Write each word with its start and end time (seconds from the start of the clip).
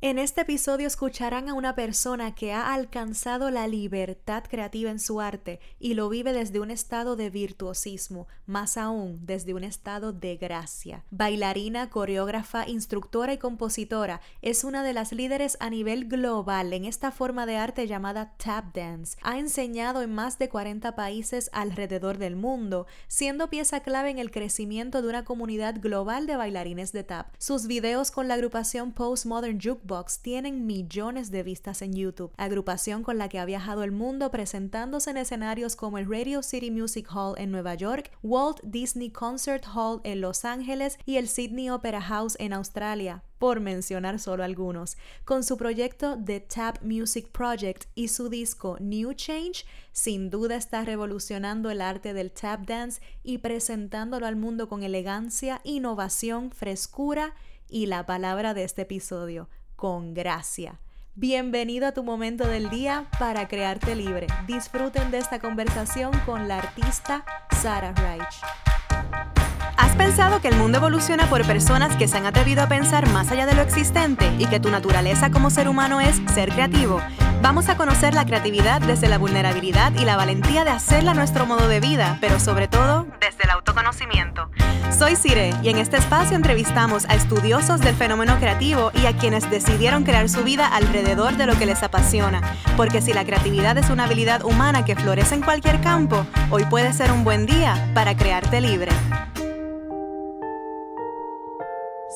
En 0.00 0.20
este 0.20 0.42
episodio 0.42 0.86
escucharán 0.86 1.48
a 1.48 1.54
una 1.54 1.74
persona 1.74 2.32
que 2.32 2.52
ha 2.52 2.72
alcanzado 2.72 3.50
la 3.50 3.66
libertad 3.66 4.44
creativa 4.48 4.92
en 4.92 5.00
su 5.00 5.20
arte 5.20 5.58
y 5.80 5.94
lo 5.94 6.08
vive 6.08 6.32
desde 6.32 6.60
un 6.60 6.70
estado 6.70 7.16
de 7.16 7.30
virtuosismo, 7.30 8.28
más 8.46 8.76
aún 8.76 9.18
desde 9.26 9.54
un 9.54 9.64
estado 9.64 10.12
de 10.12 10.36
gracia. 10.36 11.04
Bailarina, 11.10 11.90
coreógrafa, 11.90 12.68
instructora 12.68 13.32
y 13.32 13.38
compositora, 13.38 14.20
es 14.40 14.62
una 14.62 14.84
de 14.84 14.92
las 14.92 15.10
líderes 15.10 15.56
a 15.58 15.68
nivel 15.68 16.04
global 16.04 16.72
en 16.74 16.84
esta 16.84 17.10
forma 17.10 17.44
de 17.44 17.56
arte 17.56 17.88
llamada 17.88 18.36
tap 18.36 18.72
dance. 18.76 19.18
Ha 19.22 19.40
enseñado 19.40 20.02
en 20.02 20.14
más 20.14 20.38
de 20.38 20.48
40 20.48 20.94
países 20.94 21.50
alrededor 21.52 22.18
del 22.18 22.36
mundo, 22.36 22.86
siendo 23.08 23.50
pieza 23.50 23.80
clave 23.80 24.10
en 24.10 24.20
el 24.20 24.30
crecimiento 24.30 25.02
de 25.02 25.08
una 25.08 25.24
comunidad 25.24 25.74
global 25.80 26.28
de 26.28 26.36
bailarines 26.36 26.92
de 26.92 27.02
tap. 27.02 27.34
Sus 27.38 27.66
videos 27.66 28.12
con 28.12 28.28
la 28.28 28.34
agrupación 28.34 28.92
Postmodern 28.92 29.58
Juke 29.60 29.87
Tienen 30.20 30.66
millones 30.66 31.30
de 31.30 31.42
vistas 31.42 31.80
en 31.80 31.94
YouTube, 31.94 32.32
agrupación 32.36 33.02
con 33.02 33.16
la 33.16 33.30
que 33.30 33.38
ha 33.38 33.46
viajado 33.46 33.84
el 33.84 33.90
mundo 33.90 34.30
presentándose 34.30 35.10
en 35.10 35.16
escenarios 35.16 35.76
como 35.76 35.96
el 35.96 36.06
Radio 36.06 36.42
City 36.42 36.70
Music 36.70 37.08
Hall 37.10 37.34
en 37.38 37.50
Nueva 37.50 37.74
York, 37.74 38.10
Walt 38.22 38.60
Disney 38.62 39.10
Concert 39.10 39.64
Hall 39.74 40.02
en 40.04 40.20
Los 40.20 40.44
Ángeles 40.44 40.98
y 41.06 41.16
el 41.16 41.26
Sydney 41.26 41.70
Opera 41.70 42.02
House 42.02 42.36
en 42.38 42.52
Australia, 42.52 43.22
por 43.38 43.60
mencionar 43.60 44.18
solo 44.18 44.44
algunos. 44.44 44.98
Con 45.24 45.42
su 45.42 45.56
proyecto 45.56 46.18
The 46.22 46.40
Tap 46.40 46.82
Music 46.82 47.30
Project 47.32 47.86
y 47.94 48.08
su 48.08 48.28
disco 48.28 48.76
New 48.80 49.14
Change, 49.14 49.64
sin 49.92 50.28
duda 50.28 50.56
está 50.56 50.84
revolucionando 50.84 51.70
el 51.70 51.80
arte 51.80 52.12
del 52.12 52.30
tap 52.30 52.66
dance 52.66 53.00
y 53.22 53.38
presentándolo 53.38 54.26
al 54.26 54.36
mundo 54.36 54.68
con 54.68 54.82
elegancia, 54.82 55.62
innovación, 55.64 56.50
frescura 56.50 57.34
y 57.68 57.86
la 57.86 58.06
palabra 58.06 58.54
de 58.54 58.64
este 58.64 58.82
episodio, 58.82 59.48
con 59.78 60.12
gracia. 60.12 60.80
Bienvenido 61.14 61.86
a 61.86 61.92
tu 61.92 62.02
momento 62.02 62.48
del 62.48 62.68
día 62.68 63.06
para 63.20 63.46
crearte 63.46 63.94
libre. 63.94 64.26
Disfruten 64.48 65.12
de 65.12 65.18
esta 65.18 65.38
conversación 65.38 66.10
con 66.26 66.48
la 66.48 66.58
artista 66.58 67.24
Sarah 67.62 67.92
Reich. 67.92 69.47
¿Has 69.98 70.04
pensado 70.04 70.40
que 70.40 70.46
el 70.46 70.54
mundo 70.54 70.78
evoluciona 70.78 71.28
por 71.28 71.44
personas 71.44 71.96
que 71.96 72.06
se 72.06 72.16
han 72.16 72.24
atrevido 72.24 72.62
a 72.62 72.68
pensar 72.68 73.08
más 73.08 73.32
allá 73.32 73.46
de 73.46 73.54
lo 73.54 73.62
existente 73.62 74.32
y 74.38 74.46
que 74.46 74.60
tu 74.60 74.70
naturaleza 74.70 75.30
como 75.30 75.50
ser 75.50 75.68
humano 75.68 76.00
es 76.00 76.22
ser 76.32 76.50
creativo? 76.50 77.00
Vamos 77.42 77.68
a 77.68 77.76
conocer 77.76 78.14
la 78.14 78.24
creatividad 78.24 78.80
desde 78.80 79.08
la 79.08 79.18
vulnerabilidad 79.18 79.92
y 79.98 80.04
la 80.04 80.16
valentía 80.16 80.62
de 80.62 80.70
hacerla 80.70 81.14
nuestro 81.14 81.46
modo 81.46 81.66
de 81.66 81.80
vida, 81.80 82.16
pero 82.20 82.38
sobre 82.38 82.68
todo 82.68 83.08
desde 83.20 83.42
el 83.42 83.50
autoconocimiento. 83.50 84.48
Soy 84.96 85.16
Cire 85.16 85.52
y 85.64 85.68
en 85.68 85.78
este 85.78 85.96
espacio 85.96 86.36
entrevistamos 86.36 87.04
a 87.06 87.16
estudiosos 87.16 87.80
del 87.80 87.96
fenómeno 87.96 88.38
creativo 88.38 88.92
y 88.94 89.06
a 89.06 89.16
quienes 89.16 89.50
decidieron 89.50 90.04
crear 90.04 90.28
su 90.28 90.44
vida 90.44 90.68
alrededor 90.68 91.36
de 91.36 91.46
lo 91.46 91.58
que 91.58 91.66
les 91.66 91.82
apasiona, 91.82 92.40
porque 92.76 93.02
si 93.02 93.12
la 93.12 93.24
creatividad 93.24 93.76
es 93.76 93.90
una 93.90 94.04
habilidad 94.04 94.44
humana 94.44 94.84
que 94.84 94.94
florece 94.94 95.34
en 95.34 95.42
cualquier 95.42 95.80
campo, 95.80 96.24
hoy 96.50 96.64
puede 96.66 96.92
ser 96.92 97.10
un 97.10 97.24
buen 97.24 97.46
día 97.46 97.90
para 97.94 98.16
crearte 98.16 98.60
libre. 98.60 98.92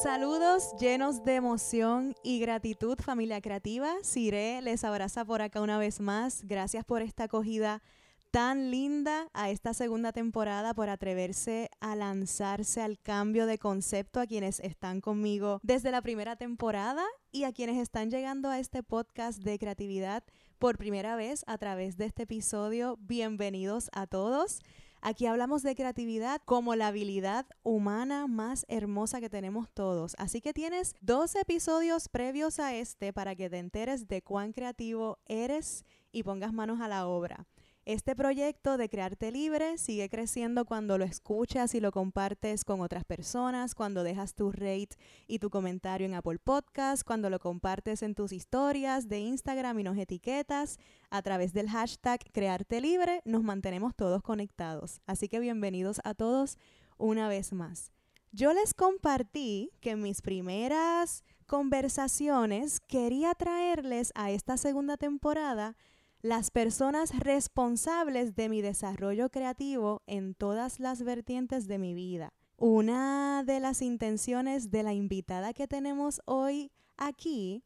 Saludos 0.03 0.75
llenos 0.81 1.23
de 1.23 1.37
emoción 1.37 2.17
y 2.25 2.41
gratitud, 2.41 2.99
familia 2.99 3.41
creativa. 3.41 3.95
Siré 4.03 4.61
les 4.61 4.83
abraza 4.83 5.25
por 5.25 5.43
acá 5.43 5.61
una 5.61 5.79
vez 5.79 6.01
más. 6.01 6.43
Gracias 6.43 6.85
por 6.85 7.03
esta 7.03 7.25
acogida 7.25 7.85
tan 8.33 8.73
linda 8.73 9.29
a 9.33 9.51
esta 9.51 9.75
segunda 9.75 10.11
temporada, 10.11 10.75
por 10.75 10.89
atreverse 10.89 11.71
a 11.79 11.95
lanzarse 11.95 12.83
al 12.83 12.99
cambio 12.99 13.47
de 13.47 13.59
concepto 13.59 14.19
a 14.19 14.27
quienes 14.27 14.59
están 14.59 15.01
conmigo 15.01 15.61
desde 15.63 15.93
la 15.93 16.03
primera 16.03 16.35
temporada 16.35 17.05
y 17.31 17.45
a 17.45 17.53
quienes 17.53 17.79
están 17.79 18.11
llegando 18.11 18.49
a 18.49 18.59
este 18.59 18.83
podcast 18.83 19.39
de 19.39 19.57
creatividad 19.57 20.25
por 20.59 20.79
primera 20.79 21.15
vez 21.15 21.45
a 21.47 21.59
través 21.59 21.97
de 21.97 22.07
este 22.07 22.25
episodio. 22.25 22.99
Bienvenidos 23.03 23.89
a 23.93 24.09
todos. 24.09 24.63
Aquí 25.05 25.27
hablamos 25.27 25.65
de 25.65 25.75
creatividad 25.75 26.41
como 26.45 26.77
la 26.77 26.87
habilidad 26.87 27.45
humana 27.65 28.29
más 28.29 28.65
hermosa 28.69 29.21
que 29.21 29.29
tenemos 29.29 29.69
todos. 29.69 30.15
Así 30.17 30.41
que 30.41 30.53
tienes 30.53 30.95
dos 31.01 31.35
episodios 31.35 32.09
previos 32.09 32.61
a 32.61 32.73
este 32.77 33.13
para 33.13 33.35
que 33.35 33.51
te 33.51 33.59
enteres 33.59 34.07
de 34.07 34.23
cuán 34.23 34.53
creativo 34.53 35.19
eres 35.27 35.85
y 36.13 36.23
pongas 36.23 36.53
manos 36.53 36.81
a 36.81 36.87
la 36.87 37.09
obra. 37.09 37.49
Este 37.85 38.15
proyecto 38.15 38.77
de 38.77 38.89
Crearte 38.89 39.33
Libre 39.33 39.77
sigue 39.77 40.09
creciendo 40.09 40.65
cuando 40.65 40.99
lo 40.99 41.05
escuchas 41.05 41.75
y 41.75 41.81
lo 41.81 41.91
compartes 41.91 42.65
con 42.65 42.81
otras 42.81 43.05
personas, 43.05 43.75
cuando 43.75 44.05
dejas 44.05 44.37
tu 44.37 44.53
rate 44.53 44.91
y 45.27 45.41
tu 45.41 45.51
comentario 45.51 46.07
en 46.07 46.15
Apple 46.15 46.39
Podcast, 46.39 47.03
cuando 47.03 47.29
lo 47.29 47.41
compartes 47.41 48.03
en 48.03 48.15
tus 48.15 48.31
historias 48.31 49.09
de 49.09 49.19
Instagram 49.19 49.81
y 49.81 49.83
nos 49.83 49.99
etiquetas 49.99 50.79
a 51.11 51.23
través 51.23 51.53
del 51.55 51.69
hashtag 51.69 52.21
Crearte 52.33 52.81
Libre, 52.81 53.21
nos 53.25 53.43
mantenemos 53.43 53.97
todos 53.97 54.23
conectados. 54.23 55.01
Así 55.05 55.29
que 55.29 55.41
bienvenidos 55.41 56.01
a 56.05 56.15
todos 56.15 56.59
una 56.99 57.27
vez 57.27 57.53
más. 57.53 57.91
Yo 58.31 58.53
les 58.53 58.75
compartí 58.75 59.73
que 59.81 59.91
en 59.91 60.03
mis 60.03 60.23
primeras 60.23 61.25
conversaciones 61.49 62.79
quería 62.79 63.35
traerles 63.35 64.13
a 64.15 64.31
esta 64.31 64.57
segunda 64.57 64.97
temporada 64.97 65.75
las 66.23 66.53
personas 66.53 67.19
responsables 67.19 68.37
de 68.37 68.49
mi 68.49 68.63
desarrollo 68.63 69.29
creativo 69.31 70.03
en 70.07 70.35
todas 70.35 70.79
las 70.79 71.03
vertientes 71.03 71.67
de 71.67 71.79
mi 71.79 71.95
vida. 71.95 72.33
Una 72.57 73.43
de 73.45 73.59
las 73.59 73.83
intenciones 73.83 74.71
de 74.71 74.85
la 74.85 74.93
invitada 74.93 75.53
que 75.53 75.67
tenemos 75.67 76.23
hoy 76.25 76.71
aquí 76.97 77.65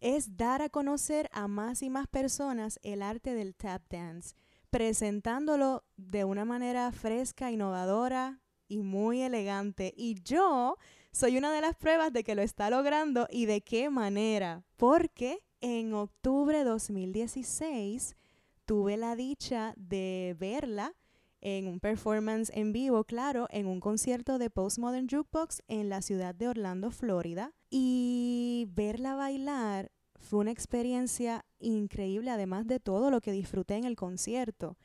es 0.00 0.36
dar 0.36 0.60
a 0.60 0.68
conocer 0.68 1.30
a 1.32 1.48
más 1.48 1.82
y 1.82 1.88
más 1.88 2.06
personas 2.06 2.78
el 2.82 3.00
arte 3.00 3.34
del 3.34 3.54
tap 3.54 3.82
dance, 3.88 4.34
presentándolo 4.68 5.82
de 5.96 6.26
una 6.26 6.44
manera 6.44 6.92
fresca, 6.92 7.50
innovadora 7.50 8.42
y 8.68 8.82
muy 8.82 9.22
elegante. 9.22 9.94
Y 9.96 10.22
yo 10.22 10.76
soy 11.14 11.38
una 11.38 11.52
de 11.52 11.60
las 11.60 11.76
pruebas 11.76 12.12
de 12.12 12.24
que 12.24 12.34
lo 12.34 12.42
está 12.42 12.68
logrando 12.70 13.28
y 13.30 13.46
de 13.46 13.60
qué 13.60 13.88
manera. 13.88 14.64
Porque 14.76 15.38
en 15.60 15.94
octubre 15.94 16.58
de 16.58 16.64
2016 16.64 18.16
tuve 18.64 18.96
la 18.96 19.14
dicha 19.14 19.74
de 19.76 20.34
verla 20.36 20.92
en 21.40 21.68
un 21.68 21.78
performance 21.78 22.50
en 22.52 22.72
vivo, 22.72 23.04
claro, 23.04 23.46
en 23.50 23.66
un 23.66 23.78
concierto 23.78 24.38
de 24.38 24.50
Postmodern 24.50 25.08
Jukebox 25.08 25.62
en 25.68 25.88
la 25.88 26.02
ciudad 26.02 26.34
de 26.34 26.48
Orlando, 26.48 26.90
Florida. 26.90 27.52
Y 27.70 28.66
verla 28.70 29.14
bailar 29.14 29.92
fue 30.16 30.40
una 30.40 30.50
experiencia 30.50 31.44
increíble, 31.60 32.32
además 32.32 32.66
de 32.66 32.80
todo 32.80 33.12
lo 33.12 33.20
que 33.20 33.30
disfruté 33.30 33.76
en 33.76 33.84
el 33.84 33.94
concierto. 33.94 34.76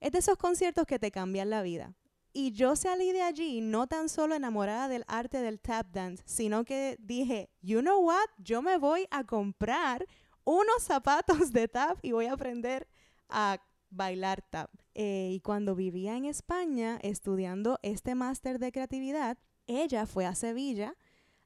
Es 0.00 0.12
de 0.12 0.18
esos 0.18 0.36
conciertos 0.36 0.86
que 0.86 0.98
te 0.98 1.10
cambian 1.10 1.48
la 1.48 1.62
vida. 1.62 1.94
Y 2.38 2.52
yo 2.52 2.76
salí 2.76 3.10
de 3.10 3.22
allí 3.22 3.60
no 3.60 3.88
tan 3.88 4.08
solo 4.08 4.36
enamorada 4.36 4.86
del 4.86 5.02
arte 5.08 5.38
del 5.38 5.58
tap 5.58 5.90
dance, 5.90 6.22
sino 6.24 6.64
que 6.64 6.96
dije, 7.00 7.50
you 7.62 7.80
know 7.80 8.00
what, 8.00 8.28
yo 8.38 8.62
me 8.62 8.78
voy 8.78 9.08
a 9.10 9.24
comprar 9.24 10.06
unos 10.44 10.84
zapatos 10.84 11.52
de 11.52 11.66
tap 11.66 11.98
y 12.00 12.12
voy 12.12 12.26
a 12.26 12.34
aprender 12.34 12.86
a 13.28 13.60
bailar 13.90 14.40
tap. 14.40 14.70
Eh, 14.94 15.30
y 15.32 15.40
cuando 15.40 15.74
vivía 15.74 16.16
en 16.16 16.26
España 16.26 17.00
estudiando 17.02 17.80
este 17.82 18.14
máster 18.14 18.60
de 18.60 18.70
creatividad, 18.70 19.36
ella 19.66 20.06
fue 20.06 20.24
a 20.24 20.36
Sevilla 20.36 20.94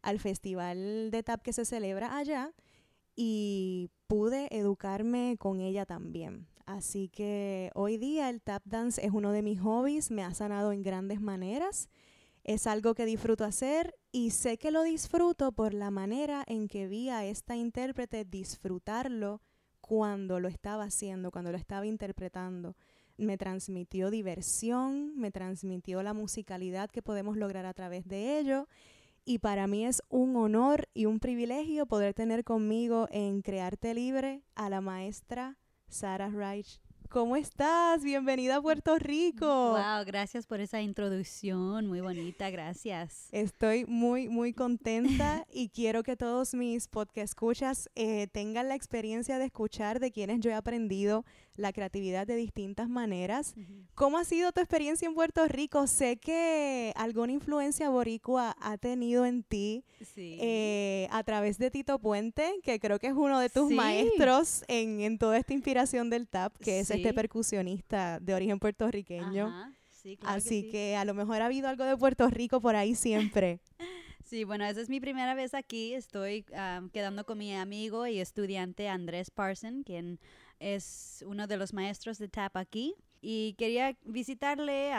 al 0.02 0.20
festival 0.20 1.10
de 1.10 1.22
tap 1.22 1.41
que 1.41 1.54
se 1.54 1.64
celebra 1.64 2.19
allá 2.19 2.52
y 3.16 3.88
pude 4.08 4.54
educarme 4.54 5.38
con 5.38 5.60
ella 5.60 5.86
también. 5.86 6.51
Así 6.72 7.08
que 7.08 7.70
hoy 7.74 7.96
día 7.98 8.30
el 8.30 8.40
tap 8.40 8.62
dance 8.64 9.04
es 9.04 9.12
uno 9.12 9.32
de 9.32 9.42
mis 9.42 9.60
hobbies, 9.60 10.10
me 10.10 10.24
ha 10.24 10.32
sanado 10.34 10.72
en 10.72 10.82
grandes 10.82 11.20
maneras 11.20 11.88
es 12.44 12.66
algo 12.66 12.94
que 12.94 13.04
disfruto 13.04 13.44
hacer 13.44 13.94
y 14.10 14.30
sé 14.30 14.58
que 14.58 14.70
lo 14.70 14.82
disfruto 14.82 15.52
por 15.52 15.74
la 15.74 15.90
manera 15.90 16.42
en 16.46 16.68
que 16.68 16.88
vi 16.88 17.08
a 17.08 17.24
esta 17.24 17.56
intérprete 17.56 18.24
disfrutarlo 18.24 19.40
cuando 19.80 20.40
lo 20.40 20.48
estaba 20.48 20.84
haciendo, 20.84 21.30
cuando 21.30 21.52
lo 21.52 21.58
estaba 21.58 21.86
interpretando. 21.86 22.76
Me 23.16 23.38
transmitió 23.38 24.10
diversión, 24.10 25.16
me 25.16 25.30
transmitió 25.30 26.02
la 26.02 26.14
musicalidad 26.14 26.90
que 26.90 27.02
podemos 27.02 27.36
lograr 27.36 27.66
a 27.66 27.75
través 27.75 28.08
de 28.08 28.38
ello. 28.38 28.68
Y 29.25 29.38
para 29.38 29.68
mí 29.68 29.86
es 29.86 30.02
un 30.08 30.34
honor 30.34 30.88
y 30.94 31.06
un 31.06 31.20
privilegio 31.20 31.86
poder 31.86 32.12
tener 32.12 32.42
conmigo 32.42 33.06
en 33.12 33.42
Crearte 33.42 33.94
Libre 33.94 34.42
a 34.56 34.68
la 34.68 34.80
maestra 34.80 35.58
Sarah 35.92 36.30
Reich 36.30 36.78
¿cómo 37.12 37.37
estás? 37.37 38.03
Bienvenida 38.03 38.56
a 38.56 38.62
Puerto 38.62 38.99
Rico. 38.99 39.47
Wow, 39.47 40.03
gracias 40.06 40.47
por 40.47 40.61
esa 40.61 40.81
introducción, 40.81 41.87
muy 41.87 42.00
bonita, 42.00 42.49
gracias. 42.49 43.29
Estoy 43.32 43.85
muy, 43.85 44.31
muy 44.31 44.55
contenta 44.55 45.47
y 45.53 45.69
quiero 45.69 46.03
que 46.05 46.17
todos 46.17 46.55
mis 46.55 46.88
podcast 46.88 47.32
escuchas 47.32 47.91
eh, 47.97 48.29
tengan 48.29 48.69
la 48.69 48.76
experiencia 48.76 49.38
de 49.38 49.44
escuchar 49.44 50.00
de 50.00 50.11
quienes 50.11 50.41
yo 50.41 50.50
he 50.50 50.55
aprendido 50.55 51.26
la 51.55 51.73
creatividad 51.73 52.26
de 52.26 52.37
distintas 52.37 52.88
maneras. 52.88 53.55
¿Cómo 53.94 54.17
ha 54.17 54.25
sido 54.25 54.53
tu 54.53 54.61
experiencia 54.61 55.06
en 55.06 55.14
Puerto 55.14 55.47
Rico? 55.49 55.87
Sé 55.87 56.17
que 56.17 56.93
alguna 56.97 57.32
influencia 57.32 57.91
boricua 57.91 58.56
ha 58.59 58.79
tenido 58.79 59.26
en 59.26 59.43
ti 59.43 59.85
eh, 60.17 61.09
a 61.11 61.23
través 61.25 61.59
de 61.59 61.70
Tito 61.70 61.99
Puente, 61.99 62.55
que 62.62 62.81
creo 62.81 62.99
que 62.99 63.09
es 63.09 63.12
uno 63.12 63.38
de 63.38 63.50
tus 63.50 63.70
maestros 63.70 64.64
en, 64.69 65.00
en, 65.00 65.19
toda 65.19 65.37
esta 65.37 65.53
inspiración 65.53 66.09
del 66.09 66.26
tap, 66.26 66.56
que 66.56 66.81
es 66.81 66.91
este 67.02 67.14
percusionista 67.14 68.19
de 68.20 68.34
origen 68.34 68.58
puertorriqueño. 68.58 69.75
Así 70.22 70.70
que, 70.70 70.96
a 70.96 71.04
lo 71.04 71.14
mejor 71.14 71.43
ha 71.43 71.46
habido 71.46 71.69
algo 71.69 71.84
de 71.84 71.96
Puerto 71.96 72.28
Rico 72.28 72.60
por 72.60 72.76
ahí 72.76 72.94
siempre. 72.94 73.60
Sí, 74.25 74.44
bueno, 74.44 74.64
esa 74.64 74.81
es 74.81 74.88
mi 74.88 74.99
primera 74.99 75.34
vez 75.34 75.52
aquí. 75.52 75.93
Estoy 75.93 76.46
quedando 76.93 77.26
con 77.26 77.37
mi 77.37 77.54
amigo 77.54 78.06
y 78.06 78.19
estudiante 78.19 78.88
Andrés 78.88 79.31
Parson, 79.31 79.82
quien 79.82 80.20
es 80.58 81.22
uno 81.26 81.46
de 81.46 81.58
los 81.58 81.75
maestros 81.75 82.16
de 82.19 82.28
tap 82.28 82.56
aquí. 82.56 82.94
Y 83.20 83.54
quería 83.58 83.94
visitarle 84.04 84.93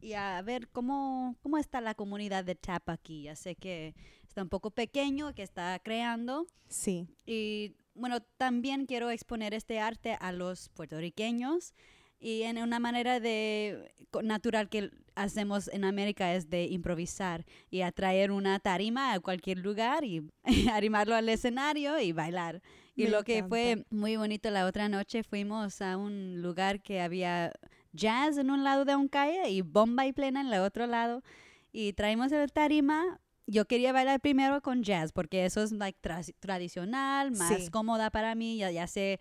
y 0.00 0.12
a 0.14 0.42
ver 0.42 0.66
cómo, 0.70 1.36
cómo 1.40 1.58
está 1.58 1.80
la 1.80 1.94
comunidad 1.94 2.42
de 2.42 2.56
tap 2.56 2.88
aquí. 2.88 3.22
Ya 3.24 3.36
sé 3.36 3.54
que 3.54 3.94
está 4.26 4.42
un 4.42 4.48
poco 4.48 4.72
pequeño, 4.72 5.34
que 5.34 5.42
está 5.42 5.78
creando. 5.78 6.46
Sí. 6.68 7.06
Y 7.26 7.76
bueno, 7.98 8.20
también 8.36 8.86
quiero 8.86 9.10
exponer 9.10 9.54
este 9.54 9.80
arte 9.80 10.16
a 10.20 10.32
los 10.32 10.68
puertorriqueños 10.70 11.74
y 12.20 12.42
en 12.42 12.58
una 12.58 12.80
manera 12.80 13.20
de 13.20 13.92
natural 14.22 14.68
que 14.68 14.90
hacemos 15.14 15.68
en 15.68 15.84
América 15.84 16.34
es 16.34 16.50
de 16.50 16.64
improvisar 16.64 17.44
y 17.70 17.82
atraer 17.82 18.32
una 18.32 18.58
tarima 18.58 19.12
a 19.12 19.20
cualquier 19.20 19.58
lugar 19.58 20.04
y 20.04 20.28
arrimarlo 20.72 21.14
al 21.14 21.28
escenario 21.28 21.98
y 22.00 22.12
bailar. 22.12 22.62
Y 22.96 23.06
lo 23.06 23.22
que 23.22 23.44
fue 23.44 23.84
muy 23.90 24.16
bonito 24.16 24.50
la 24.50 24.66
otra 24.66 24.88
noche 24.88 25.22
fuimos 25.22 25.80
a 25.80 25.96
un 25.96 26.42
lugar 26.42 26.82
que 26.82 27.00
había 27.00 27.52
jazz 27.92 28.38
en 28.38 28.50
un 28.50 28.64
lado 28.64 28.84
de 28.84 28.96
un 28.96 29.06
calle 29.06 29.50
y 29.50 29.60
bomba 29.62 30.06
y 30.06 30.12
plena 30.12 30.40
en 30.40 30.48
el 30.48 30.60
otro 30.60 30.86
lado 30.88 31.22
y 31.70 31.92
traímos 31.92 32.32
el 32.32 32.50
tarima 32.50 33.20
yo 33.48 33.66
quería 33.66 33.92
bailar 33.92 34.20
primero 34.20 34.60
con 34.60 34.82
jazz 34.82 35.12
porque 35.12 35.44
eso 35.44 35.62
es 35.62 35.72
like, 35.72 35.98
tradicional, 36.38 37.32
más 37.32 37.70
cómoda 37.70 38.10
para 38.10 38.34
mí, 38.34 38.58
ya, 38.58 38.70
ya 38.70 38.86
sé 38.86 39.18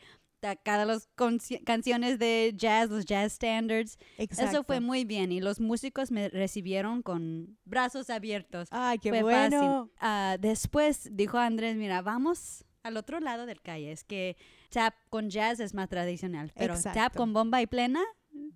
cada 0.64 0.86
las 0.86 1.10
canciones 1.66 2.20
de 2.20 2.54
jazz, 2.56 2.90
los 2.90 3.06
jazz 3.06 3.34
standards. 3.34 3.98
Eso 4.18 4.64
fue 4.64 4.80
muy 4.80 5.04
bien 5.04 5.32
y 5.32 5.42
los 5.42 5.60
músicos 5.60 6.12
me 6.12 6.30
recibieron 6.30 7.02
con 7.02 7.58
brazos 7.66 8.10
abiertos. 8.10 8.68
¡Ay, 8.72 9.00
qué 9.00 9.22
bueno! 9.22 9.90
Ah, 10.00 10.38
después 10.40 11.10
dijo 11.12 11.38
Andrés, 11.38 11.76
mira, 11.76 12.02
vamos 12.02 12.66
al 12.84 12.98
otro 12.98 13.20
lado 13.20 13.46
del 13.46 13.62
calle. 13.62 13.92
Es 13.92 14.04
que 14.04 14.38
tap 14.70 14.94
con 15.10 15.30
jazz 15.30 15.60
es 15.60 15.74
más 15.74 15.90
tradicional, 15.90 16.52
pero 16.56 16.76
tap 16.82 17.16
con 17.16 17.34
bomba 17.34 17.62
y 17.62 17.68
plena 17.68 18.04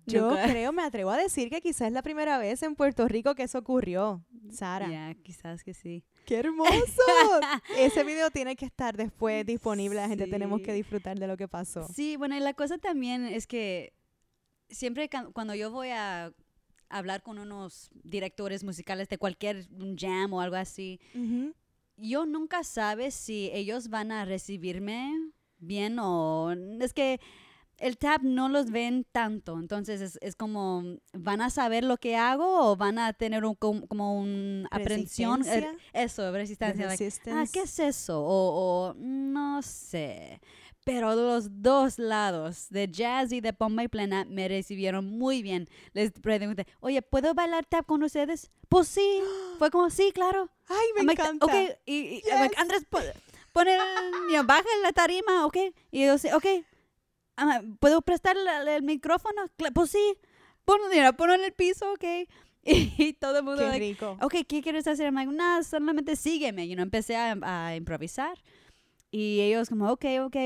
yo 0.06 0.36
creo, 0.44 0.72
me 0.72 0.82
atrevo 0.82 1.10
a 1.10 1.16
decir 1.16 1.48
que 1.50 1.60
quizás 1.60 1.88
es 1.88 1.92
la 1.92 2.02
primera 2.02 2.38
vez 2.38 2.62
en 2.62 2.74
Puerto 2.74 3.06
Rico 3.08 3.34
que 3.34 3.44
eso 3.44 3.58
ocurrió, 3.58 4.24
Sara. 4.50 4.88
Ya, 4.88 5.14
quizás 5.22 5.62
que 5.62 5.74
sí. 5.74 6.04
¡Qué 6.26 6.36
hermoso! 6.36 6.70
Ese 7.78 8.04
video 8.04 8.30
tiene 8.30 8.56
que 8.56 8.64
estar 8.64 8.96
después 8.96 9.46
disponible, 9.46 9.96
la 9.96 10.08
gente 10.08 10.26
tenemos 10.26 10.60
que 10.60 10.72
disfrutar 10.72 11.18
de 11.18 11.26
lo 11.26 11.36
que 11.36 11.48
pasó. 11.48 11.86
Sí, 11.94 12.16
bueno, 12.16 12.36
y 12.36 12.40
la 12.40 12.54
cosa 12.54 12.78
también 12.78 13.26
es 13.26 13.46
que 13.46 13.92
siempre 14.68 15.08
cuando 15.32 15.54
yo 15.54 15.70
voy 15.70 15.88
a 15.90 16.32
hablar 16.88 17.22
con 17.22 17.38
unos 17.38 17.90
directores 18.04 18.64
musicales 18.64 19.08
de 19.08 19.18
cualquier 19.18 19.66
jam 19.96 20.32
o 20.32 20.40
algo 20.40 20.56
así, 20.56 21.00
yo 21.96 22.26
nunca 22.26 22.64
sabe 22.64 23.10
si 23.10 23.50
ellos 23.52 23.88
van 23.88 24.12
a 24.12 24.24
recibirme 24.24 25.12
bien 25.58 25.98
o 25.98 26.52
es 26.80 26.92
que 26.92 27.20
el 27.82 27.98
tap 27.98 28.22
no 28.22 28.48
los 28.48 28.70
ven 28.70 29.04
tanto, 29.10 29.58
entonces 29.58 30.16
es, 30.20 30.36
como, 30.36 30.84
¿van 31.12 31.40
a 31.40 31.50
saber 31.50 31.82
lo 31.82 31.96
que 31.96 32.14
hago 32.16 32.70
o 32.70 32.76
van 32.76 32.96
a 32.96 33.12
tener 33.12 33.44
un, 33.44 33.56
como 33.56 34.20
una 34.20 34.68
aprensión? 34.70 35.44
Eh, 35.44 35.66
eso, 35.92 36.30
resistencia. 36.30 36.88
ah, 37.32 37.44
¿qué 37.52 37.62
es 37.62 37.78
eso? 37.80 38.22
O, 38.24 38.94
no 38.96 39.60
sé. 39.62 40.40
Pero 40.84 41.16
los 41.16 41.60
dos 41.60 41.98
lados, 41.98 42.68
de 42.70 42.88
jazz 42.88 43.32
y 43.32 43.40
de 43.40 43.52
pomba 43.52 43.82
y 43.82 43.88
plena, 43.88 44.26
me 44.26 44.46
recibieron 44.46 45.18
muy 45.18 45.42
bien. 45.42 45.68
Les 45.92 46.12
pregunté, 46.12 46.66
oye, 46.78 47.02
¿puedo 47.02 47.34
bailar 47.34 47.66
tap 47.66 47.84
con 47.86 48.04
ustedes? 48.04 48.52
Pues 48.68 48.86
sí. 48.86 49.20
Fue 49.58 49.72
como, 49.72 49.90
sí, 49.90 50.12
claro. 50.14 50.48
Ay, 50.68 51.04
me 51.04 51.12
encanta. 51.12 51.46
Ok, 51.46 51.52
y, 51.84 52.22
Andrés, 52.56 52.86
pone, 53.52 53.76
baja 54.44 54.68
la 54.82 54.92
tarima, 54.92 55.46
ok. 55.46 55.56
Y 55.90 56.06
yo, 56.06 56.14
ok, 56.14 56.46
¿puedo 57.78 58.02
prestar 58.02 58.36
el, 58.68 58.82
micrófono? 58.82 59.42
Pues 59.74 59.90
sí, 59.90 60.14
ponlo, 60.64 60.86
ponlo 61.16 61.34
en 61.34 61.44
el 61.44 61.52
piso, 61.52 61.92
ok. 61.92 62.04
Y, 62.64 63.14
todo 63.14 63.38
el 63.38 63.44
mundo, 63.44 63.62
Qué 63.72 63.78
rico. 63.78 64.16
ok, 64.20 64.34
¿qué 64.46 64.62
quieres 64.62 64.86
hacer? 64.86 65.06
I'm 65.06 65.16
like, 65.16 65.32
no, 65.32 65.62
solamente 65.64 66.14
sígueme. 66.14 66.64
Y 66.66 66.76
no 66.76 66.82
empecé 66.82 67.16
a, 67.16 67.74
improvisar. 67.74 68.38
Y 69.10 69.40
ellos 69.40 69.68
como, 69.68 69.90
ok, 69.90 70.04
ok. 70.24 70.36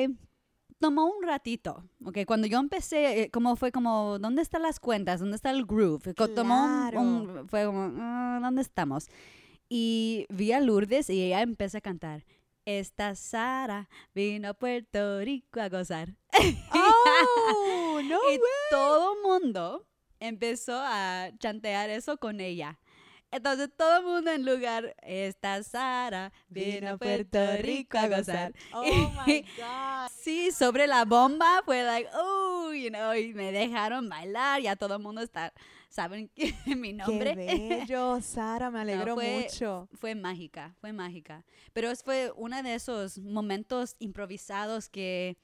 Tomó 0.79 1.07
un 1.07 1.23
ratito, 1.23 1.85
ok. 2.05 2.21
Cuando 2.27 2.47
yo 2.47 2.59
empecé, 2.59 3.23
eh, 3.23 3.31
como 3.31 3.57
fue 3.57 3.73
como, 3.73 4.19
¿dónde 4.19 4.43
están 4.43 4.63
las 4.63 4.81
cuentas? 4.81 5.21
¿Dónde 5.21 5.37
está 5.37 5.51
el 5.51 5.65
groove? 5.65 6.15
Tomó 6.15 6.89
un, 6.95 7.49
fue 7.49 7.67
como, 7.67 7.93
ah, 7.99 8.39
¿dónde 8.43 8.63
estamos? 8.63 9.09
Y 9.69 10.27
vi 10.29 10.53
a 10.53 10.61
Lourdes 10.61 11.11
y 11.11 11.23
ella 11.23 11.43
empezó 11.43 11.79
a 11.79 11.81
cantar. 11.81 12.25
Esta 12.67 13.15
Sara 13.15 13.89
vino 14.13 14.49
a 14.49 14.55
Puerto 14.55 15.21
Rico 15.21 15.61
a 15.61 15.69
gozar. 15.69 16.17
¡Oh! 16.75 18.01
¡No 18.03 18.19
y 18.33 18.41
todo 18.71 19.15
mundo 19.23 19.87
empezó 20.19 20.77
a 20.77 21.31
chantear 21.39 21.91
eso 21.91 22.17
con 22.19 22.41
ella. 22.41 22.81
Entonces 23.31 23.71
todo 23.77 23.99
el 23.99 24.05
mundo 24.05 24.33
en 24.33 24.45
lugar, 24.45 24.97
esta 25.03 25.63
Sara 25.63 26.33
vino 26.49 26.91
a 26.91 26.99
Puerto 26.99 27.39
Rico 27.61 27.99
a 27.99 28.09
gozar. 28.09 28.53
Oh 28.73 28.83
my 29.27 29.43
God. 29.57 30.11
sí, 30.11 30.51
sobre 30.51 30.89
la 30.89 31.05
bomba 31.05 31.63
fue 31.65 31.85
like, 31.85 32.11
oh, 32.15 32.73
you 32.73 32.89
know, 32.89 33.15
y 33.15 33.33
me 33.33 33.53
dejaron 33.53 34.09
bailar, 34.09 34.61
ya 34.61 34.75
todo 34.75 34.97
el 34.97 35.03
mundo 35.03 35.21
está 35.21 35.53
saben 35.97 36.31
mi 36.67 36.93
nombre. 36.93 37.35
Qué 37.35 37.69
bello, 37.69 38.21
Sara, 38.21 38.71
me 38.71 38.81
alegro 38.83 39.15
fue, 39.15 39.41
mucho. 39.41 39.89
Fue 39.95 40.15
mágica, 40.15 40.75
fue 40.79 40.93
mágica. 40.93 41.45
Pero 41.73 41.95
fue 41.97 42.31
uno 42.37 42.63
de 42.63 42.75
esos 42.75 43.19
momentos 43.19 43.97
improvisados 43.99 44.91
que, 44.91 45.39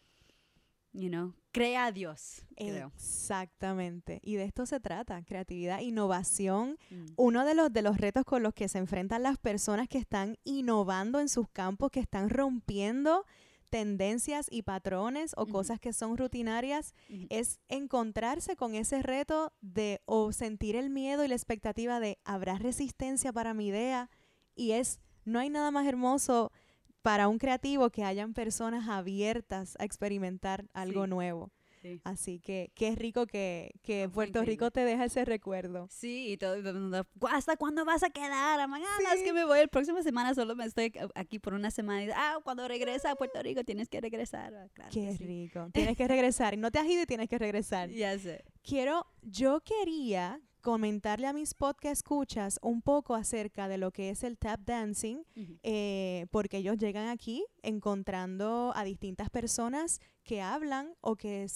you 0.93 1.09
know, 1.09 1.35
crea 1.53 1.87
a 1.87 1.93
Dios. 1.93 2.45
Exactamente. 2.57 4.21
Y 4.23 4.35
de 4.35 4.45
esto 4.45 4.67
se 4.67 4.79
trata, 4.79 5.23
creatividad, 5.25 5.81
innovación. 5.81 6.79
Mm. 6.91 7.07
Uno 7.17 7.47
de 7.47 7.55
los, 7.55 7.73
de 7.73 7.81
los 7.81 7.97
retos 7.97 8.27
con 8.27 8.43
los 8.43 8.53
que 8.53 8.69
se 8.69 8.77
enfrentan 8.77 9.23
las 9.23 9.39
personas 9.39 9.89
que 9.89 9.99
están 9.99 10.37
innovando 10.45 11.19
en 11.19 11.31
sus 11.31 11.49
campos, 11.49 11.91
que 11.91 12.01
están 12.01 12.29
rompiendo 12.29 13.25
tendencias 13.73 14.49
y 14.51 14.65
patrones 14.65 15.33
o 15.39 15.47
cosas 15.47 15.81
que 15.81 15.95
son 15.95 16.19
rutinarias, 16.19 16.95
es 17.31 17.59
encontrarse 17.71 18.55
con 18.55 18.75
ese 18.75 19.01
reto 19.01 19.55
de 19.63 20.03
o 20.05 20.31
sentir 20.33 20.77
el 20.77 20.91
miedo 20.91 21.25
y 21.25 21.29
la 21.29 21.35
expectativa 21.35 21.99
de 21.99 22.19
habrá 22.23 22.59
resistencia 22.59 23.33
para 23.33 23.55
mi 23.55 23.69
idea 23.69 24.11
y 24.55 24.73
es 24.73 25.01
no 25.25 25.39
hay 25.39 25.49
nada 25.49 25.71
más 25.71 25.87
hermoso 25.87 26.53
para 27.01 27.29
un 27.29 27.39
creativo 27.39 27.89
que 27.89 28.05
hayan 28.05 28.35
personas 28.35 28.91
abiertas 28.91 29.75
a 29.79 29.85
experimentar 29.87 30.67
algo 30.75 31.07
nuevo. 31.07 31.51
Así 32.05 32.41
que 32.41 32.71
qué 32.75 32.95
rico 32.95 33.27
que, 33.27 33.73
que 33.83 34.09
Puerto 34.09 34.43
Rico 34.43 34.71
te 34.71 34.85
deja 34.85 35.05
ese 35.05 35.25
recuerdo. 35.25 35.89
Sí, 35.91 36.33
y 36.33 36.37
todo, 36.37 36.57
¿hasta 37.31 37.57
cuándo 37.57 37.85
vas 37.85 38.03
a 38.03 38.11
quedar? 38.11 38.69
Mañana 38.69 38.91
es 39.15 39.23
que 39.23 39.33
me 39.33 39.45
voy, 39.45 39.61
el 39.61 39.69
próximo 39.69 40.03
semana 40.03 40.35
solo 40.35 40.55
me 40.55 40.65
estoy 40.65 40.93
aquí 41.15 41.39
por 41.39 41.55
una 41.55 41.71
semana. 41.71 42.05
Y, 42.05 42.11
ah, 42.15 42.39
cuando 42.43 42.67
regresa 42.69 43.13
a 43.13 43.17
Puerto 43.17 43.43
Rico 43.43 43.65
tienes 43.65 43.89
que 43.89 44.01
regresar. 44.01 44.55
Ah, 44.55 44.89
qué 44.91 45.13
rico. 45.19 45.71
Tienes 45.73 45.97
que 45.97 46.09
regresar. 46.09 46.55
Y 46.55 46.57
no 46.57 46.71
te 46.71 46.79
has 46.79 46.87
ido 46.87 47.03
y 47.03 47.07
tienes 47.07 47.29
que 47.29 47.39
regresar. 47.39 47.91
Ya 47.91 48.19
sé. 48.19 48.45
Quiero, 48.63 49.07
yo 49.23 49.61
quería 49.61 50.41
comentarle 50.63 51.27
a 51.27 51.33
mis 51.33 51.53
podcast 51.55 51.93
escuchas 51.93 52.59
un 52.63 52.81
poco 52.81 53.15
acerca 53.15 53.69
de 53.69 53.77
lo 53.77 53.91
que 53.91 54.11
es 54.11 54.23
el 54.23 54.39
tap 54.39 54.61
dancing, 54.61 55.25
eh, 55.63 56.27
porque 56.31 56.59
ellos 56.59 56.79
llegan 56.79 57.09
aquí 57.09 57.45
encontrando 57.63 58.73
a 58.75 58.85
distintas 58.85 59.29
personas 59.29 60.01
que 60.25 60.41
hablan 60.41 60.95
o 61.01 61.17
que 61.17 61.47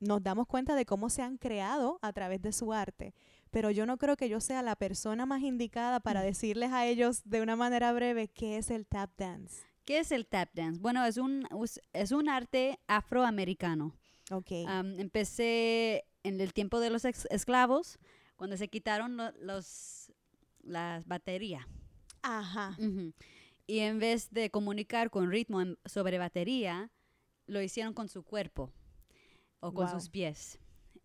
nos 0.00 0.22
damos 0.22 0.46
cuenta 0.46 0.74
de 0.74 0.86
cómo 0.86 1.10
se 1.10 1.22
han 1.22 1.36
creado 1.36 1.98
a 2.02 2.12
través 2.12 2.42
de 2.42 2.52
su 2.52 2.72
arte. 2.72 3.14
Pero 3.50 3.70
yo 3.70 3.84
no 3.84 3.98
creo 3.98 4.16
que 4.16 4.28
yo 4.28 4.40
sea 4.40 4.62
la 4.62 4.76
persona 4.76 5.26
más 5.26 5.42
indicada 5.42 6.00
para 6.00 6.22
decirles 6.22 6.72
a 6.72 6.86
ellos 6.86 7.22
de 7.24 7.42
una 7.42 7.56
manera 7.56 7.92
breve 7.92 8.28
qué 8.28 8.56
es 8.56 8.70
el 8.70 8.86
tap 8.86 9.10
dance. 9.16 9.62
¿Qué 9.84 9.98
es 9.98 10.12
el 10.12 10.26
tap 10.26 10.48
dance? 10.54 10.80
Bueno, 10.80 11.04
es 11.04 11.16
un, 11.16 11.46
es 11.92 12.12
un 12.12 12.28
arte 12.28 12.78
afroamericano. 12.86 13.94
Ok. 14.30 14.52
Am, 14.66 14.98
empecé 14.98 16.04
en 16.22 16.40
el 16.40 16.52
tiempo 16.52 16.80
de 16.80 16.90
los 16.90 17.04
esclavos, 17.04 17.98
cuando 18.40 18.56
se 18.56 18.68
quitaron 18.68 19.18
lo- 19.18 19.32
los, 19.32 20.10
las 20.62 21.06
baterías. 21.06 21.66
Ajá. 22.22 22.74
Ujú. 22.78 23.12
Y 23.66 23.80
en 23.80 23.98
vez 23.98 24.30
de 24.30 24.48
comunicar 24.50 25.10
con 25.10 25.30
ritmo 25.30 25.60
en- 25.60 25.76
sobre 25.84 26.16
batería, 26.16 26.90
lo 27.46 27.60
hicieron 27.60 27.92
con 27.92 28.08
su 28.08 28.22
cuerpo 28.22 28.72
o 29.60 29.74
con 29.74 29.84
Wow. 29.90 29.94
sus 30.00 30.08
pies. 30.08 30.58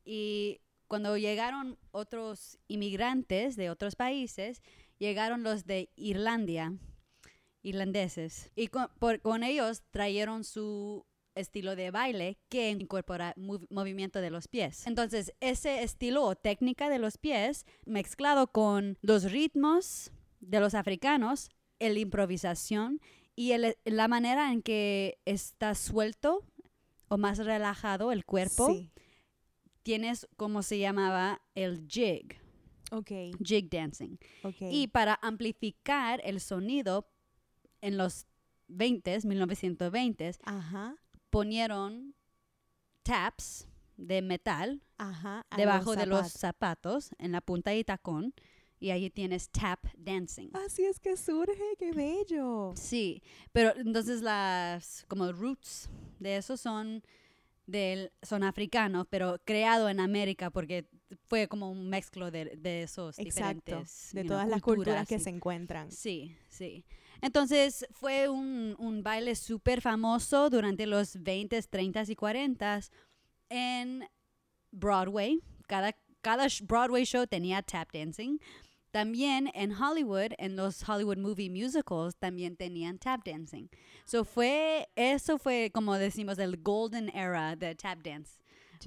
Y 0.05 0.61
cuando 0.87 1.17
llegaron 1.17 1.77
otros 1.91 2.57
inmigrantes 2.69 3.57
de 3.57 3.69
otros 3.69 3.97
países, 3.97 4.61
llegaron 4.97 5.43
los 5.43 5.65
de 5.65 5.89
Irlandia, 5.97 6.71
irlandeses, 7.63 8.49
y 8.55 8.67
con, 8.67 8.87
por- 8.97 9.19
con 9.19 9.43
ellos 9.43 9.83
trajeron 9.91 10.45
su 10.45 11.05
estilo 11.35 11.75
de 11.75 11.91
baile 11.91 12.37
que 12.49 12.69
incorpora 12.71 13.33
mov- 13.35 13.67
movimiento 13.69 14.21
de 14.21 14.29
los 14.29 14.47
pies. 14.47 14.87
Entonces, 14.87 15.33
ese 15.39 15.83
estilo 15.83 16.23
o 16.23 16.35
técnica 16.35 16.89
de 16.89 16.99
los 16.99 17.17
pies 17.17 17.65
mezclado 17.85 18.47
con 18.47 18.97
los 19.01 19.31
ritmos 19.31 20.11
de 20.39 20.59
los 20.59 20.73
africanos, 20.73 21.49
la 21.79 21.99
improvisación 21.99 22.99
y 23.35 23.51
el- 23.51 23.75
la 23.83 24.07
manera 24.07 24.51
en 24.51 24.61
que 24.61 25.19
está 25.25 25.75
suelto 25.75 26.45
o 27.09 27.17
más 27.17 27.37
relajado 27.39 28.11
el 28.11 28.25
cuerpo, 28.25 28.69
Sí. 28.73 28.89
tienes 29.83 30.27
como 30.37 30.63
se 30.63 30.79
llamaba 30.79 31.41
el 31.53 31.85
jig, 31.87 32.39
Ok. 32.91 33.11
jig 33.43 33.69
dancing. 33.69 34.17
Ok. 34.43 34.55
Y 34.71 34.87
para 34.87 35.19
amplificar 35.21 36.21
el 36.23 36.39
sonido 36.39 37.07
en 37.81 37.97
los 37.97 38.25
20s, 38.67 39.25
1920s, 39.25 40.39
Ajá. 40.45 40.95
Ponieron 41.35 42.15
taps 43.03 43.67
de 43.97 44.21
metal 44.21 44.81
Ajá. 44.97 45.45
debajo 45.57 45.93
de 45.95 46.05
los 46.05 46.31
zapatos. 46.31 47.11
en 47.19 47.33
la 47.33 47.41
punta 47.41 47.75
y 47.75 47.83
tacón 47.83 48.33
y 48.79 48.91
ahí 48.91 49.09
tienes 49.09 49.49
tap 49.49 49.85
dancing. 49.97 50.49
Así 50.53 50.85
es 50.85 50.99
que 50.99 51.17
surge, 51.17 51.75
qué 51.77 51.91
bello. 51.91 52.73
Sí, 52.75 53.21
pero 53.51 53.75
entonces 53.75 54.21
las 54.21 55.03
como 55.09 55.31
roots 55.33 55.89
de 56.19 56.37
eso 56.37 56.55
son 56.55 57.03
del 57.65 58.13
son 58.21 58.43
africanos, 58.43 59.05
pero 59.09 59.41
creado 59.43 59.89
en 59.89 59.99
América 59.99 60.51
porque 60.51 60.87
fue 61.27 61.49
como 61.49 61.69
un 61.69 61.89
mezclo 61.89 62.31
de, 62.31 62.55
de 62.57 62.83
esos 62.83 63.19
Exacto. 63.19 63.61
diferentes 63.65 64.09
De 64.13 64.21
know, 64.21 64.29
todas 64.35 64.47
las 64.47 64.61
culturas 64.61 65.05
que 65.07 65.19
se 65.19 65.31
encuentran. 65.31 65.91
Sí, 65.91 66.33
sí. 66.47 66.85
Entonces 67.21 67.85
fue 67.91 68.29
un, 68.29 68.75
un 68.77 69.03
baile 69.03 69.35
súper 69.35 69.81
famoso 69.81 70.49
durante 70.49 70.85
los 70.85 71.15
20s, 71.15 71.69
30s 71.69 72.09
y 72.09 72.15
40s 72.15 72.91
en 73.49 74.07
Broadway. 74.71 75.41
Cada, 75.67 75.95
cada 76.21 76.47
Broadway 76.63 77.05
show 77.05 77.25
tenía 77.25 77.61
tap 77.61 77.91
dancing. 77.91 78.39
También 78.91 79.51
en 79.53 79.73
Hollywood, 79.73 80.31
en 80.37 80.55
los 80.55 80.87
Hollywood 80.87 81.17
Movie 81.17 81.49
Musicals, 81.49 82.15
también 82.15 82.55
tenían 82.55 82.97
tap 82.97 83.25
dancing. 83.25 83.67
So 84.05 84.23
fue, 84.23 84.87
eso 84.95 85.37
fue, 85.37 85.69
como 85.73 85.95
decimos, 85.95 86.39
el 86.39 86.57
golden 86.61 87.09
era 87.09 87.55
de 87.57 87.75
tap 87.75 88.01
dance. 88.01 88.39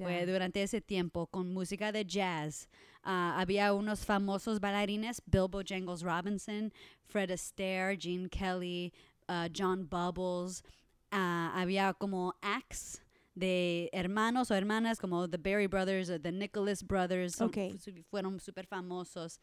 Fue 0.03 0.25
durante 0.25 0.61
ese 0.63 0.81
tiempo 0.81 1.27
con 1.27 1.53
música 1.53 1.91
de 1.91 2.05
jazz. 2.05 2.67
Ah, 3.03 3.35
había 3.39 3.73
unos 3.73 4.05
famosos 4.05 4.59
bailarines, 4.59 5.21
Bilbo 5.25 5.61
Jangles 5.65 6.01
Robinson, 6.01 6.71
Fred 7.07 7.31
Astaire, 7.31 7.97
Gene 7.97 8.27
Kelly, 8.29 8.93
ah, 9.27 9.47
John 9.55 9.87
Bubbles. 9.87 10.63
Ah, 11.11 11.51
había 11.55 11.93
como 11.93 12.33
acts 12.41 13.01
de 13.35 13.89
hermanos 13.93 14.51
o 14.51 14.55
hermanas 14.55 14.99
como 14.99 15.29
The 15.29 15.37
Berry 15.37 15.67
Brothers 15.67 16.09
o 16.09 16.19
The 16.19 16.31
Nicholas 16.31 16.83
Brothers. 16.83 17.35
son- 17.35 17.47
Fueron 18.09 18.39
súper 18.39 18.67
famosos. 18.67 19.39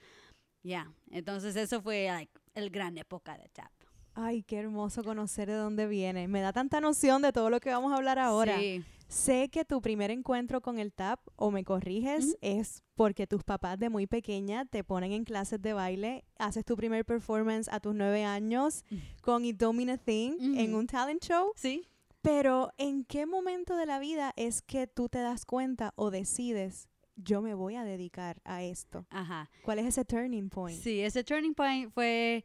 Ya, 0.63 0.93
entonces 1.11 1.57
eso 1.57 1.81
fue 1.81 2.07
like, 2.09 2.33
el 2.55 2.71
gran 2.71 2.99
época 2.99 3.37
de 3.39 3.49
tap. 3.49 3.71
Ay, 4.19 4.43
qué 4.43 4.57
hermoso 4.57 5.05
conocer 5.05 5.47
de 5.49 5.55
dónde 5.57 5.87
viene. 5.87 6.27
Me 6.27 6.41
da 6.41 6.51
tanta 6.55 6.81
noción 6.81 7.21
de 7.21 7.33
todo 7.33 7.51
lo 7.51 7.61
que 7.61 7.69
vamos 7.71 7.93
a 7.93 7.97
hablar 7.97 8.19
ahora. 8.19 8.59
Sí. 8.59 8.83
Sé 9.09 9.51
que 9.51 9.65
tu 9.67 9.83
primer 9.83 10.11
encuentro 10.11 10.63
con 10.63 10.79
el 10.79 10.93
tap, 10.93 11.21
o 11.37 11.51
me 11.51 11.63
corriges, 11.65 12.25
Ujú. 12.29 12.39
es 12.41 12.83
porque 12.95 13.27
tus 13.27 13.45
papás 13.45 13.79
de 13.79 13.91
muy 13.91 14.07
pequeña 14.07 14.65
te 14.65 14.83
ponen 14.83 15.13
en 15.13 15.25
clases 15.25 15.61
de 15.61 15.75
baile, 15.75 16.25
haces 16.39 16.65
tu 16.65 16.77
primer 16.77 17.05
performance 17.05 17.69
a 17.71 17.79
tus 17.79 17.95
nueve 17.95 18.25
años 18.25 18.85
Ujú. 18.91 19.01
con 19.21 19.45
It 19.45 19.59
Don't 19.59 19.77
Mean 19.77 19.91
a 19.91 19.99
Thing 19.99 20.57
en 20.59 20.75
un 20.75 20.87
talent 20.87 21.23
show. 21.23 21.53
Sí. 21.55 21.87
Pero 22.23 22.71
¿en 22.79 23.05
qué 23.05 23.27
momento 23.27 23.77
de 23.77 23.85
la 23.87 23.99
vida 24.01 24.33
es 24.35 24.63
que 24.63 24.87
tú 24.87 25.09
te 25.11 25.19
das 25.19 25.45
cuenta 25.45 25.93
o 25.95 26.11
decides, 26.11 26.89
yo 27.17 27.43
me 27.43 27.55
voy 27.55 27.77
a 27.77 27.85
dedicar 27.85 28.41
a 28.45 28.65
esto? 28.65 29.07
Ajá. 29.11 29.49
¿Cuál 29.63 29.79
es 29.79 29.87
ese 29.87 30.05
turning 30.05 30.49
point? 30.49 30.81
Sí, 30.83 31.01
ese 31.03 31.23
turning 31.23 31.55
point 31.55 31.93
fue 31.93 32.45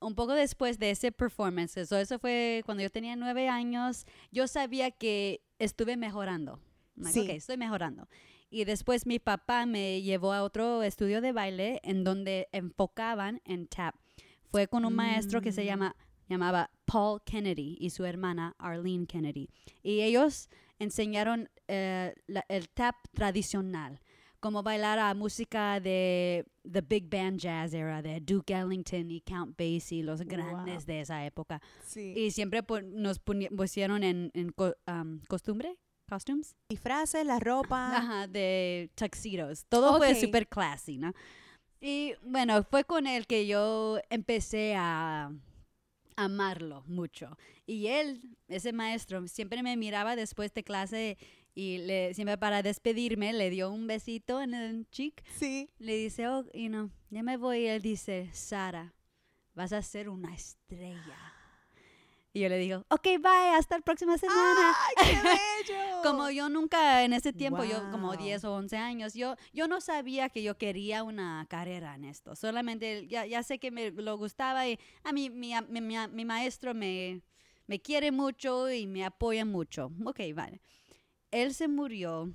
un 0.00 0.14
poco 0.14 0.32
después 0.34 0.78
de 0.78 0.90
ese 0.90 1.12
performance. 1.12 1.76
Eso, 1.76 1.96
eso 1.96 2.18
fue 2.18 2.62
cuando 2.64 2.82
yo 2.82 2.90
tenía 2.90 3.16
nueve 3.16 3.48
años. 3.48 4.06
Yo 4.30 4.46
sabía 4.48 4.90
que 4.90 5.42
estuve 5.58 5.96
mejorando. 5.96 6.60
Like, 6.96 7.12
Sí. 7.20 7.30
Estoy 7.30 7.56
mejorando. 7.56 8.08
Y 8.50 8.64
después 8.64 9.06
mi 9.06 9.18
papá 9.18 9.66
me 9.66 10.00
llevó 10.02 10.32
a 10.32 10.42
otro 10.44 10.82
estudio 10.82 11.20
de 11.20 11.32
baile 11.32 11.80
en 11.82 12.04
donde 12.04 12.48
enfocaban 12.52 13.40
en 13.44 13.66
tap. 13.66 13.96
Fue 14.44 14.68
con 14.68 14.84
un 14.84 14.94
maestro 14.94 15.40
que 15.40 15.50
se 15.50 15.62
Mm. 15.62 15.66
llama, 15.66 15.96
llamaba 16.28 16.70
Paul 16.84 17.20
Kennedy 17.24 17.76
y 17.80 17.90
su 17.90 18.04
hermana 18.04 18.54
Arlene 18.58 19.06
Kennedy. 19.06 19.48
Y 19.82 20.02
ellos 20.02 20.48
enseñaron 20.78 21.48
eh, 21.66 22.14
la- 22.26 22.44
el 22.50 22.68
tap 22.68 22.94
tradicional 23.14 23.98
como 24.44 24.62
bailar 24.62 24.98
a 24.98 25.14
música 25.14 25.80
de 25.80 26.44
the 26.70 26.82
big 26.82 27.08
band 27.08 27.38
jazz 27.40 27.72
era 27.72 28.02
de 28.02 28.20
Duke 28.20 28.52
Ellington 28.52 29.10
y 29.10 29.22
Count 29.22 29.56
Basie, 29.56 30.02
los 30.02 30.20
grandes 30.20 30.84
Wow. 30.84 30.84
de 30.84 31.00
esa 31.00 31.24
época. 31.24 31.62
Sí. 31.86 32.12
Y 32.14 32.30
siempre 32.30 32.62
nos 32.92 33.20
pusieron 33.20 34.02
en, 34.02 34.30
en 34.34 34.52
co- 34.52 34.74
um, 34.86 35.18
costumbre, 35.28 35.78
costumes, 36.06 36.54
Disfraces, 36.68 37.24
la 37.24 37.38
ropa. 37.40 37.96
Ajá, 37.96 38.26
de 38.26 38.90
tuxedos. 38.94 39.64
Todo 39.70 39.96
fue 39.96 40.12
Ok. 40.12 40.18
super 40.18 40.46
classy, 40.46 40.98
¿no? 40.98 41.14
Y 41.80 42.12
bueno, 42.22 42.62
fue 42.64 42.84
con 42.84 43.06
él 43.06 43.26
que 43.26 43.46
yo 43.46 43.98
empecé 44.10 44.74
a 44.76 45.32
amarlo 46.16 46.82
mucho. 46.86 47.36
Y 47.66 47.86
él, 47.86 48.36
ese 48.48 48.74
maestro, 48.74 49.26
siempre 49.26 49.62
me 49.62 49.76
miraba 49.78 50.16
después 50.16 50.52
de 50.52 50.62
clase 50.64 51.16
y 51.54 51.78
le, 51.78 52.14
siempre 52.14 52.36
para 52.38 52.62
despedirme 52.62 53.32
le 53.32 53.50
dio 53.50 53.70
un 53.70 53.86
besito 53.86 54.40
en 54.42 54.54
el 54.54 54.88
cheek. 54.90 55.22
Sí. 55.38 55.68
Le 55.78 55.96
dice, 55.96 56.28
oh, 56.28 56.44
you 56.52 56.68
know, 56.68 56.90
ya 57.10 57.22
me 57.22 57.36
voy. 57.36 57.60
Y 57.60 57.66
él 57.68 57.82
dice, 57.82 58.28
Sara, 58.32 58.92
vas 59.54 59.72
a 59.72 59.82
ser 59.82 60.08
una 60.08 60.34
estrella. 60.34 61.16
Y 62.32 62.40
yo 62.40 62.48
le 62.48 62.58
digo, 62.58 62.84
ok, 62.88 63.04
bye, 63.20 63.54
hasta 63.56 63.76
la 63.78 63.84
próxima 63.84 64.18
semana. 64.18 64.74
¡Ay, 64.76 64.94
qué 65.06 65.12
bello! 65.72 66.02
Como 66.02 66.30
yo 66.30 66.48
nunca 66.48 67.04
en 67.04 67.12
ese 67.12 67.32
tiempo, 67.32 67.62
yo 67.62 67.88
como 67.92 68.08
Wow. 68.08 68.16
10 68.16 68.42
o 68.44 68.54
11 68.56 68.76
años, 68.76 69.14
yo, 69.14 69.36
yo 69.52 69.68
no 69.68 69.80
sabía 69.80 70.28
que 70.28 70.42
yo 70.42 70.58
quería 70.58 71.04
una 71.04 71.46
carrera 71.48 71.94
en 71.94 72.04
esto. 72.04 72.34
Solamente 72.34 73.06
ya, 73.06 73.24
ya 73.24 73.44
sé 73.44 73.60
que 73.60 73.70
me 73.70 73.92
lo 73.92 74.18
gustaba 74.18 74.66
y 74.68 74.80
a 75.04 75.12
mí 75.12 75.30
mi, 75.30 75.52
mi- 75.68 75.80
mi 76.10 76.24
maestro 76.24 76.74
me, 76.74 77.22
me 77.68 77.80
quiere 77.80 78.10
mucho 78.10 78.68
y 78.68 78.88
me 78.88 79.04
apoya 79.04 79.44
mucho. 79.44 79.92
Ok, 80.04 80.18
vale. 80.34 80.60
Él 81.34 81.52
se 81.54 81.68
murió 81.68 82.32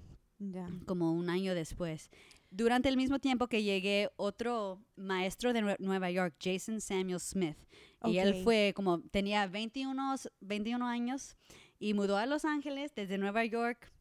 como 0.86 1.12
un 1.14 1.30
año 1.30 1.54
después. 1.56 2.10
Durante 2.52 2.90
el 2.90 2.98
mismo 2.98 3.20
tiempo 3.20 3.48
que 3.48 3.62
llegué, 3.64 4.10
otro 4.16 4.82
maestro 4.96 5.54
de 5.54 5.62
Nue- 5.62 5.78
Nueva 5.80 6.10
York, 6.12 6.36
Jason 6.42 6.82
Samuel 6.82 7.20
Smith, 7.20 7.58
y 8.06 8.18
él 8.18 8.44
fue 8.44 8.74
como, 8.76 9.02
tenía 9.12 9.46
21, 9.48 10.16
21 10.42 10.86
años 10.86 11.36
y 11.80 11.94
mudó 11.94 12.18
a 12.18 12.26
Los 12.26 12.46
Ángeles 12.46 12.94
desde 12.96 13.18
Nueva 13.18 13.46
York 13.46 13.92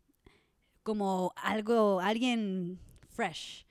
como 0.82 1.32
algo, 1.36 2.00
alguien 2.00 2.78
fresh 3.10 3.66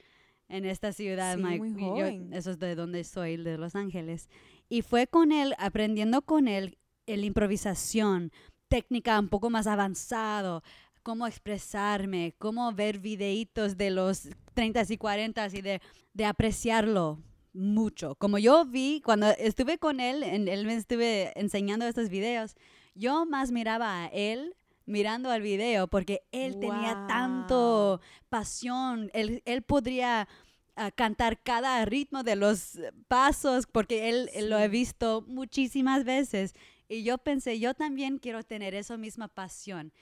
en 0.50 0.66
esta 0.66 0.94
ciudad. 0.94 1.36
Sí, 1.36 1.42
muy 1.42 1.74
yo- 1.74 1.80
joven. 1.90 2.34
eso 2.34 2.52
es 2.52 2.60
de 2.60 2.76
donde 2.76 3.04
soy, 3.04 3.38
de 3.38 3.58
Los 3.58 3.76
Ángeles. 3.76 4.30
Y 4.70 4.82
fue 4.82 5.08
con 5.08 5.32
él, 5.32 5.56
aprendiendo 5.58 6.22
con 6.22 6.48
él, 6.48 6.78
la 7.06 7.16
improvisación, 7.26 8.32
técnica 8.68 9.18
un 9.20 9.30
poco 9.30 9.50
más 9.50 9.66
avanzado, 9.66 10.62
cómo 11.08 11.26
expresarme, 11.26 12.34
cómo 12.38 12.74
ver 12.74 13.00
videitos 13.00 13.78
de 13.78 13.92
los 13.92 14.28
30 14.54 14.84
y 14.90 14.98
40 14.98 15.48
y 15.54 15.62
de, 15.62 15.82
de 16.14 16.26
apreciarlo 16.26 17.18
mucho. 17.54 18.16
Como 18.16 18.38
yo 18.40 18.66
vi 18.66 19.02
cuando 19.06 19.28
estuve 19.38 19.78
con 19.78 20.02
él, 20.02 20.22
en- 20.22 20.50
él 20.50 20.66
me 20.66 20.76
estuve 20.76 21.32
enseñando 21.40 21.88
estos 21.88 22.10
videos, 22.10 22.58
yo 22.94 23.26
más 23.26 23.52
miraba 23.54 24.04
a 24.04 24.08
él 24.08 24.54
mirando 24.86 25.32
al 25.32 25.42
video 25.42 25.88
porque 25.88 26.24
él 26.34 26.58
tenía 26.60 26.96
Wow. 26.96 27.08
tanto 27.08 28.02
pasión, 28.28 29.10
él, 29.14 29.42
él 29.46 29.62
podría 29.62 30.28
ah, 30.76 30.92
cantar 30.92 31.42
cada 31.42 31.86
ritmo 31.86 32.24
de 32.24 32.36
los 32.36 32.80
pasos 33.08 33.66
porque 33.66 34.10
él, 34.10 34.30
él 34.34 34.50
lo 34.50 34.60
he 34.60 34.66
Sí. 34.66 34.72
visto 34.72 35.24
muchísimas 35.26 36.04
veces 36.04 36.54
y 36.90 37.04
yo 37.04 37.18
pensé, 37.18 37.60
yo 37.62 37.74
también 37.74 38.18
quiero 38.18 38.44
tener 38.44 38.76
esa 38.76 38.98
misma 38.98 39.30
pasión. 39.30 39.94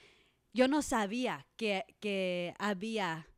Yo 0.56 0.68
no 0.68 0.80
sabía 0.80 1.46
que, 1.56 1.84
que 2.00 2.54
había 2.58 3.28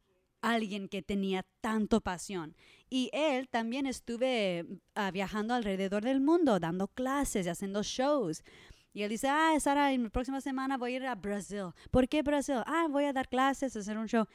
alguien 0.40 0.88
que 0.88 1.02
tenía 1.02 1.44
tanto 1.60 2.00
pasión. 2.00 2.54
Y 2.88 3.10
él 3.12 3.48
también 3.48 3.86
estuve 3.86 4.64
ah, 4.94 5.10
viajando 5.10 5.52
alrededor 5.52 6.04
del 6.04 6.20
mundo, 6.20 6.60
dando 6.60 6.86
clases 6.86 7.44
y 7.44 7.48
haciendo 7.48 7.82
shows. 7.82 8.44
Y 8.94 9.02
él 9.02 9.10
dice, 9.10 9.28
ah, 9.28 9.58
Sara, 9.60 9.92
en 9.92 10.04
la 10.04 10.10
próxima 10.10 10.40
semana 10.40 10.78
voy 10.78 10.94
a 10.94 10.96
ir 10.96 11.06
a 11.06 11.14
Brasil. 11.16 11.66
¿Por 11.90 12.08
qué 12.08 12.22
Brasil? 12.22 12.62
Ah, 12.66 12.86
voy 12.88 13.04
a 13.04 13.12
dar 13.12 13.28
clases, 13.28 13.76
hacer 13.76 13.98
un 13.98 14.06
show. 14.06 14.26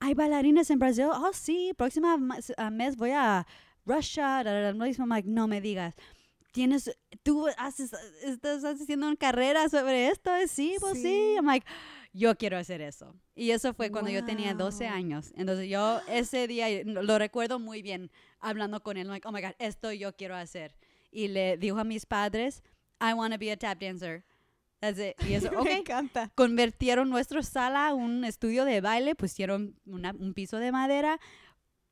¿Hay 0.00 0.14
bailarines 0.14 0.68
en 0.70 0.80
Brasil? 0.80 1.06
Oh, 1.12 1.30
sí, 1.32 1.72
próxima 1.76 2.18
ah, 2.56 2.70
mes 2.70 2.96
voy 2.96 3.12
a 3.12 3.46
Russia. 3.86 4.42
No 5.24 5.46
me 5.46 5.60
digas. 5.60 5.94
Tienes, 6.50 6.90
tú 7.22 7.46
haces, 7.56 7.92
estás 8.22 8.62
haciendo 8.64 9.06
una 9.06 9.16
carrera 9.16 9.68
sobre 9.70 10.08
esto. 10.08 10.30
Sí, 10.48 10.76
pues 10.80 10.94
sí. 10.94 11.02
sí. 11.02 11.34
I'm 11.36 11.46
like, 11.46 11.66
yo 12.12 12.36
quiero 12.36 12.58
hacer 12.58 12.80
eso. 12.80 13.14
Y 13.34 13.50
eso 13.50 13.72
fue 13.74 13.90
cuando 13.90 14.10
yo 14.10 14.24
tenía 14.24 14.54
12 14.54 14.86
años. 14.86 15.32
Entonces 15.36 15.68
yo 15.68 16.00
ese 16.08 16.46
día 16.46 16.66
lo 16.84 17.18
recuerdo 17.18 17.58
muy 17.58 17.82
bien 17.82 18.10
hablando 18.40 18.82
con 18.82 18.96
él, 18.96 19.08
like, 19.08 19.26
oh 19.26 19.32
my 19.32 19.40
God, 19.40 19.54
esto 19.58 19.92
yo 19.92 20.14
quiero 20.14 20.36
hacer. 20.36 20.76
Y 21.10 21.28
le 21.28 21.56
dijo 21.56 21.78
a 21.78 21.84
mis 21.84 22.06
padres, 22.06 22.62
I 23.00 23.14
want 23.14 23.32
to 23.32 23.38
be 23.38 23.50
a 23.50 23.56
tap 23.56 23.80
dancer. 23.80 24.24
That's 24.80 24.98
it. 24.98 25.14
Y 25.26 25.34
eso, 25.34 25.50
Me 25.64 25.78
encanta. 25.78 26.30
Convirtieron 26.34 27.08
nuestra 27.08 27.42
sala 27.42 27.94
un 27.94 28.24
estudio 28.24 28.64
de 28.64 28.80
baile, 28.80 29.14
pusieron 29.14 29.76
un 29.86 30.34
piso 30.34 30.58
de 30.58 30.72
madera, 30.72 31.18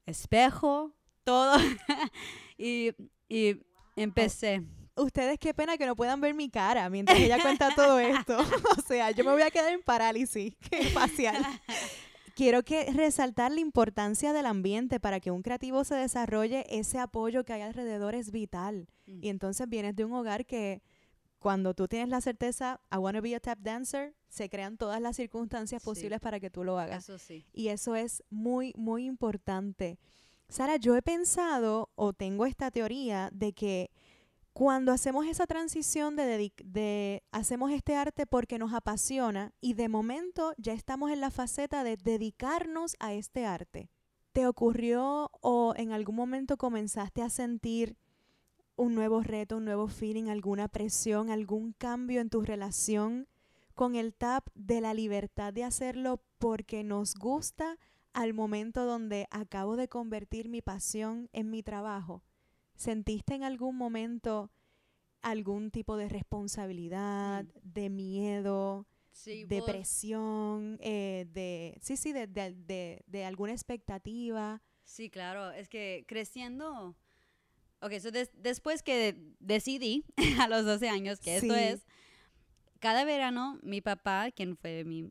espejo, 0.06 0.92
todo. 1.24 1.56
y, 2.58 2.90
y 3.28 3.56
empecé 3.96 4.64
ustedes 4.97 5.38
qué 5.38 5.54
pena 5.54 5.76
que 5.76 5.87
no 5.87 5.97
puedan 5.97 6.20
ver 6.20 6.35
mi 6.35 6.49
cara 6.49 6.88
mientras 6.90 7.18
ella 7.18 7.40
cuenta 7.40 7.75
todo 7.75 7.99
esto. 7.99 8.38
o 8.78 8.82
sea, 8.82 9.11
yo 9.11 9.25
me 9.25 9.32
voy 9.32 9.42
a 9.42 9.50
quedar 9.50 9.73
en 9.73 9.82
parálisis 9.82 10.54
facial. 10.92 11.44
Quiero 12.35 12.62
que 12.62 12.90
resaltar 12.92 13.52
la 13.52 13.61
importancia 13.61 14.32
del 14.32 14.47
ambiente 14.47 15.00
para 15.00 15.20
que 15.20 15.30
un 15.30 15.42
creativo 15.42 15.85
se 15.85 15.94
desarrolle, 15.94 16.64
ese 16.70 16.99
apoyo 16.99 17.44
que 17.44 17.52
hay 17.52 17.62
alrededor 17.62 18.14
es 18.14 18.30
vital. 18.30 18.88
Mm. 19.06 19.25
Y 19.25 19.28
entonces 19.28 19.68
vienes 19.68 19.97
de 19.97 20.04
un 20.04 20.12
hogar 20.12 20.47
que 20.47 20.82
cuando 21.38 21.75
tú 21.75 21.88
tienes 21.88 22.09
la 22.09 22.20
certeza, 22.20 22.80
I 22.92 22.97
want 22.97 23.16
to 23.16 23.23
be 23.23 23.35
a 23.35 23.40
tap 23.40 23.59
dancer, 23.61 24.14
se 24.28 24.49
crean 24.49 24.76
todas 24.76 25.00
las 25.00 25.16
circunstancias 25.16 25.82
posibles 25.82 26.20
para 26.20 26.38
que 26.38 26.50
tú 26.50 26.64
lo 26.64 26.78
hagas. 26.78 27.04
Eso 27.04 27.18
sí. 27.18 27.44
Y 27.52 27.68
eso 27.68 27.97
es 27.97 28.23
muy, 28.30 28.73
muy 28.76 29.06
importante. 29.06 29.99
Sara, 30.50 30.76
yo 30.76 30.97
he 30.97 31.02
pensado 31.02 31.90
o 31.94 32.12
tengo 32.12 32.44
esta 32.44 32.70
teoría 32.70 33.30
de 33.32 33.52
que 33.52 33.90
cuando 34.52 34.92
hacemos 34.92 35.26
esa 35.26 35.47
transición 35.47 36.16
de, 36.16 36.52
de, 36.64 37.23
hacemos 37.30 37.71
este 37.71 37.97
arte 37.97 38.26
porque 38.26 38.59
nos 38.59 38.75
apasiona 38.75 39.52
y 39.61 39.75
de 39.75 39.88
momento 39.88 40.52
ya 40.59 40.73
estamos 40.73 41.11
en 41.11 41.21
la 41.21 41.30
faceta 41.30 41.85
de 41.85 41.97
dedicarnos 41.97 42.97
a 42.99 43.12
este 43.12 43.47
arte. 43.47 43.90
¿Te 44.33 44.47
ocurrió 44.47 45.30
o 45.40 45.75
en 45.76 45.92
algún 45.92 46.16
momento 46.16 46.57
comenzaste 46.57 47.23
a 47.23 47.30
sentir 47.30 47.97
un 48.76 48.95
nuevo 48.95 49.23
reto, 49.23 49.59
un 49.59 49.64
nuevo 49.64 49.88
feeling, 49.88 50.28
alguna 50.28 50.69
presión, 50.69 51.30
algún 51.30 51.73
cambio 51.73 52.21
en 52.21 52.30
tu 52.30 52.42
relación 52.42 53.28
con 53.75 53.95
el 53.95 54.14
tap 54.14 54.49
de 54.54 54.80
la 54.80 54.95
libertad 54.95 55.52
de 55.52 55.64
hacerlo 55.64 56.23
porque 56.38 56.83
nos 56.85 57.14
gusta 57.14 57.78
al 58.12 58.35
momento 58.35 58.85
donde 58.85 59.26
acabo 59.30 59.76
de 59.76 59.88
convertir 59.88 60.49
mi 60.49 60.62
pasión 60.62 61.28
en 61.33 61.50
mi 61.50 61.62
trabajo? 61.62 62.23
¿Sentiste 62.80 63.34
en 63.34 63.42
algún 63.44 63.76
momento 63.76 64.50
algún 65.20 65.70
tipo 65.70 65.99
de 65.99 66.08
responsabilidad, 66.08 67.44
mm. 67.44 67.49
de 67.62 67.90
miedo, 67.90 68.87
de 69.22 69.62
presión, 69.66 70.78
eh, 70.80 71.26
de, 71.30 71.76
sí, 71.82 71.99
sí, 71.99 72.14
de, 72.14 72.26
de, 72.26 73.04
de, 73.06 73.25
alguna 73.26 73.52
expectativa? 73.52 74.62
Sí, 74.82 75.10
claro, 75.10 75.50
es 75.50 75.68
que 75.68 76.06
creciendo, 76.08 76.96
ok, 77.82 77.99
so 78.00 78.10
después 78.10 78.82
que 78.82 79.14
decidí 79.40 80.06
a 80.40 80.49
los 80.49 80.64
12 80.64 80.88
años 80.88 81.20
que 81.20 81.37
esto 81.37 81.54
es, 81.54 81.84
cada 82.78 83.04
verano 83.04 83.58
mi 83.62 83.82
papá, 83.82 84.30
quien 84.30 84.56
fue 84.56 84.84
mi, 84.84 85.10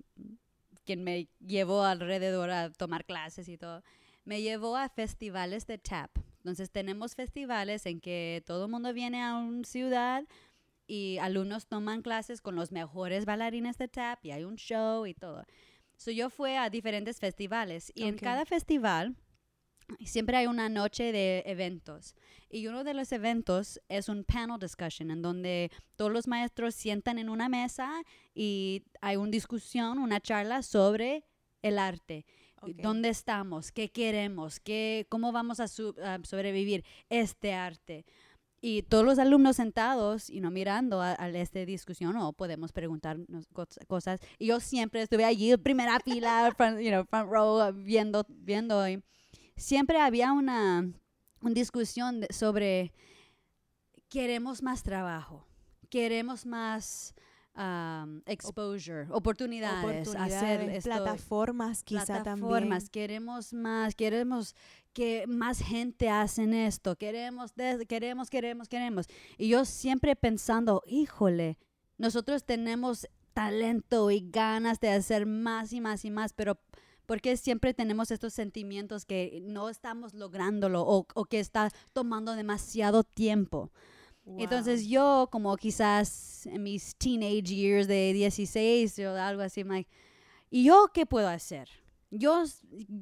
quien 0.85 1.03
me 1.03 1.27
llevó 1.38 1.83
alrededor 1.83 2.49
a 2.49 2.71
tomar 2.71 3.05
clases 3.05 3.47
y 3.47 3.59
todo, 3.59 3.83
me 4.25 4.41
llevó 4.41 4.75
a 4.75 4.89
festivales 4.89 5.67
de 5.67 5.77
tap. 5.77 6.09
Entonces 6.39 6.72
tenemos 6.72 7.15
festivales 7.15 7.86
en 7.86 8.00
que 8.00 8.43
todo 8.46 8.65
el 8.65 8.72
mundo 8.72 8.93
viene 8.93 9.22
a 9.22 9.36
una 9.36 9.63
ciudad 9.63 10.25
y 10.88 11.17
alumnos 11.19 11.67
toman 11.67 12.01
clases 12.01 12.41
con 12.41 12.55
los 12.55 12.72
mejores 12.72 13.25
bailarines 13.25 13.77
de 13.77 13.88
tap 13.88 14.25
y 14.25 14.31
hay 14.31 14.43
un 14.43 14.55
show 14.55 15.05
y 15.05 15.13
todo. 15.13 15.46
So 15.98 16.12
yo 16.12 16.30
fui 16.30 16.54
a 16.54 16.69
diferentes 16.69 17.19
festivales 17.19 17.91
y 17.93 18.04
en 18.04 18.17
cada 18.17 18.45
festival 18.45 19.15
siempre 20.06 20.38
hay 20.38 20.47
una 20.47 20.69
noche 20.69 21.12
de 21.12 21.43
eventos. 21.45 22.15
Y 22.49 22.67
uno 22.67 22.84
de 22.84 22.93
los 22.93 23.12
eventos 23.12 23.80
es 23.89 24.10
un 24.10 24.23
panel 24.23 24.60
discussion 24.60 25.12
en 25.12 25.21
donde 25.21 25.71
todos 25.95 26.12
los 26.12 26.28
maestros 26.28 26.73
sientan 26.73 27.19
en 27.19 27.30
una 27.30 27.49
mesa 27.49 28.02
y 28.34 28.84
hay 29.02 29.17
una 29.17 29.32
discusión, 29.32 29.99
una 29.99 30.19
charla 30.19 30.63
sobre 30.63 31.25
el 31.62 31.78
arte. 31.78 32.25
¿Dónde 32.82 33.10
estamos? 33.10 33.72
¿Qué 33.72 33.89
queremos? 33.89 34.60
¿Qué, 34.60 35.06
¿Cómo 35.10 35.32
vamos 35.32 35.60
a, 35.60 35.67
sobrevivir 35.67 36.84
este 37.10 37.54
arte? 37.54 38.06
Y 38.62 38.84
todos 38.84 39.06
los 39.06 39.19
alumnos 39.19 39.56
sentados 39.56 40.30
y 40.30 40.41
no 40.41 40.52
mirando 40.52 41.02
a, 41.02 41.13
esta 41.30 41.60
discusión 41.65 42.15
o 42.17 42.34
podemos 42.34 42.74
preguntarnos 42.74 43.48
cosas. 43.88 44.19
Y 44.38 44.48
yo 44.48 44.60
siempre 44.60 45.02
estuve 45.02 45.24
allí, 45.24 45.56
primera 45.58 46.00
fila, 46.02 46.54
front, 46.58 46.80
you 46.80 46.89
know, 46.89 47.06
front 47.06 47.30
row, 47.32 47.74
viendo, 47.74 48.26
viendo. 48.28 48.88
Y 48.88 49.02
siempre 49.56 50.00
había 50.00 50.34
una, 50.34 50.91
una 51.41 51.54
discusión 51.54 52.26
sobre 52.30 52.91
queremos 54.10 54.62
más 54.62 54.84
trabajo, 54.84 55.45
queremos 55.89 56.45
más 56.45 57.15
exposure, 58.25 59.07
oportunidades, 59.12 60.15
hacer 60.15 60.81
plataformas 60.81 61.83
quizá 61.83 62.05
plataformas, 62.23 62.89
queremos 62.89 63.53
más, 63.53 63.95
queremos 63.95 64.55
que 64.93 65.25
más 65.27 65.59
gente 65.59 66.09
hacen 66.09 66.53
esto, 66.53 66.95
queremos, 66.95 67.53
queremos, 67.88 68.29
queremos, 68.29 68.69
queremos. 68.69 69.07
Y 69.38 69.49
yo 69.49 69.65
siempre 69.65 70.15
pensando, 70.15 70.83
híjole, 70.88 71.57
nosotros 71.97 72.45
tenemos 72.45 73.07
talento 73.33 74.09
y 74.12 74.29
ganas 74.29 74.79
de 74.79 74.89
hacer 74.89 75.25
más 75.25 75.73
y 75.73 75.81
más 75.81 76.05
y 76.05 76.12
más, 76.12 76.33
pero 76.33 76.59
porque 77.05 77.38
siempre 77.38 77.73
tenemos 77.73 78.12
estos 78.12 78.33
sentimientos 78.33 79.05
que 79.05 79.39
no 79.43 79.69
estamos 79.69 80.13
lográndolo 80.13 80.83
o, 80.83 81.07
o 81.13 81.25
que 81.25 81.39
está 81.39 81.71
tomando 81.91 82.35
demasiado 82.35 83.03
tiempo. 83.03 83.71
Entonces 84.37 84.87
yo 84.87 85.27
como 85.31 85.55
quizás 85.57 86.45
en 86.45 86.63
mis 86.63 86.95
teenage 86.95 87.43
years 87.43 87.87
de 87.87 88.13
16 88.13 88.99
o 88.99 89.15
algo 89.15 89.41
así, 89.41 89.63
like, 89.63 89.89
¿y 90.49 90.63
yo 90.65 90.89
qué 90.93 91.05
puedo 91.05 91.27
hacer? 91.27 91.69
Yo 92.11 92.43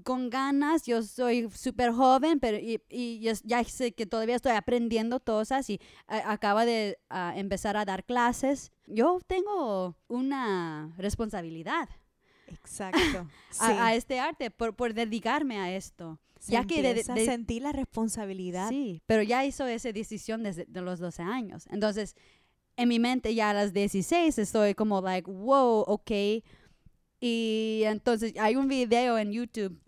con 0.04 0.30
ganas, 0.30 0.86
yo 0.86 1.02
soy 1.02 1.50
súper 1.52 1.94
joven, 1.94 2.40
pero 2.40 2.58
y, 2.60 2.82
ya 3.20 3.64
sé 3.64 3.94
que 3.94 4.06
todavía 4.06 4.36
estoy 4.36 4.52
aprendiendo 4.52 5.22
cosas 5.22 5.70
y 5.70 5.80
acaba 6.08 6.66
de 6.66 7.00
empezar 7.36 7.78
a 7.78 7.86
dar 7.86 8.04
clases. 8.04 8.72
Yo 8.86 9.20
tengo 9.26 9.96
una 10.08 10.94
responsabilidad. 10.98 11.88
Exacto. 12.48 13.30
a, 13.60 13.96
este 13.96 14.20
arte, 14.20 14.52
por, 14.52 14.76
por 14.76 14.94
dedicarme 14.94 15.60
a 15.60 15.74
esto 15.74 16.20
ya 16.48 16.66
que 16.66 16.82
de, 16.82 17.04
sentir 17.04 17.62
la 17.62 17.72
responsabilidad. 17.72 18.70
Sí, 18.70 19.02
pero 19.06 19.24
ya 19.24 19.46
hizo 19.46 19.68
esa 19.68 19.92
decisión 19.92 20.44
desde 20.44 20.66
de 20.66 20.82
los 20.82 21.00
12 21.00 21.24
años. 21.24 21.66
Entonces, 21.70 22.16
en 22.76 22.90
mi 22.90 23.00
mente 23.00 23.34
ya 23.34 23.50
a 23.50 23.54
las 23.54 23.74
16 23.74 24.38
estoy 24.38 24.76
como 24.76 25.02
like, 25.02 25.30
wow, 25.30 25.84
ok. 25.88 26.12
Y 27.20 27.82
entonces 27.86 28.34
hay 28.40 28.56
un 28.56 28.68
video 28.68 29.18
en 29.18 29.32
YouTube. 29.32 29.82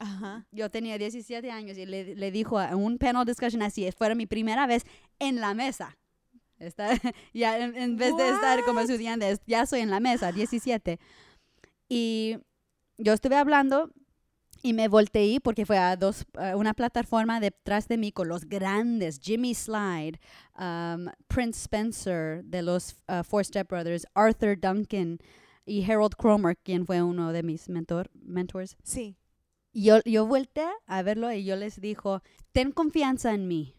Yo 0.52 0.72
tenía 0.72 0.98
17 0.98 1.52
años 1.52 1.78
y 1.78 1.86
le, 1.86 2.16
le 2.16 2.32
dijo 2.32 2.60
a 2.60 2.76
un 2.76 2.98
panel 2.98 3.26
discussion 3.26 3.62
así, 3.62 3.90
fuera 3.92 4.16
mi 4.16 4.26
primera 4.26 4.66
vez 4.66 4.84
en 5.20 5.40
la 5.40 5.54
mesa. 5.54 5.96
Está, 6.60 6.90
ya 7.34 7.58
en, 7.58 7.98
vez 7.98 8.16
de 8.16 8.30
estar 8.30 8.64
como 8.66 8.82
estudiante, 8.82 9.38
ya 9.48 9.66
soy 9.66 9.82
en 9.82 9.90
la 9.90 10.00
mesa, 10.00 10.32
17. 10.32 11.00
Y 11.88 12.38
yo 12.98 13.14
estuve 13.14 13.36
hablando 13.36 13.92
y 14.62 14.74
me 14.74 14.88
volteé 14.88 15.40
porque 15.40 15.66
fue 15.66 15.78
a 15.78 15.96
dos, 15.96 16.26
una 16.56 16.74
plataforma 16.74 17.40
detrás 17.40 17.88
de 17.88 17.98
mí 17.98 18.12
con 18.12 18.28
los 18.28 18.46
grandes, 18.46 19.20
Jimmy 19.22 19.54
Slide, 19.54 20.20
um, 20.60 21.08
Prince 21.28 21.62
Spencer 21.62 22.44
de 22.44 22.62
los 22.62 22.96
uh, 23.08 23.24
Four 23.24 23.46
Step 23.46 23.70
Brothers, 23.70 24.06
Arthur 24.14 24.60
Duncan 24.60 25.20
y 25.66 25.84
Harold 25.84 26.16
Cromer, 26.16 26.58
quien 26.58 26.86
fue 26.86 27.02
uno 27.02 27.32
de 27.32 27.44
mis 27.44 27.70
mentor, 27.70 28.10
mentors. 28.14 28.76
Sí. 28.84 29.16
Yo, 29.72 30.00
yo 30.04 30.26
volteé 30.26 30.68
a 30.88 31.04
verlo 31.04 31.32
y 31.32 31.44
yo 31.44 31.56
les 31.56 31.80
dijo, 31.80 32.22
ten 32.52 32.72
confianza 32.72 33.34
en 33.34 33.48
mí. 33.48 33.76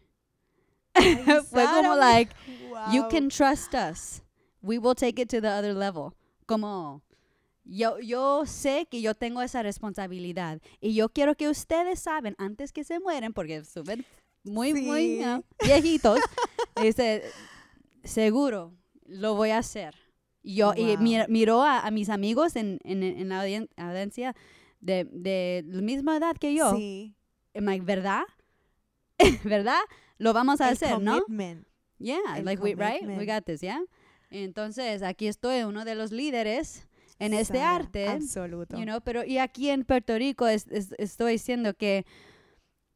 fue 1.49 1.65
como 1.65 1.95
like, 1.95 2.33
you 2.91 3.07
can 3.09 3.29
trust 3.29 3.73
us. 3.73 4.21
We 4.61 4.77
will 4.77 4.95
take 4.95 5.21
it 5.21 5.29
to 5.29 5.41
the 5.41 5.49
other 5.49 5.73
level. 5.73 6.13
Como 6.45 7.01
yo, 7.63 7.99
yo 7.99 8.45
sé 8.45 8.87
que 8.89 9.01
yo 9.01 9.13
tengo 9.13 9.41
esa 9.41 9.61
responsabilidad 9.61 10.61
y 10.79 10.95
yo 10.95 11.09
quiero 11.09 11.35
que 11.35 11.47
ustedes 11.47 11.99
saben 11.99 12.35
antes 12.37 12.71
que 12.71 12.83
se 12.83 12.99
mueren, 12.99 13.33
porque 13.33 13.57
estuve 13.57 14.03
muy, 14.43 14.73
sí. 14.73 14.81
muy 14.81 15.17
¿no? 15.17 15.43
viejitos, 15.63 16.19
dice, 16.81 17.23
seguro 18.03 18.73
lo 19.05 19.35
voy 19.35 19.51
a 19.51 19.59
hacer. 19.59 19.95
Yo, 20.43 20.73
wow. 20.73 20.75
Y 20.75 20.97
mir, 20.97 21.29
miró 21.29 21.61
a, 21.61 21.85
a, 21.85 21.91
mis 21.91 22.09
amigos 22.09 22.55
en, 22.55 22.79
en, 22.83 23.03
en 23.03 23.29
la 23.29 23.41
audien, 23.41 23.69
audiencia 23.77 24.35
de, 24.79 25.07
de, 25.11 25.63
la 25.67 25.81
misma 25.81 26.17
edad 26.17 26.35
que 26.35 26.55
yo. 26.55 26.75
Sí. 26.75 27.15
¿Verdad? 27.53 28.23
¿Verdad? 29.43 29.81
Lo 30.17 30.33
vamos 30.33 30.61
a 30.61 30.69
El 30.69 30.73
hacer, 30.73 30.93
commitment. 30.93 31.61
¿no? 31.61 31.71
Yeah, 31.99 32.37
El 32.37 32.45
like 32.45 32.61
we, 32.61 32.73
right? 32.73 33.03
We 33.03 33.25
got 33.25 33.45
this, 33.45 33.61
yeah. 33.61 33.81
Entonces, 34.31 35.03
aquí 35.03 35.27
estoy, 35.27 35.63
uno 35.63 35.85
de 35.85 35.93
los 35.93 36.11
líderes 36.11 36.87
en 37.21 37.33
este 37.33 37.61
arte. 37.61 38.07
Absoluto. 38.07 38.77
You 38.77 38.83
know, 38.83 38.99
pero, 39.01 39.23
y 39.23 39.37
aquí 39.37 39.69
en 39.69 39.85
Puerto 39.85 40.17
Rico 40.17 40.47
estoy 40.47 41.33
diciendo 41.33 41.73
que 41.75 42.05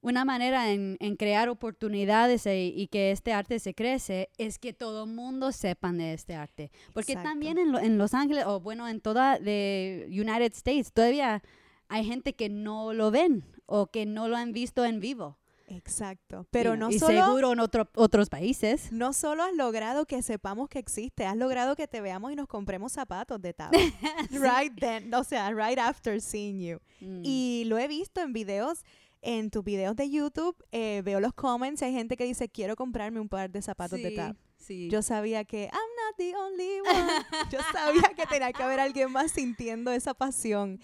una 0.02 0.26
manera 0.26 0.72
en, 0.72 0.98
crear 1.18 1.50
oportunidades 1.50 2.46
e, 2.46 2.66
y 2.66 2.88
que 2.88 3.12
este 3.12 3.34
arte 3.34 3.60
se 3.60 3.74
crece 3.74 4.30
es 4.38 4.60
que 4.60 4.74
todo 4.74 5.06
el 5.06 5.12
mundo 5.12 5.52
sepan 5.52 5.98
de 5.98 6.14
este 6.14 6.36
arte. 6.36 6.72
Porque 6.94 7.16
también 7.16 7.58
en, 7.58 7.76
en, 7.76 7.98
Los 7.98 8.14
Ángeles, 8.14 8.46
o 8.46 8.60
bueno, 8.60 8.88
en 8.88 9.02
toda 9.02 9.40
de 9.40 10.08
United 10.10 10.54
States, 10.54 10.92
todavía 10.94 11.42
hay 11.88 12.06
gente 12.06 12.34
que 12.34 12.50
no 12.50 12.94
lo 12.94 13.12
ven 13.12 13.46
o 13.66 13.88
que 13.88 14.06
no 14.06 14.28
lo 14.28 14.38
han 14.38 14.54
visto 14.54 14.86
en 14.86 15.00
vivo. 15.00 15.38
Exacto. 15.68 16.48
Pero 16.52 16.76
y, 16.76 16.78
no 16.78 16.90
y 16.90 17.00
solo, 17.00 17.26
seguro 17.26 17.54
en 17.54 17.60
otro, 17.60 17.90
otros 17.96 18.30
países. 18.30 18.92
No 18.92 19.14
solo 19.14 19.44
has 19.44 19.54
logrado 19.54 20.06
que 20.06 20.22
sepamos 20.22 20.70
que 20.70 20.80
existe, 20.80 21.26
has 21.26 21.38
logrado 21.38 21.76
que 21.76 21.88
te 21.88 22.02
veamos 22.02 22.32
y 22.32 22.36
nos 22.36 22.48
compremos 22.48 22.92
zapatos 22.92 23.42
de 23.42 23.54
Tavo. 23.54 23.72
right 24.32 24.74
then, 24.80 25.14
o 25.14 25.24
sea, 25.24 25.52
right 25.52 25.80
after 25.80 26.22
seeing 26.22 26.60
you. 26.60 26.80
Mm. 27.02 27.22
Y 27.24 27.64
lo 27.68 27.78
he 27.78 27.88
visto 27.88 28.22
en 28.22 28.34
videos 28.34 28.84
en 29.26 29.50
tus 29.50 29.64
videos 29.64 29.96
de 29.96 30.10
YouTube 30.10 30.56
eh, 30.72 31.02
veo 31.04 31.20
los 31.20 31.34
comments, 31.34 31.82
hay 31.82 31.92
gente 31.92 32.16
que 32.16 32.26
dice, 32.26 32.48
quiero 32.48 32.76
comprarme 32.76 33.20
un 33.20 33.28
par 33.28 33.50
de 33.50 33.62
zapatos 33.62 33.98
sí, 33.98 34.04
de 34.04 34.12
tap. 34.12 34.38
Sí. 34.58 34.88
Yo 34.90 35.02
sabía 35.02 35.44
que 35.46 35.64
I'm 35.64 35.72
not 35.72 36.16
the 36.18 36.36
only 36.36 36.80
one. 36.82 37.12
Yo 37.52 37.60
sabía 37.72 38.14
que 38.16 38.26
tenía 38.28 38.54
que 38.54 38.64
haber 38.64 38.80
alguien 38.80 39.12
más 39.12 39.32
sintiendo 39.32 39.92
esa 39.92 40.14
pasión. 40.14 40.80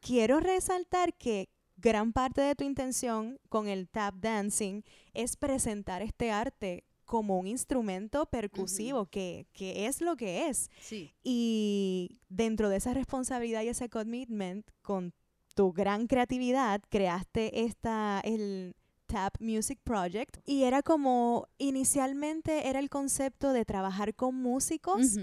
Quiero 0.00 0.40
resaltar 0.40 1.14
que 1.14 1.48
gran 1.86 2.12
parte 2.12 2.40
de 2.40 2.56
tu 2.56 2.64
intención 2.64 3.38
con 3.48 3.68
el 3.68 3.88
tap 3.88 4.16
dancing 4.16 4.82
es 5.14 5.36
presentar 5.36 6.02
este 6.02 6.32
arte 6.32 6.82
como 7.04 7.38
un 7.38 7.46
instrumento 7.46 8.26
percusivo, 8.26 9.06
que, 9.06 9.46
que, 9.52 9.86
es 9.86 10.00
lo 10.00 10.16
que 10.16 10.48
es. 10.48 10.68
Sí. 10.80 11.14
Y 11.22 12.18
dentro 12.28 12.70
de 12.70 12.78
esa 12.78 12.92
responsabilidad 12.92 13.62
y 13.62 13.68
ese 13.68 13.88
commitment, 13.88 14.68
con 14.82 15.14
tu 15.54 15.72
gran 15.72 16.08
creatividad, 16.08 16.82
creaste 16.88 17.62
esta, 17.62 18.20
el 18.24 18.74
Tap 19.06 19.36
Music 19.38 19.78
Project. 19.84 20.38
Y 20.44 20.64
era 20.64 20.82
como, 20.82 21.46
inicialmente 21.56 22.68
era 22.68 22.80
el 22.80 22.90
concepto 22.90 23.52
de 23.52 23.64
trabajar 23.64 24.16
con 24.16 24.34
músicos. 24.34 25.18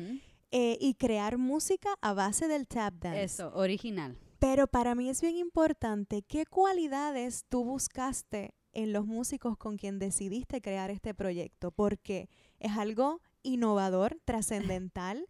Eh, 0.56 0.78
y 0.80 0.94
crear 0.94 1.40
música 1.40 1.90
a 2.00 2.14
base 2.14 2.48
del 2.48 2.68
tap 2.68 2.94
dance. 3.00 3.24
Eso, 3.24 3.52
original. 3.56 4.16
Pero 4.44 4.68
para 4.68 4.94
mí 4.94 5.10
es 5.10 5.22
bien 5.22 5.38
importante 5.38 6.22
qué 6.22 6.46
cualidades 6.46 7.46
tú 7.48 7.64
buscaste 7.64 8.54
en 8.74 8.92
los 8.92 9.06
músicos 9.06 9.56
con 9.58 9.78
quien 9.78 10.00
decidiste 10.00 10.60
crear 10.60 10.92
este 10.92 11.14
proyecto, 11.14 11.72
porque 11.72 12.28
es 12.60 12.74
algo 12.74 13.22
innovador, 13.42 14.20
trascendental 14.26 15.30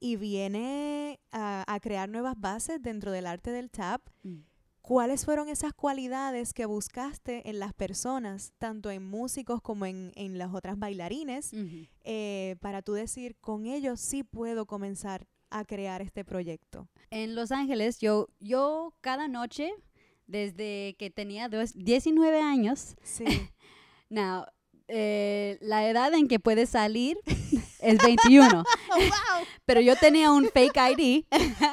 y 0.00 0.16
viene 0.16 1.20
a, 1.30 1.78
crear 1.82 2.08
nuevas 2.08 2.40
bases 2.40 2.80
dentro 2.80 3.12
del 3.12 3.26
arte 3.26 3.50
del 3.50 3.70
tap. 3.70 4.00
Mm. 4.22 4.38
¿Cuáles 4.80 5.26
fueron 5.26 5.50
esas 5.50 5.74
cualidades 5.74 6.54
que 6.54 6.64
buscaste 6.64 7.50
en 7.50 7.58
las 7.58 7.74
personas, 7.74 8.54
tanto 8.56 8.90
en 8.90 9.04
músicos 9.04 9.60
como 9.60 9.84
en, 9.84 10.10
en 10.14 10.38
las 10.38 10.54
otras 10.54 10.78
bailarines, 10.78 11.52
uh 11.52 12.56
para 12.60 12.80
tú 12.80 12.94
decir, 12.94 13.36
con 13.42 13.66
ellos 13.66 14.00
sí 14.00 14.22
puedo 14.22 14.64
comenzar 14.64 15.26
a 15.50 15.64
crear 15.64 16.02
este 16.02 16.24
proyecto? 16.24 16.88
En 17.10 17.34
Los 17.34 17.52
Ángeles, 17.52 17.98
yo, 17.98 18.28
yo 18.40 18.94
cada 19.00 19.28
noche, 19.28 19.72
desde 20.26 20.96
que 20.98 21.10
tenía 21.10 21.48
dos, 21.48 21.72
19 21.74 22.40
años, 22.40 22.96
sí. 23.02 23.24
now, 24.08 24.46
eh, 24.88 25.58
la 25.60 25.88
edad 25.88 26.12
en 26.12 26.28
que 26.28 26.38
puedes 26.38 26.70
salir 26.70 27.18
es 27.80 27.98
21. 27.98 28.64
Pero 29.64 29.80
yo 29.80 29.96
tenía 29.96 30.30
un 30.30 30.48
fake 30.50 30.76
ID 30.76 31.24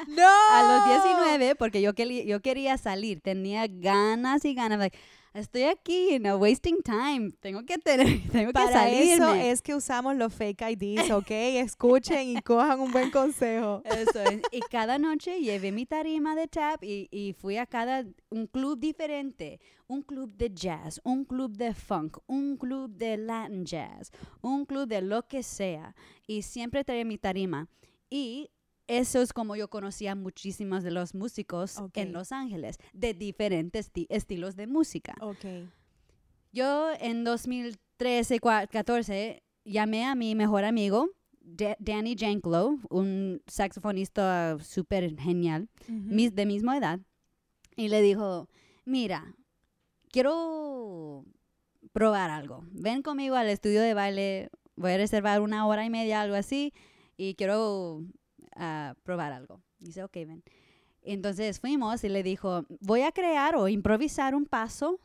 no. 0.07 0.27
a 0.27 0.87
los 0.87 1.03
19 1.03 1.55
porque 1.55 1.81
yo, 1.81 1.91
yo 1.93 2.41
quería 2.41 2.77
salir, 2.77 3.21
tenía 3.21 3.67
ganas 3.67 4.45
y 4.45 4.53
ganas 4.53 4.91
estoy 5.33 5.63
aquí, 5.63 6.19
no 6.19 6.37
wasting 6.37 6.81
time, 6.83 7.31
tengo 7.39 7.63
que 7.65 7.77
tener, 7.77 8.07
tengo 8.31 8.51
Para 8.51 8.67
que 8.67 8.73
salirme. 8.73 9.13
eso 9.13 9.33
es 9.33 9.61
que 9.61 9.75
usamos 9.75 10.15
los 10.15 10.33
fake 10.33 10.61
IDs, 10.79 11.11
¿ok? 11.11 11.31
Escuchen 11.31 12.37
y 12.37 12.41
cojan 12.41 12.79
un 12.79 12.91
buen 12.91 13.11
consejo. 13.11 13.81
Eso 13.85 14.21
es. 14.21 14.41
Y 14.51 14.59
cada 14.61 14.97
noche 14.97 15.39
llevé 15.39 15.71
mi 15.71 15.85
tarima 15.85 16.35
de 16.35 16.47
tap 16.47 16.83
y, 16.83 17.07
y 17.11 17.33
fui 17.33 17.57
a 17.57 17.65
cada, 17.65 18.05
un 18.29 18.47
club 18.47 18.79
diferente, 18.79 19.59
un 19.87 20.01
club 20.01 20.33
de 20.35 20.49
jazz, 20.53 20.99
un 21.03 21.25
club 21.25 21.55
de 21.55 21.73
funk, 21.73 22.17
un 22.27 22.57
club 22.57 22.91
de 22.91 23.17
Latin 23.17 23.65
jazz, 23.65 24.11
un 24.41 24.65
club 24.65 24.87
de 24.87 25.01
lo 25.01 25.27
que 25.27 25.43
sea. 25.43 25.95
Y 26.27 26.41
siempre 26.41 26.83
traía 26.83 27.05
mi 27.05 27.17
tarima. 27.17 27.67
Y 28.09 28.49
eso 28.91 29.21
es 29.21 29.31
como 29.31 29.55
yo 29.55 29.69
conocía 29.69 30.15
muchísimos 30.15 30.83
de 30.83 30.91
los 30.91 31.15
músicos 31.15 31.77
en 31.93 32.11
Los 32.11 32.33
Ángeles, 32.33 32.77
de 32.91 33.13
diferentes 33.13 33.89
estilos 34.09 34.57
de 34.57 34.67
música. 34.67 35.15
Yo 36.51 36.89
en 36.99 37.23
2013, 37.23 38.41
14, 38.41 39.43
llamé 39.63 40.03
a 40.03 40.13
mi 40.13 40.35
mejor 40.35 40.65
amigo, 40.65 41.07
Danny 41.39 42.17
Janklow, 42.19 42.81
un 42.89 43.41
saxofonista 43.47 44.57
súper 44.59 45.17
genial, 45.17 45.69
de 45.87 46.45
misma 46.45 46.77
edad, 46.77 46.99
y 47.77 47.87
le 47.87 48.01
dijo, 48.01 48.49
mira, 48.83 49.37
quiero 50.09 51.23
probar 51.93 52.29
algo. 52.29 52.65
Ven 52.73 53.03
conmigo 53.03 53.35
al 53.35 53.47
estudio 53.47 53.79
de 53.79 53.93
baile, 53.93 54.49
voy 54.75 54.91
a 54.91 54.97
reservar 54.97 55.39
una 55.39 55.65
hora 55.65 55.85
y 55.85 55.89
media, 55.89 56.19
algo 56.19 56.35
así, 56.35 56.73
y 57.15 57.35
quiero 57.35 58.03
a 58.55 58.95
probar 59.03 59.31
algo. 59.31 59.61
Dice, 59.79 60.03
ok, 60.03 60.13
ven. 60.13 60.43
Entonces 61.01 61.59
fuimos 61.59 62.03
y 62.03 62.09
le 62.09 62.23
dijo, 62.23 62.65
voy 62.79 63.01
a 63.01 63.11
crear 63.11 63.55
o 63.55 63.67
improvisar 63.67 64.35
un 64.35 64.45
paso 64.45 64.99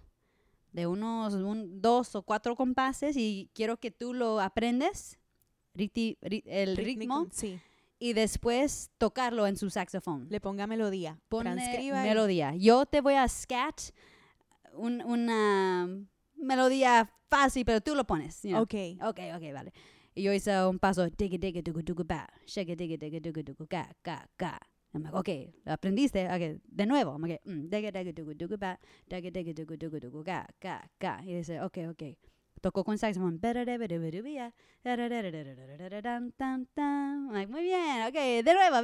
de 0.72 0.86
unos 0.86 1.34
un, 1.34 1.80
dos 1.80 2.14
o 2.14 2.22
cuatro 2.22 2.54
compases 2.54 3.16
y 3.16 3.50
quiero 3.54 3.78
que 3.78 3.90
tú 3.90 4.12
lo 4.12 4.40
aprendes, 4.40 5.18
el 5.74 6.76
ritmo, 6.76 7.26
sí. 7.32 7.58
y 7.98 8.12
después 8.12 8.90
tocarlo 8.98 9.46
en 9.46 9.56
su 9.56 9.70
saxofón. 9.70 10.26
Le 10.28 10.40
ponga 10.40 10.66
melodía. 10.66 11.18
Pone 11.28 11.54
melodía. 11.54 12.54
Yo 12.56 12.84
te 12.84 13.00
voy 13.00 13.14
a 13.14 13.26
scat 13.26 13.80
una 14.74 15.88
melodía 16.34 17.10
fácil, 17.28 17.64
pero 17.64 17.80
tú 17.80 17.94
lo 17.94 18.06
pones. 18.06 18.42
You 18.42 18.50
know? 18.50 18.62
Ok. 18.62 18.74
Ok, 19.02 19.20
ok, 19.34 19.52
vale. 19.54 19.72
Y 20.16 20.22
yo 20.22 20.32
hice 20.32 20.66
un 20.66 20.78
paso, 20.78 21.06
digga, 21.10 21.36
digga, 21.36 21.60
digga, 21.60 21.82
digga, 21.82 22.04
ba, 22.04 22.26
shake, 22.46 22.74
digga, 22.74 22.96
digga, 22.96 23.20
digga, 23.20 23.42
digga, 23.42 23.66
ga, 23.68 23.92
ga, 24.02 24.26
ga. 24.38 24.58
I'm 24.94 25.02
like, 25.02 25.14
okay, 25.14 25.52
aprendiste, 25.66 26.26
okay, 26.32 26.58
de 26.64 26.86
nuevo. 26.86 27.12
I'm 27.12 27.20
like, 27.20 27.42
mm, 27.44 27.68
digga, 27.68 27.92
digga, 27.92 28.12
digga, 28.14 28.34
digga, 28.34 28.56
ba, 28.58 28.78
digga, 29.10 29.30
digga, 29.30 29.52
digga, 29.52 29.76
digga, 29.76 30.00
digga, 30.00 30.24
ga, 30.24 30.46
ga, 30.58 30.88
ga. 30.98 31.20
Y 31.22 31.34
dice, 31.34 31.60
okay, 31.60 31.86
okay. 31.88 32.16
Tocó 32.62 32.82
con 32.82 32.96
saxofón. 32.96 33.38
Like, 33.42 33.66
muy 37.52 37.62
bien, 37.62 38.06
okay, 38.08 38.42
de 38.42 38.54
nuevo 38.54 38.80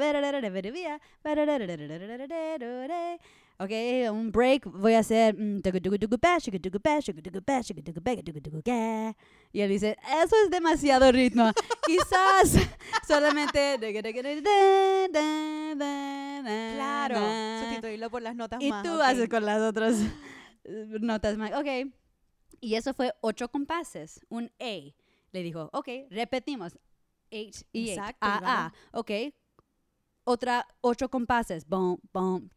shucu, 6.41 6.59
tucu, 6.59 7.43
pa, 7.43 7.63
tucu, 7.63 8.41
tucu, 8.41 8.63
ca. 8.63 9.17
Y 9.53 9.61
él 9.61 9.71
dice, 9.71 9.97
eso 10.23 10.35
es 10.45 10.51
demasiado 10.51 11.13
ritmo. 11.13 11.51
Quizás 11.87 12.57
solamente... 13.07 13.77
Claro, 16.75 17.17
sustituirlo 17.65 18.11
por 18.11 18.23
las 18.23 18.35
notas 18.35 18.61
Y 18.63 18.71
más. 18.71 18.83
tú 18.83 18.95
ok. 18.95 19.01
haces 19.03 19.29
con 19.29 19.45
las 19.45 19.61
otras 19.61 20.01
eh, 20.65 20.87
notas 21.01 21.37
más. 21.37 21.53
Ok. 21.53 21.93
Y 22.61 22.75
eso 22.75 22.95
fue 22.95 23.13
ocho 23.21 23.49
compases, 23.49 24.21
un 24.29 24.51
A. 24.61 24.95
Le 25.33 25.43
dijo, 25.43 25.69
ok, 25.73 25.89
repetimos. 26.11 26.79
H 27.31 27.65
y 27.73 27.91
Exacto, 27.91 28.27
y 28.27 28.31
A. 28.31 28.67
A. 28.67 28.73
Ok. 28.93 29.11
Otra 30.25 30.65
ocho 30.83 31.09
compases. 31.09 31.65
Bom, 31.65 31.99
bom. 32.13 32.49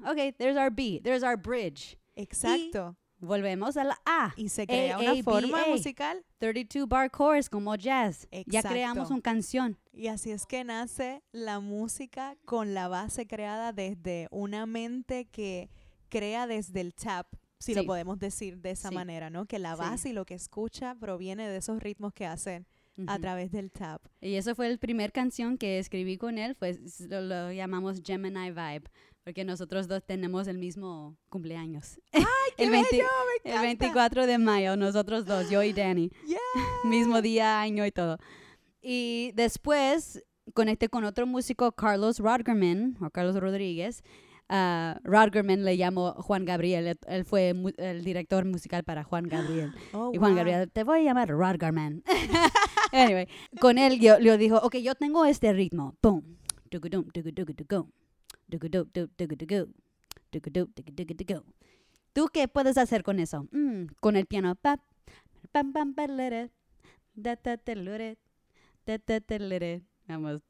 Y 0.00 0.10
okay, 0.10 0.32
there's 0.38 0.56
our 0.56 0.70
B, 0.70 1.00
there's 1.02 1.22
our 1.22 1.36
bridge. 1.36 1.98
Exacto. 2.16 2.96
Volvemos 3.18 3.76
a 3.76 3.84
la 3.84 3.98
A. 4.04 4.34
Y 4.36 4.48
se 4.48 4.66
crea 4.66 4.98
una 4.98 5.22
forma 5.22 5.66
musical. 5.66 6.24
32 6.38 6.88
bar 6.88 7.10
chorus 7.10 7.48
como 7.48 7.74
jazz. 7.74 8.28
Ya 8.46 8.62
creamos 8.62 9.10
una 9.10 9.22
canción. 9.22 9.78
Y 9.92 10.08
así 10.08 10.30
es 10.30 10.46
que 10.46 10.64
nace 10.64 11.22
la 11.32 11.60
música 11.60 12.36
con 12.44 12.74
la 12.74 12.88
base 12.88 13.26
creada 13.26 13.72
desde 13.72 14.28
una 14.30 14.66
mente 14.66 15.24
que 15.26 15.70
crea 16.08 16.46
desde 16.46 16.80
el 16.82 16.94
tap, 16.94 17.26
si 17.58 17.74
lo 17.74 17.84
podemos 17.84 18.18
decir 18.18 18.58
de 18.58 18.72
esa 18.72 18.90
manera, 18.90 19.30
¿no? 19.30 19.46
Que 19.46 19.58
la 19.58 19.74
base 19.74 20.10
y 20.10 20.12
lo 20.12 20.26
que 20.26 20.34
escucha 20.34 20.94
proviene 20.94 21.48
de 21.48 21.56
esos 21.56 21.82
ritmos 21.82 22.12
que 22.12 22.26
hacen 22.26 22.66
a 23.06 23.18
través 23.18 23.50
del 23.50 23.70
tap. 23.70 24.02
Y 24.20 24.34
eso 24.34 24.54
fue 24.54 24.68
la 24.70 24.76
primera 24.76 25.10
canción 25.10 25.58
que 25.58 25.78
escribí 25.78 26.16
con 26.16 26.38
él, 26.38 26.54
pues 26.54 27.00
lo, 27.00 27.20
lo 27.22 27.52
llamamos 27.52 28.02
Gemini 28.04 28.50
Vibe 28.50 28.90
porque 29.26 29.44
nosotros 29.44 29.88
dos 29.88 30.04
tenemos 30.04 30.46
el 30.46 30.56
mismo 30.56 31.16
cumpleaños. 31.28 31.98
¡Ay, 32.12 32.22
qué 32.56 32.62
el, 32.62 32.70
bello, 32.70 33.08
el 33.42 33.60
24 33.60 34.24
de 34.24 34.38
mayo, 34.38 34.76
nosotros 34.76 35.24
dos, 35.26 35.50
yo 35.50 35.64
y 35.64 35.72
Danny. 35.72 36.12
mismo 36.84 37.20
día, 37.20 37.60
año 37.60 37.84
y 37.84 37.90
todo. 37.90 38.18
Y 38.80 39.32
después 39.34 40.24
conecté 40.54 40.88
con 40.88 41.02
otro 41.02 41.26
músico, 41.26 41.72
Carlos 41.72 42.20
Rodgerman, 42.20 42.98
o 43.00 43.10
Carlos 43.10 43.34
Rodríguez. 43.34 44.04
Uh, 44.48 44.94
Rodgerman 45.02 45.64
le 45.64 45.76
llamó 45.76 46.12
Juan 46.12 46.44
Gabriel, 46.44 46.96
él, 47.08 47.24
fue 47.24 47.52
el 47.78 48.04
director 48.04 48.44
musical 48.44 48.84
para 48.84 49.02
Juan 49.02 49.24
Gabriel. 49.24 49.72
Oh, 49.92 50.12
y 50.14 50.18
Juan 50.18 50.36
Gabriel, 50.36 50.70
te 50.70 50.84
voy 50.84 51.00
a 51.00 51.02
llamar 51.02 51.30
Rodgerman. 51.30 52.04
anyway, 52.92 53.26
con 53.60 53.76
él 53.76 53.98
yo, 53.98 54.20
yo 54.20 54.38
dijo, 54.38 54.58
ok, 54.58 54.76
yo 54.76 54.94
tengo 54.94 55.24
este 55.24 55.52
ritmo. 55.52 55.96
Boom. 56.00 56.38
¿Tú 62.12 62.28
qué 62.32 62.48
puedes 62.48 62.78
hacer 62.78 63.02
con 63.02 63.18
eso? 63.18 63.46
Mm, 63.52 63.86
con 64.00 64.16
el 64.16 64.26
piano. 64.26 64.56
Vamos. 70.06 70.40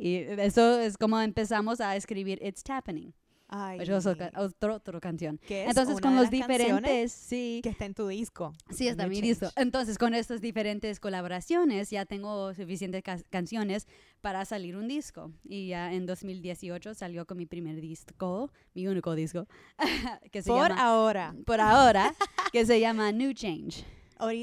Y 0.00 0.16
eso 0.16 0.78
es 0.78 0.96
como 0.96 1.20
empezamos 1.20 1.80
a 1.80 1.96
escribir 1.96 2.38
It's 2.42 2.62
Happening. 2.68 3.12
Ay, 3.52 3.80
otra, 3.80 4.74
otra 4.74 5.00
canción. 5.00 5.40
Entonces, 5.48 6.00
con 6.00 6.14
los 6.14 6.30
diferentes, 6.30 7.10
sí. 7.10 7.60
Que 7.62 7.70
está 7.70 7.84
en 7.84 7.94
tu 7.94 8.06
disco. 8.06 8.52
Sí, 8.70 8.86
está 8.86 9.04
en 9.04 9.10
mi 9.10 9.20
disco. 9.20 9.48
Entonces, 9.56 9.98
con 9.98 10.14
estas 10.14 10.40
diferentes 10.40 11.00
colaboraciones, 11.00 11.90
ya 11.90 12.06
tengo 12.06 12.54
suficientes 12.54 13.02
canciones 13.28 13.88
para 14.20 14.44
salir 14.44 14.76
un 14.76 14.86
disco. 14.86 15.32
Y 15.44 15.68
ya 15.68 15.92
en 15.92 16.06
2018 16.06 16.94
salió 16.94 17.26
con 17.26 17.38
mi 17.38 17.46
primer 17.46 17.80
disco, 17.80 18.52
mi 18.74 18.86
único 18.86 19.16
disco. 19.16 19.48
que 20.30 20.42
se 20.42 20.50
por 20.50 20.70
ahora. 20.72 21.34
Por 21.44 21.60
ahora, 21.60 22.14
que 22.52 22.64
se 22.64 22.78
llama 22.78 23.10
New 23.10 23.32
Change 23.32 23.84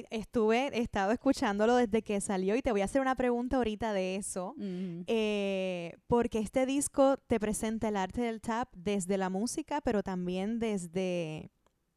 estuve, 0.10 0.68
he 0.74 0.82
estado 0.82 1.12
escuchándolo 1.12 1.76
desde 1.76 2.02
que 2.02 2.20
salió 2.22 2.56
y 2.56 2.62
te 2.62 2.72
voy 2.72 2.82
a 2.82 2.86
hacer 2.86 3.02
una 3.02 3.16
pregunta 3.16 3.58
ahorita 3.58 3.94
de 3.94 4.16
eso, 4.16 4.56
eh, 4.60 5.96
porque 6.08 6.40
este 6.40 6.66
disco 6.66 7.18
te 7.18 7.40
presenta 7.40 7.90
el 7.90 7.98
arte 7.98 8.22
del 8.22 8.42
tap 8.42 8.74
desde 8.76 9.18
la 9.18 9.30
música, 9.30 9.82
pero 9.82 10.04
también 10.04 10.60
desde, 10.60 11.52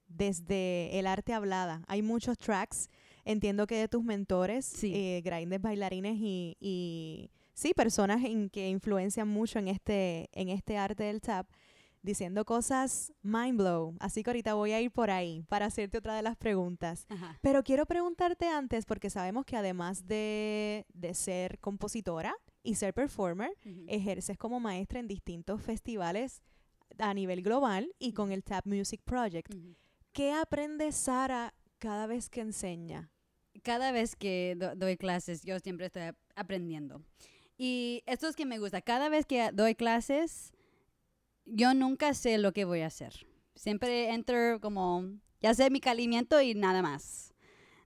desde 0.08 0.98
el 0.98 1.06
arte 1.06 1.32
hablada. 1.32 1.82
Hay 1.86 2.02
muchos 2.02 2.38
tracks, 2.38 2.88
entiendo 3.24 3.66
que 3.66 3.76
de 3.76 3.88
tus 3.88 4.04
mentores, 4.04 4.72
eh, 4.82 5.22
grandes 5.24 5.60
bailarines 5.60 6.16
y, 6.16 6.56
y 6.60 7.30
sí, 7.54 7.74
personas 7.74 8.24
en, 8.24 8.50
que 8.50 8.68
influencian 8.68 9.28
mucho 9.28 9.58
en 9.58 9.68
este, 9.68 10.28
en 10.32 10.48
este 10.48 10.76
arte 10.76 11.04
del 11.04 11.20
tap 11.20 11.46
diciendo 12.02 12.44
cosas 12.44 13.12
mind 13.22 13.58
blow. 13.58 13.94
Así 14.00 14.22
que 14.22 14.30
ahorita 14.30 14.54
voy 14.54 14.72
a 14.72 14.80
ir 14.80 14.90
por 14.90 15.10
ahí 15.10 15.42
para 15.48 15.66
hacerte 15.66 15.98
otra 15.98 16.14
de 16.14 16.22
las 16.22 16.36
preguntas. 16.36 17.06
Pero 17.40 17.62
quiero 17.62 17.86
preguntarte 17.86 18.48
antes, 18.48 18.86
porque 18.86 19.10
sabemos 19.10 19.44
que 19.44 19.56
además 19.56 20.06
de, 20.06 20.86
ser 21.12 21.58
compositora 21.58 22.34
y 22.62 22.74
ser 22.74 22.94
performer, 22.94 23.50
ejerces 23.86 24.38
como 24.38 24.60
maestra 24.60 25.00
en 25.00 25.08
distintos 25.08 25.62
festivales 25.62 26.42
a 26.98 27.14
nivel 27.14 27.42
global 27.42 27.94
y 27.98 28.12
con 28.12 28.32
el 28.32 28.42
Tap 28.42 28.66
Music 28.66 29.00
Project. 29.04 29.54
¿Qué 30.12 30.32
aprende 30.32 30.92
Sara 30.92 31.54
cada 31.78 32.06
vez 32.06 32.28
que 32.28 32.40
enseña? 32.40 33.10
Cada 33.62 33.92
vez 33.92 34.16
que 34.16 34.56
doy 34.76 34.96
clases, 34.96 35.42
yo 35.42 35.58
siempre 35.58 35.86
estoy 35.86 36.12
aprendiendo. 36.34 37.02
Y 37.56 38.02
esto 38.06 38.26
es 38.26 38.36
que 38.36 38.46
me 38.46 38.58
gusta. 38.58 38.80
Cada 38.80 39.08
vez 39.08 39.26
que 39.26 39.50
doy 39.52 39.74
clases, 39.74 40.52
yo 41.52 41.74
nunca 41.74 42.14
sé 42.14 42.38
lo 42.38 42.52
que 42.52 42.64
voy 42.64 42.80
a 42.80 42.86
hacer. 42.86 43.26
Siempre 43.54 44.10
entro 44.10 44.60
como, 44.60 45.04
ya 45.40 45.54
sé 45.54 45.70
mi 45.70 45.80
calimiento 45.80 46.40
y 46.40 46.54
nada 46.54 46.82
más. 46.82 47.34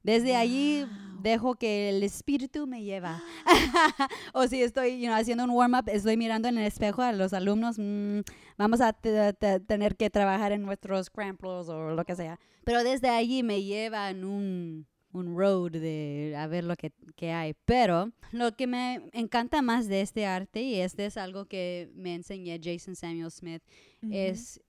Desde 0.02 0.36
allí 0.36 0.84
dejo 1.22 1.54
que 1.54 1.88
el 1.88 2.02
espíritu 2.02 2.66
me 2.66 2.82
lleva. 2.82 3.22
o 4.34 4.46
si 4.46 4.62
estoy 4.62 5.06
haciendo 5.06 5.44
un 5.44 5.50
warm-up, 5.50 5.88
estoy 5.88 6.16
mirando 6.16 6.48
en 6.48 6.58
el 6.58 6.66
espejo 6.66 7.02
a 7.02 7.12
los 7.12 7.32
alumnos, 7.32 7.76
mm, 7.78 8.20
vamos 8.58 8.80
a 8.82 8.92
tener 8.92 9.96
que 9.96 10.10
trabajar 10.10 10.52
en 10.52 10.62
nuestros 10.62 11.08
cramplos 11.08 11.68
o 11.70 11.90
lo 11.90 12.04
que 12.04 12.16
sea. 12.16 12.38
Pero 12.64 12.84
desde 12.84 13.08
allí 13.08 13.42
me 13.42 13.62
lleva 13.62 14.10
en 14.10 14.24
un 14.24 14.86
un 15.14 15.38
road 15.38 15.70
de 15.70 16.34
a 16.36 16.46
ver 16.48 16.64
lo 16.64 16.74
que, 16.76 17.32
hay. 17.32 17.54
Pero 17.64 18.12
lo 18.32 18.54
que 18.56 18.66
me 18.66 19.08
encanta 19.12 19.62
más 19.62 19.88
de 19.88 20.00
este 20.00 20.26
arte, 20.26 20.60
y 20.60 20.74
este 20.80 21.06
es 21.06 21.16
algo 21.16 21.46
que 21.46 21.90
me 21.94 22.14
enseñó 22.14 22.54
Jason 22.62 22.96
Samuel 22.96 23.30
Smith, 23.30 23.62
es 24.10 24.60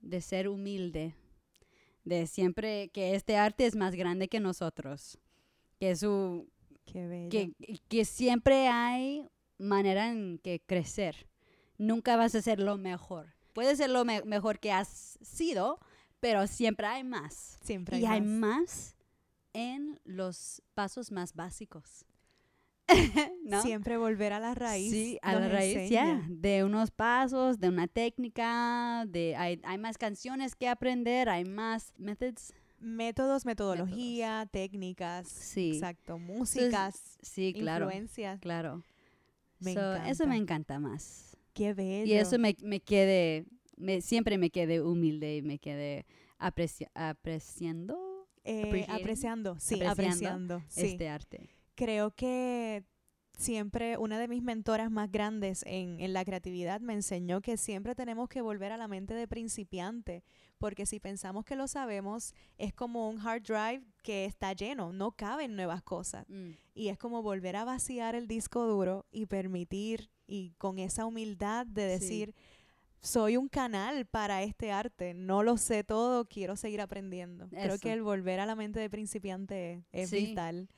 de 0.00 0.20
ser 0.20 0.48
humilde, 0.48 1.14
de 2.04 2.26
siempre 2.26 2.90
que 2.90 3.14
este 3.16 3.36
arte 3.36 3.66
es 3.66 3.74
más 3.74 3.94
grande 3.96 4.28
que 4.28 4.38
nosotros, 4.38 5.18
que 5.80 5.96
su... 5.96 6.48
Que, 6.84 7.52
que 7.88 8.04
siempre 8.04 8.68
hay 8.68 9.28
manera 9.58 10.08
en 10.08 10.38
que 10.38 10.62
crecer. 10.64 11.26
Nunca 11.78 12.16
vas 12.16 12.34
a 12.36 12.42
ser 12.42 12.60
lo 12.60 12.78
mejor. 12.78 13.34
Puedes 13.54 13.78
ser 13.78 13.90
lo 13.90 14.04
mejor 14.04 14.60
que 14.60 14.70
has 14.70 15.18
sido, 15.20 15.80
pero 16.20 16.46
siempre 16.46 16.86
hay 16.86 17.02
más. 17.02 17.58
Siempre 17.64 17.96
hay 17.96 18.02
y 18.02 18.06
hay 18.06 18.20
más 18.20 18.95
en 19.56 19.98
los 20.04 20.62
pasos 20.74 21.10
más 21.10 21.34
básicos. 21.34 22.04
Siempre 23.62 23.96
volver 23.96 24.34
a 24.34 24.38
la 24.38 24.54
raíz. 24.54 24.92
Sí, 24.92 25.18
a 25.22 25.34
la 25.34 25.48
raíz, 25.48 25.88
ya. 25.90 26.22
De 26.28 26.62
unos 26.62 26.90
pasos, 26.90 27.58
de 27.58 27.68
una 27.70 27.88
técnica, 27.88 29.04
de 29.08 29.34
hay, 29.34 29.78
más 29.78 29.96
canciones 29.96 30.54
que 30.54 30.68
aprender, 30.68 31.30
hay 31.30 31.44
más 31.44 31.94
methods. 31.96 32.52
Métodos, 32.78 33.46
metodología, 33.46 34.46
técnicas. 34.52 35.26
Sí. 35.28 35.70
Exacto. 35.72 36.18
Músicas. 36.18 37.16
sí, 37.22 37.54
claro. 37.54 37.86
Influencias. 37.86 38.38
Claro. 38.40 38.84
Eso 40.06 40.26
me 40.26 40.36
encanta 40.36 40.78
más. 40.78 41.38
Qué 41.54 41.72
bello. 41.72 42.12
Y 42.12 42.12
eso 42.12 42.38
me, 42.38 42.54
me 42.62 42.80
quede, 42.80 43.46
me, 43.78 44.02
siempre 44.02 44.36
me 44.36 44.50
quede 44.50 44.82
humilde 44.82 45.38
y 45.38 45.42
me 45.42 45.58
quede 45.58 46.04
apreciando 46.38 48.05
eh, 48.46 48.86
apreciando, 48.88 49.56
sí, 49.58 49.82
apreciando, 49.82 50.62
este 50.76 51.08
arte. 51.08 51.48
Creo 51.74 52.12
que 52.12 52.84
siempre 53.36 53.98
una 53.98 54.18
de 54.18 54.28
mis 54.28 54.42
mentoras 54.42 54.90
más 54.90 55.10
grandes 55.10 55.62
en, 55.66 56.00
en, 56.00 56.12
la 56.12 56.24
creatividad 56.24 56.80
me 56.80 56.94
enseñó 56.94 57.42
que 57.42 57.56
siempre 57.56 57.94
tenemos 57.94 58.28
que 58.28 58.40
volver 58.40 58.72
a 58.72 58.76
la 58.76 58.88
mente 58.88 59.14
de 59.14 59.28
principiante, 59.28 60.24
porque 60.58 60.86
si 60.86 61.00
pensamos 61.00 61.44
que 61.44 61.56
lo 61.56 61.68
sabemos, 61.68 62.34
es 62.56 62.72
como 62.72 63.10
un 63.10 63.20
hard 63.20 63.42
drive 63.42 63.82
que 64.02 64.24
está 64.24 64.52
lleno, 64.52 64.92
no 64.92 65.12
caben 65.12 65.56
nuevas 65.56 65.82
cosas. 65.82 66.24
Mm. 66.28 66.52
Y 66.74 66.88
es 66.88 66.98
como 66.98 67.22
volver 67.22 67.56
a 67.56 67.64
vaciar 67.64 68.14
el 68.14 68.26
disco 68.26 68.66
duro 68.66 69.06
y 69.10 69.26
permitir, 69.26 70.10
y 70.26 70.52
con 70.58 70.78
esa 70.78 71.04
humildad 71.04 71.66
de 71.66 71.82
decir, 71.86 72.34
soy 73.00 73.36
un 73.36 73.48
canal 73.48 74.06
para 74.06 74.42
este 74.42 74.72
arte, 74.72 75.14
no 75.14 75.42
lo 75.42 75.56
sé 75.56 75.84
todo, 75.84 76.24
quiero 76.24 76.56
seguir 76.56 76.80
aprendiendo. 76.80 77.48
Creo 77.48 77.78
que 77.78 77.92
el 77.92 78.02
volver 78.02 78.40
a 78.40 78.46
la 78.46 78.56
mente 78.56 78.80
de 78.80 78.90
principiante 78.90 79.84
es 79.92 80.10
vital. 80.10 80.68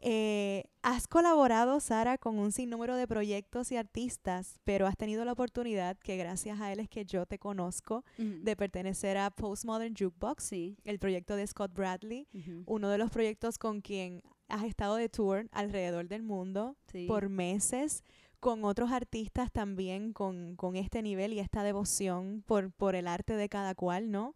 Eh, 0.00 0.64
has 0.82 1.08
colaborado, 1.08 1.80
Sara, 1.80 2.18
con 2.18 2.38
un 2.38 2.52
sinnúmero 2.52 2.94
de 2.94 3.08
proyectos 3.08 3.72
y 3.72 3.76
artistas, 3.76 4.60
pero 4.62 4.86
has 4.86 4.96
tenido 4.96 5.24
la 5.24 5.32
oportunidad, 5.32 5.96
que 5.98 6.16
gracias 6.16 6.60
a 6.60 6.72
él 6.72 6.78
es 6.78 6.88
que 6.88 7.04
yo 7.04 7.26
te 7.26 7.38
conozco, 7.38 8.04
de 8.16 8.56
pertenecer 8.56 9.16
a 9.16 9.30
Postmodern 9.30 9.94
Jukebox, 9.98 10.52
el 10.52 10.98
proyecto 11.00 11.34
de 11.34 11.46
Scott 11.46 11.72
Bradley, 11.74 12.28
uno 12.66 12.90
de 12.90 12.98
los 12.98 13.10
proyectos 13.10 13.58
con 13.58 13.80
quien 13.80 14.22
has 14.46 14.64
estado 14.64 14.96
de 14.96 15.08
tour 15.08 15.48
alrededor 15.52 16.08
del 16.08 16.22
mundo 16.22 16.76
por 17.06 17.28
meses 17.28 18.04
con 18.40 18.64
otros 18.64 18.92
artistas 18.92 19.52
también 19.52 20.12
con, 20.12 20.56
este 20.74 21.02
nivel 21.02 21.32
y 21.32 21.40
esta 21.40 21.62
devoción 21.62 22.42
por, 22.46 22.72
por 22.72 22.94
el 22.94 23.08
arte 23.08 23.34
de 23.34 23.48
cada 23.48 23.74
cual, 23.74 24.10
¿no? 24.10 24.34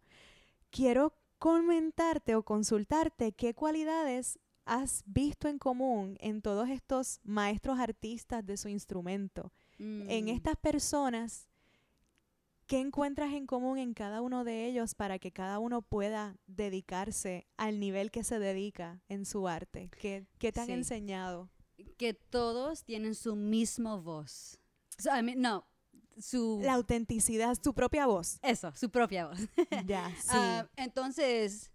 Quiero 0.69 1.13
comentarte 1.39 2.35
o 2.35 2.43
consultarte 2.43 3.33
qué 3.33 3.53
cualidades 3.53 4.39
has 4.65 5.03
visto 5.05 5.47
en 5.47 5.59
común 5.59 6.17
en 6.21 6.41
todos 6.41 6.69
estos 6.69 7.19
maestros 7.23 7.79
artistas 7.79 8.45
de 8.45 8.57
su 8.57 8.69
instrumento, 8.69 9.51
en 9.77 10.25
mm. 10.25 10.29
estas 10.29 10.55
personas 10.55 11.47
¿Qué 12.67 12.79
encuentras 12.79 13.33
en 13.33 13.45
común 13.45 13.77
en 13.77 13.93
cada 13.93 14.21
uno 14.21 14.43
de 14.43 14.65
ellos 14.65 14.95
para 14.95 15.19
que 15.19 15.31
cada 15.31 15.59
uno 15.59 15.81
pueda 15.81 16.37
dedicarse 16.47 17.45
al 17.57 17.79
nivel 17.79 18.09
que 18.09 18.23
se 18.23 18.39
dedica 18.39 19.01
en 19.09 19.25
su 19.25 19.47
arte? 19.47 19.89
¿Qué, 19.99 20.25
qué 20.39 20.51
te 20.51 20.61
han 20.61 20.67
Sí. 20.67 20.71
enseñado? 20.71 21.49
Que 21.97 22.13
todos 22.13 22.83
tienen 22.83 23.15
su 23.15 23.35
mismo 23.35 24.01
voz. 24.01 24.59
So, 24.97 25.09
I 25.15 25.23
mean, 25.23 25.41
no, 25.41 25.65
su... 26.19 26.59
La 26.63 26.73
autenticidad, 26.73 27.55
tu 27.61 27.73
propia 27.73 28.05
voz. 28.05 28.39
Eso, 28.41 28.71
su 28.75 28.89
propia 28.89 29.27
voz. 29.27 29.39
ya, 29.87 30.09
sí. 30.09 30.29
Ah, 30.29 30.67
entonces, 30.75 31.71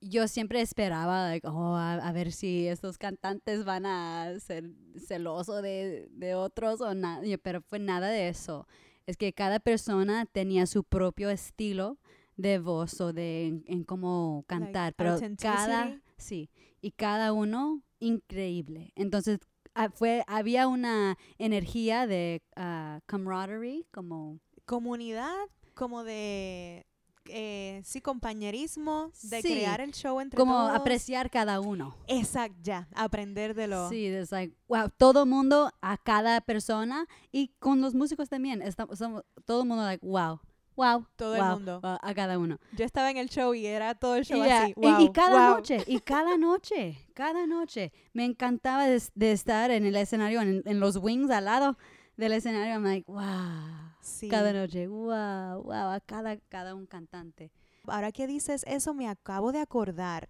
yo 0.00 0.28
siempre 0.28 0.60
esperaba, 0.60 1.28
like, 1.28 1.46
oh, 1.46 1.74
a, 1.74 1.94
a 1.94 2.12
ver 2.12 2.32
si 2.32 2.68
estos 2.68 2.98
cantantes 2.98 3.64
van 3.64 3.86
a 3.86 4.38
ser 4.40 4.70
celosos 5.06 5.62
de, 5.62 6.08
de 6.12 6.34
otros 6.34 6.80
o 6.80 6.94
nada, 6.94 7.22
pero 7.42 7.62
fue 7.62 7.78
nada 7.78 8.08
de 8.08 8.28
eso. 8.28 8.66
Es 9.06 9.16
que 9.16 9.32
cada 9.32 9.58
persona 9.58 10.26
tenía 10.26 10.66
su 10.66 10.84
propio 10.84 11.30
estilo 11.30 11.98
de 12.36 12.58
voz 12.58 13.00
o 13.00 13.12
de 13.12 13.46
en, 13.46 13.64
en 13.66 13.84
cómo 13.84 14.44
cantar, 14.46 14.94
pero 14.94 15.18
cada, 15.40 16.00
sí, 16.16 16.50
y 16.80 16.92
cada 16.92 17.32
uno 17.32 17.82
increíble. 18.00 18.92
Entonces, 18.96 19.38
ah, 19.74 19.90
fue, 19.90 20.24
había 20.26 20.68
una 20.68 21.16
energía 21.38 22.06
de 22.06 22.42
ah, 22.56 23.00
camaraderie, 23.06 23.86
como 23.92 24.40
Comunidad, 24.64 25.34
como 25.74 26.04
de, 26.04 26.86
eh, 27.24 27.80
sí, 27.84 28.00
compañerismo, 28.02 29.12
de 29.22 29.40
Sí, 29.40 29.48
crear 29.54 29.80
el 29.80 29.92
show 29.92 30.20
entre 30.20 30.36
como 30.36 30.54
todos. 30.54 30.76
apreciar 30.76 31.30
cada 31.30 31.60
uno. 31.60 31.96
Exacto, 32.06 32.58
ya, 32.62 32.86
aprender 32.94 33.54
de 33.54 33.66
lo... 33.66 33.88
Sí, 33.88 34.06
es 34.06 34.30
like, 34.30 34.54
wow, 34.66 34.90
todo 34.96 35.24
mundo 35.24 35.72
a 35.80 35.96
cada 35.96 36.40
persona 36.42 37.06
y 37.32 37.48
con 37.58 37.80
los 37.80 37.94
músicos 37.94 38.28
también. 38.28 38.60
Estamos, 38.60 38.98
somos, 38.98 39.24
todo 39.46 39.62
el 39.62 39.68
mundo, 39.68 39.84
like, 39.84 40.04
wow, 40.06 40.38
wow. 40.78 41.06
Todo 41.16 41.34
el 41.36 41.42
mundo. 41.42 41.80
wow, 41.82 41.98
a 42.00 42.14
cada 42.14 42.38
uno. 42.38 42.58
Yo 42.72 42.84
estaba 42.86 43.10
en 43.10 43.18
el 43.18 43.28
show 43.28 43.52
y 43.54 43.66
era 43.66 43.94
todo 43.94 44.14
el 44.16 44.24
show 44.24 44.42
así. 44.42 44.74
y- 44.76 45.12
cada 45.12 45.50
noche, 45.50 45.84
y 45.86 45.98
cada 46.00 46.38
noche, 46.38 46.98
cada 47.12 47.46
noche. 47.46 47.92
Me 48.14 48.24
encantaba 48.24 48.86
de, 48.86 49.02
de 49.14 49.32
estar 49.32 49.70
en 49.70 49.84
el 49.84 49.96
escenario, 49.96 50.40
en, 50.40 50.62
en 50.64 50.80
los 50.80 50.96
wings 50.96 51.30
al 51.30 51.44
lado 51.44 51.76
del 52.16 52.32
escenario. 52.32 52.72
I'm 52.74 52.84
like, 52.84 53.04
wow. 53.10 53.92
Sí. 54.00 54.28
Cada 54.28 54.52
noche, 54.54 54.86
wow, 54.88 55.62
wow, 55.62 55.90
a 55.90 56.00
cada, 56.00 56.38
cada 56.48 56.74
un 56.74 56.86
cantante. 56.86 57.50
Ahora 57.86 58.10
que 58.12 58.26
dices 58.26 58.64
eso, 58.66 58.94
me 58.94 59.08
acabo 59.08 59.52
de 59.52 59.60
acordar 59.60 60.28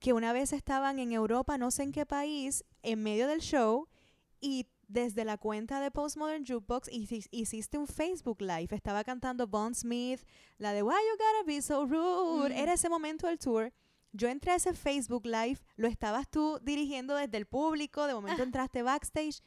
que 0.00 0.12
una 0.12 0.32
vez 0.32 0.52
estaban 0.52 0.98
en 0.98 1.12
Europa, 1.12 1.56
no 1.58 1.70
sé 1.70 1.82
en 1.84 1.92
qué 1.92 2.04
país, 2.06 2.64
en 2.82 3.02
medio 3.02 3.26
del 3.28 3.40
show 3.40 3.88
y 4.40 4.66
desde 4.88 5.24
la 5.24 5.36
cuenta 5.38 5.80
de 5.80 5.90
Postmodern 5.90 6.44
Jukebox 6.46 6.88
hici- 6.90 7.28
hiciste 7.30 7.78
un 7.78 7.86
Facebook 7.86 8.40
Live. 8.40 8.68
Estaba 8.74 9.04
cantando 9.04 9.46
Bond 9.46 9.74
Smith, 9.74 10.20
la 10.58 10.72
de 10.72 10.82
Why 10.82 10.94
You 10.94 11.16
Gotta 11.18 11.46
Be 11.46 11.62
So 11.62 11.86
Rude. 11.86 12.50
Mm. 12.54 12.58
Era 12.58 12.72
ese 12.74 12.88
momento 12.88 13.26
del 13.26 13.38
tour. 13.38 13.72
Yo 14.12 14.28
entré 14.28 14.52
a 14.52 14.56
ese 14.56 14.74
Facebook 14.74 15.26
Live, 15.26 15.58
lo 15.76 15.88
estabas 15.88 16.28
tú 16.30 16.58
dirigiendo 16.62 17.16
desde 17.16 17.36
el 17.36 17.46
público, 17.46 18.06
de 18.06 18.14
momento 18.14 18.42
entraste 18.44 18.82
backstage. 18.82 19.40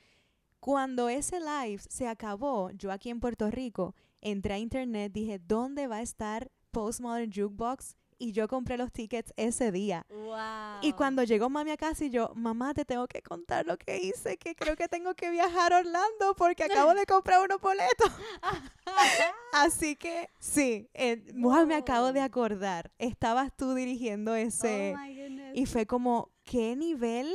Cuando 0.60 1.08
ese 1.08 1.39
live 1.39 1.82
se 1.88 2.08
acabó, 2.08 2.71
yo 2.71 2.91
aquí 2.91 3.10
en 3.10 3.19
Puerto 3.19 3.50
Rico, 3.50 3.95
entré 4.21 4.56
a 4.56 4.58
internet, 4.60 5.12
dije, 5.13 5.39
¿dónde 5.39 5.88
va 5.88 5.97
a 5.97 6.02
estar 6.02 6.52
Postmodern 6.71 7.32
Jukebox? 7.32 7.95
Y 8.19 8.32
yo 8.32 8.47
compré 8.47 8.77
los 8.77 8.91
tickets 8.91 9.32
ese 9.38 9.71
día. 9.71 10.06
Wow. 10.10 10.80
Y 10.82 10.93
cuando 10.93 11.23
llegó 11.23 11.49
mami 11.49 11.71
a 11.71 11.77
casa 11.77 12.06
y 12.06 12.10
yo, 12.10 12.32
mamá, 12.36 12.73
te 12.73 12.84
tengo 12.84 13.08
que 13.08 13.21
contar 13.21 13.65
lo 13.65 13.77
que 13.77 13.97
hice, 13.97 14.38
que 14.38 14.56
creo 14.56 14.75
que 14.75 14.88
tengo 14.88 15.13
que 15.13 15.30
viajar 15.30 15.73
a 15.73 15.80
Orlando 15.80 16.36
porque 16.36 16.63
acabo 16.63 16.93
de 16.93 17.06
comprar 17.06 17.43
unos 17.43 17.62
boletos. 17.62 18.12
Así 19.53 19.95
que 19.95 20.30
sí, 20.39 20.89
eh, 20.93 21.23
wow, 21.36 21.65
me 21.67 21.75
acabo 21.75 22.12
de 22.12 22.21
acordar. 22.21 22.91
Estabas 22.97 23.56
tú 23.56 23.75
dirigiendo 23.75 24.36
ese... 24.36 24.93
Oh 24.95 24.99
my 24.99 25.15
goodness. 25.15 25.58
y 25.58 25.65
fue 25.65 25.86
como, 25.86 26.32
¿qué 26.43 26.75
nivel 26.75 27.32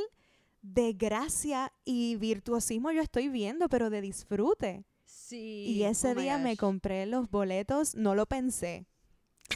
de 0.61 0.93
gracia 0.93 1.71
y 1.85 2.15
virtuosismo 2.17 2.91
yo 2.91 3.01
estoy 3.01 3.29
viendo, 3.29 3.69
pero 3.69 3.89
de 3.89 4.01
disfrute? 4.01 4.85
Sí. 5.05 5.65
Y 5.67 5.83
ese 5.83 6.11
oh 6.11 6.15
día 6.15 6.37
me 6.37 6.57
compré 6.57 7.05
los 7.05 7.29
boletos, 7.29 7.95
no 7.95 8.15
lo 8.15 8.25
pensé. 8.25 8.85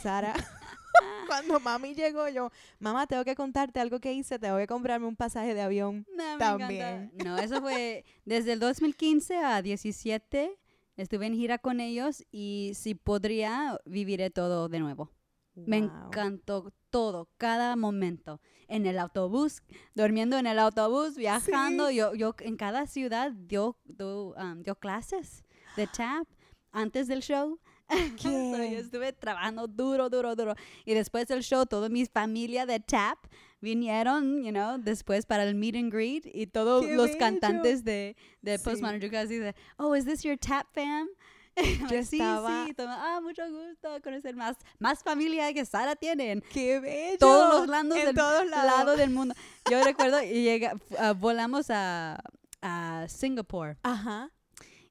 Sara, 0.01 0.33
cuando 1.27 1.59
mami 1.59 1.93
llegó, 1.93 2.27
yo, 2.29 2.51
mamá, 2.79 3.07
tengo 3.07 3.23
que 3.23 3.35
contarte 3.35 3.79
algo 3.79 3.99
que 3.99 4.13
hice, 4.13 4.39
tengo 4.39 4.57
que 4.57 4.67
comprarme 4.67 5.07
un 5.07 5.15
pasaje 5.15 5.53
de 5.53 5.61
avión. 5.61 6.05
No, 6.15 6.33
me 6.33 6.37
También. 6.37 7.11
No, 7.23 7.37
eso 7.37 7.61
fue 7.61 8.05
desde 8.25 8.53
el 8.53 8.59
2015 8.59 9.37
a 9.37 9.61
17. 9.61 10.57
Estuve 10.95 11.27
en 11.27 11.35
gira 11.35 11.59
con 11.59 11.79
ellos 11.79 12.23
y 12.31 12.71
si 12.73 12.95
podría, 12.95 13.79
viviré 13.85 14.29
todo 14.31 14.67
de 14.69 14.79
nuevo. 14.79 15.11
Me 15.55 15.81
Wow. 15.81 15.89
encantó 16.07 16.73
todo, 16.89 17.29
cada 17.37 17.75
momento. 17.75 18.39
En 18.67 18.85
el 18.85 18.99
autobús, 18.99 19.63
durmiendo 19.95 20.37
en 20.37 20.45
el 20.45 20.59
autobús, 20.59 21.15
viajando. 21.15 21.89
Yo, 21.89 22.13
yo 22.15 22.35
en 22.39 22.57
cada 22.57 22.85
ciudad 22.85 23.31
dio, 23.31 23.77
dio, 23.85 24.35
um, 24.35 24.61
dio 24.61 24.75
clases 24.75 25.43
de 25.75 25.87
tap 25.87 26.27
antes 26.71 27.07
del 27.07 27.21
show. 27.21 27.59
So, 28.21 28.29
yo 28.29 28.79
estuve 28.79 29.13
trabajando 29.13 29.67
duro, 29.67 30.09
duro, 30.09 30.35
duro. 30.35 30.55
Y 30.85 30.93
después 30.93 31.27
del 31.27 31.41
show, 31.43 31.65
toda 31.65 31.89
mi 31.89 32.05
familia 32.05 32.65
de 32.65 32.79
tap 32.79 33.17
vinieron, 33.61 34.43
you 34.43 34.51
know, 34.51 34.77
después 34.77 35.25
para 35.25 35.43
el 35.43 35.55
meet 35.55 35.75
and 35.75 35.91
greet. 35.91 36.25
Y 36.25 36.47
todos 36.47 36.85
¡Qué 36.85 36.95
los 36.95 37.07
bello! 37.07 37.19
cantantes 37.19 37.83
de, 37.83 38.15
de 38.41 38.57
Sí. 38.57 38.63
Postmodern 38.63 39.01
Jukebox 39.01 39.29
dicen, 39.29 39.55
oh, 39.77 39.95
is 39.95 40.05
this 40.05 40.23
your 40.23 40.37
tap 40.37 40.67
fam? 40.73 41.07
Yo 41.89 42.03
sí, 42.03 42.17
estaba- 42.19 42.65
sí. 42.67 42.73
Toma, 42.75 42.97
ah, 42.99 43.21
mucho 43.21 43.41
gusto 43.49 43.89
conocer 44.03 44.35
más, 44.35 44.57
más 44.79 45.01
familia 45.01 45.51
que 45.53 45.65
Sara 45.65 45.95
tienen. 45.95 46.43
¡Qué 46.53 46.79
bello! 46.79 47.17
Todos 47.19 47.59
los 47.61 47.67
lados 47.67 47.97
en 47.97 48.05
del 48.05 48.15
todos 48.15 48.45
lados. 48.47 48.65
lado 48.65 48.95
del 48.95 49.09
mundo. 49.09 49.33
Yo 49.71 49.83
recuerdo, 49.83 50.21
y 50.21 50.43
llega, 50.43 50.75
ah, 50.99 51.13
volamos 51.13 51.67
a, 51.71 52.19
a 52.61 53.05
Singapur. 53.07 53.77
Ajá. 53.83 54.29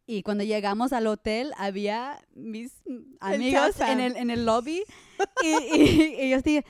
Y 0.07 0.23
cuando 0.23 0.45
llegamos 0.45 0.92
al 0.92 1.07
hotel, 1.09 1.53
había 1.57 2.21
mis 2.35 2.73
amigos 3.21 3.81
en 3.81 3.99
el, 4.01 4.16
en 4.16 4.31
el 4.31 4.47
lobby. 4.47 4.85
y, 5.42 5.47
y- 5.49 6.14
y 6.19 6.21
ellos 6.27 6.42
dije, 6.45 6.64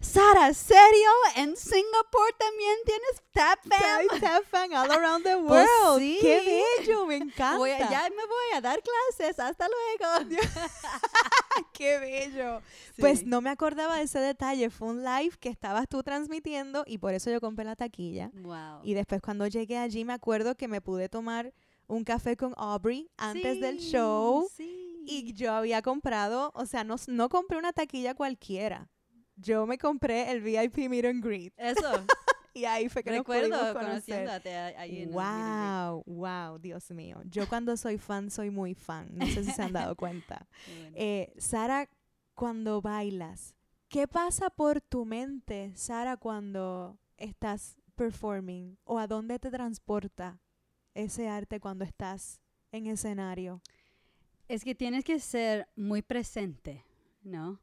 Sara, 0.00 0.52
¿serio? 0.52 1.08
¿En 1.36 1.56
Singapur 1.56 2.28
también 2.38 2.76
tienes 2.84 3.22
Tap 3.32 3.58
Fam? 3.66 4.00
Hay 4.00 4.20
tap 4.20 4.42
all 4.52 4.90
around 4.98 5.24
the 5.24 5.34
Pues 5.36 5.66
world. 5.82 5.98
sí. 6.02 6.18
¡Qué 6.20 6.66
bello! 6.78 7.06
Me 7.06 7.16
encanta. 7.16 7.56
Voy 7.56 7.70
a- 7.70 7.88
ya 7.90 8.02
me 8.10 8.16
voy 8.26 8.54
a 8.54 8.60
dar 8.60 8.80
clases. 8.82 9.38
Hasta 9.38 9.66
luego. 9.66 10.42
¡Qué 11.72 11.98
bello! 11.98 12.60
Pues 12.98 13.20
Sí. 13.20 13.24
no 13.26 13.40
me 13.40 13.48
acordaba 13.50 13.96
de 13.96 14.02
ese 14.02 14.18
detalle. 14.20 14.68
Fue 14.68 14.88
un 14.88 15.04
live 15.04 15.36
que 15.40 15.48
estabas 15.48 15.88
tú 15.88 16.02
transmitiendo 16.02 16.84
y 16.86 16.98
por 16.98 17.14
eso 17.14 17.30
yo 17.30 17.40
compré 17.40 17.64
la 17.64 17.76
taquilla. 17.76 18.30
Wow. 18.34 18.80
Y 18.82 18.92
después 18.94 19.22
cuando 19.22 19.46
llegué 19.46 19.78
allí 19.78 20.04
me 20.04 20.12
acuerdo 20.12 20.54
que 20.54 20.68
me 20.68 20.80
pude 20.82 21.08
tomar 21.08 21.52
un 21.86 22.04
café 22.04 22.36
con 22.36 22.52
Aubrey 22.56 23.10
antes 23.16 23.60
del 23.60 23.78
show 23.78 24.48
Sí. 24.54 25.04
y 25.06 25.32
yo 25.34 25.52
había 25.52 25.82
comprado, 25.82 26.50
o 26.54 26.66
sea, 26.66 26.84
no, 26.84 26.96
no 27.08 27.28
compré 27.28 27.58
una 27.58 27.72
taquilla 27.72 28.14
cualquiera. 28.14 28.88
Yo 29.36 29.66
me 29.66 29.78
compré 29.78 30.30
el 30.30 30.40
VIP 30.40 30.88
Meet 30.88 31.04
and 31.06 31.24
Greet 31.24 31.52
Eso. 31.56 31.90
y 32.54 32.64
ahí 32.66 32.88
fue 32.88 33.02
que 33.02 33.10
nos 33.10 33.18
Recuerdo 33.18 33.48
pudimos 33.50 33.72
conocer. 33.74 34.28
ahí 34.78 35.02
en 35.02 35.10
Wow, 35.12 36.04
wow, 36.06 36.58
Dios 36.60 36.90
mío. 36.92 37.20
Yo 37.24 37.48
cuando 37.48 37.76
soy 37.76 37.98
fan 37.98 38.30
soy 38.30 38.50
muy 38.50 38.74
fan. 38.74 39.08
No 39.12 39.26
sé 39.26 39.42
si 39.44 39.50
se 39.50 39.62
han 39.62 39.72
dado 39.72 39.96
cuenta. 39.96 40.46
bueno. 40.80 40.96
Eh, 40.96 41.32
Sara, 41.36 41.88
cuando 42.34 42.80
bailas, 42.80 43.54
¿qué 43.88 44.06
pasa 44.08 44.50
por 44.50 44.80
tu 44.80 45.04
mente, 45.04 45.72
Sara, 45.74 46.16
cuando 46.16 46.98
estás 47.16 47.76
performing? 47.96 48.78
¿O 48.84 48.98
a 49.00 49.06
dónde 49.08 49.38
te 49.40 49.50
transporta 49.50 50.40
ese 50.94 51.28
arte 51.28 51.60
cuando 51.60 51.84
estás 51.84 52.40
en 52.72 52.86
escenario? 52.86 53.60
Es 54.48 54.64
que 54.64 54.74
tienes 54.74 55.04
que 55.04 55.18
ser 55.20 55.68
muy 55.76 56.02
presente, 56.02 56.84
¿no? 57.22 57.60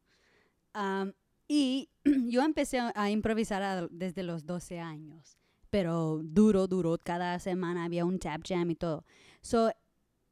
Am, 0.73 1.13
y 1.47 1.89
yo 2.29 2.43
empecé 2.43 2.79
a, 2.79 3.09
improvisar 3.09 3.61
a- 3.63 3.87
desde 3.89 4.23
los 4.23 4.45
12 4.45 4.79
años, 4.79 5.37
pero 5.69 6.21
duro, 6.23 6.67
duro. 6.67 6.97
Cada 7.03 7.37
semana 7.39 7.85
había 7.85 8.05
un 8.05 8.19
tap 8.19 8.41
jam 8.47 8.69
y 8.71 8.75
todo. 8.75 9.05
So, 9.41 9.71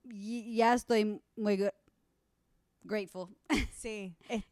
y- 0.03 0.55
ya 0.55 0.73
estoy 0.73 1.21
muy 1.35 1.57
gra- 1.57 1.73
grateful 2.83 3.35
Sí. 3.75 4.15
Es, 4.29 4.43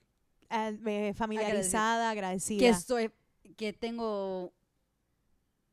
eh, 0.49 1.13
familiarizada, 1.13 2.09
agradecida. 2.11 2.59
que 2.59 2.69
estoy, 2.69 3.11
que 3.57 3.73
tengo 3.73 4.53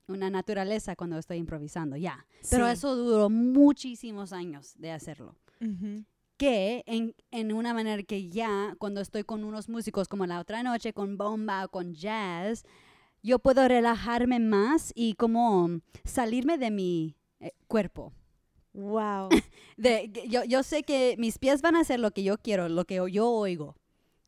una 0.08 0.30
naturaleza 0.30 0.96
cuando 0.96 1.18
estoy 1.18 1.38
improvisando, 1.38 1.96
ya. 1.96 2.26
Pero 2.50 2.66
Sí. 2.66 2.72
eso 2.72 2.94
duró 2.96 3.30
muchísimos 3.30 4.32
años 4.32 4.74
de 4.78 4.90
hacerlo. 4.92 5.36
Que 6.36 6.82
en, 6.86 7.14
en 7.30 7.52
una 7.52 7.72
manera 7.72 8.02
que 8.02 8.28
ya 8.28 8.74
cuando 8.78 9.00
estoy 9.00 9.22
con 9.24 9.44
unos 9.44 9.68
músicos 9.68 10.08
como 10.08 10.26
la 10.26 10.40
otra 10.40 10.62
noche 10.62 10.92
con 10.92 11.16
bomba 11.16 11.64
o 11.64 11.68
con 11.68 11.94
jazz 11.94 12.64
yo 13.22 13.38
puedo 13.38 13.66
relajarme 13.68 14.40
más 14.40 14.92
y 14.94 15.14
como 15.14 15.80
salirme 16.04 16.58
de 16.58 16.70
mi 16.70 17.16
eh, 17.40 17.52
cuerpo 17.68 18.12
Wow. 18.74 19.28
De, 19.76 20.10
yo, 20.28 20.42
yo 20.44 20.62
sé 20.64 20.82
que 20.82 21.14
mis 21.18 21.38
pies 21.38 21.62
van 21.62 21.76
a 21.76 21.80
hacer 21.80 22.00
lo 22.00 22.10
que 22.10 22.24
yo 22.24 22.36
quiero, 22.38 22.68
lo 22.68 22.84
que 22.84 22.96
yo 23.10 23.30
oigo. 23.30 23.76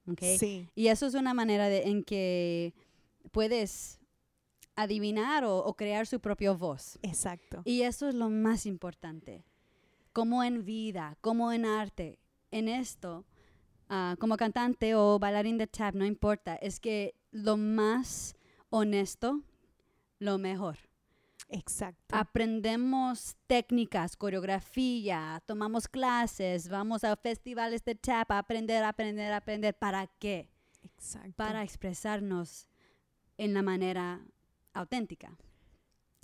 ¿ok? 0.09 0.22
Sí. 0.39 0.68
Y 0.77 0.87
eso 0.87 1.07
es 1.07 1.14
una 1.14 1.35
manera 1.35 1.68
de, 1.68 1.83
en 1.83 2.05
que 2.05 2.72
puedes 3.33 3.96
adivinar 4.77 5.45
o, 5.45 5.59
o 5.59 5.74
crear 5.74 6.07
su 6.07 6.20
propia 6.20 6.53
voz. 6.53 6.99
Exacto. 7.03 7.62
Y 7.64 7.83
eso 7.83 8.09
es 8.09 8.14
lo 8.14 8.31
más 8.31 8.66
importante. 8.66 9.45
Como 10.12 10.45
en 10.45 10.64
vida, 10.64 11.16
como 11.20 11.53
en 11.53 11.64
arte, 11.66 12.18
en 12.51 12.68
esto, 12.68 13.24
ah, 13.89 14.16
como 14.18 14.37
cantante 14.37 14.95
o 14.95 15.18
bailarín 15.18 15.59
de 15.59 15.66
tap, 15.66 15.95
no 15.95 16.05
importa, 16.05 16.57
es 16.57 16.79
que 16.81 17.14
lo 17.33 17.57
más 17.57 18.37
honesto, 18.70 19.43
lo 20.18 20.39
mejor. 20.39 20.79
Exacto. 21.49 22.16
Aprendemos 22.16 23.37
técnicas, 23.47 24.16
coreografía, 24.16 25.43
tomamos 25.47 25.87
clases, 25.87 26.68
vamos 26.68 27.05
a 27.05 27.14
festivales 27.16 27.85
de 27.85 27.95
tap 27.95 28.33
a 28.33 28.39
aprender, 28.39 28.83
aprender, 28.83 29.33
aprender. 29.33 29.74
¿Para 29.74 30.07
qué? 30.18 30.49
Exacto. 30.83 31.33
Para 31.37 31.62
expresarnos 31.62 32.68
en 33.39 33.55
la 33.55 33.62
manera 33.62 34.20
auténtica. 34.79 35.37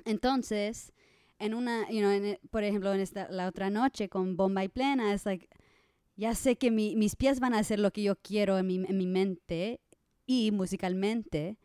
Entonces, 0.04 0.92
en 1.38 1.54
una, 1.54 1.88
you 1.90 1.98
know, 2.00 2.10
en- 2.10 2.38
por 2.50 2.64
ejemplo, 2.64 2.92
en 2.92 3.00
esta, 3.00 3.28
la 3.30 3.46
otra 3.48 3.70
noche 3.70 4.08
con 4.08 4.36
Bomba 4.36 4.64
y 4.64 4.68
Plena, 4.68 5.12
es 5.12 5.24
like, 5.26 5.48
ya 6.16 6.34
sé 6.34 6.56
que 6.56 6.70
mi- 6.70 6.96
mis 6.96 7.16
pies 7.16 7.40
van 7.40 7.54
a 7.54 7.58
hacer 7.58 7.78
lo 7.78 7.90
que 7.90 8.02
yo 8.02 8.16
quiero 8.16 8.58
en 8.58 8.66
mi, 8.66 8.76
en 8.76 8.96
mi 8.98 9.06
mente 9.06 9.80
y 10.26 10.50
musicalmente, 10.52 11.56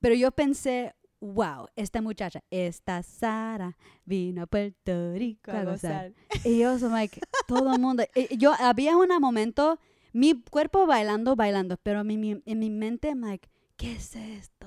pero 0.00 0.14
yo 0.14 0.30
pensé, 0.32 0.94
wow, 1.20 1.66
esta 1.76 2.00
muchacha, 2.00 2.42
esta 2.50 3.02
Sara, 3.02 3.76
vino 4.04 4.42
a 4.42 4.46
Puerto 4.46 5.12
Rico 5.14 5.50
a 5.50 5.64
gozar. 5.64 6.14
Y 6.44 6.58
yo, 6.58 6.78
so 6.78 6.88
like, 6.88 7.20
todo 7.46 7.74
el 7.74 7.80
mundo. 7.80 8.04
y 8.14 8.36
Yo, 8.38 8.52
había 8.58 8.96
un 8.96 9.08
momento, 9.20 9.78
mi 10.12 10.40
cuerpo 10.42 10.86
bailando, 10.86 11.36
bailando, 11.36 11.76
pero 11.82 12.02
mi, 12.04 12.16
mi- 12.16 12.42
en 12.46 12.58
mi 12.58 12.70
mente, 12.70 13.08
I'm 13.08 13.20
like, 13.20 13.48
¿qué 13.76 13.92
es 13.96 14.16
esto? 14.16 14.66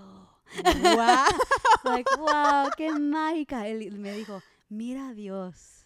Wow. 0.61 1.25
Like, 1.83 2.09
wow, 2.17 2.69
qué 2.77 2.91
mágica. 2.93 3.67
Él 3.67 3.97
me 3.99 4.13
dijo, 4.13 4.41
mira 4.69 5.09
a 5.09 5.13
Dios. 5.13 5.85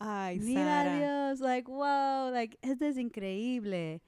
Ay, 0.00 0.38
Mira 0.38 0.80
a 0.80 0.84
Sara. 0.84 0.96
Dios. 0.96 1.40
Like, 1.40 1.68
wow, 1.70 2.30
like, 2.32 2.56
esto 2.62 2.84
es 2.86 2.96
increíble. 2.98 4.00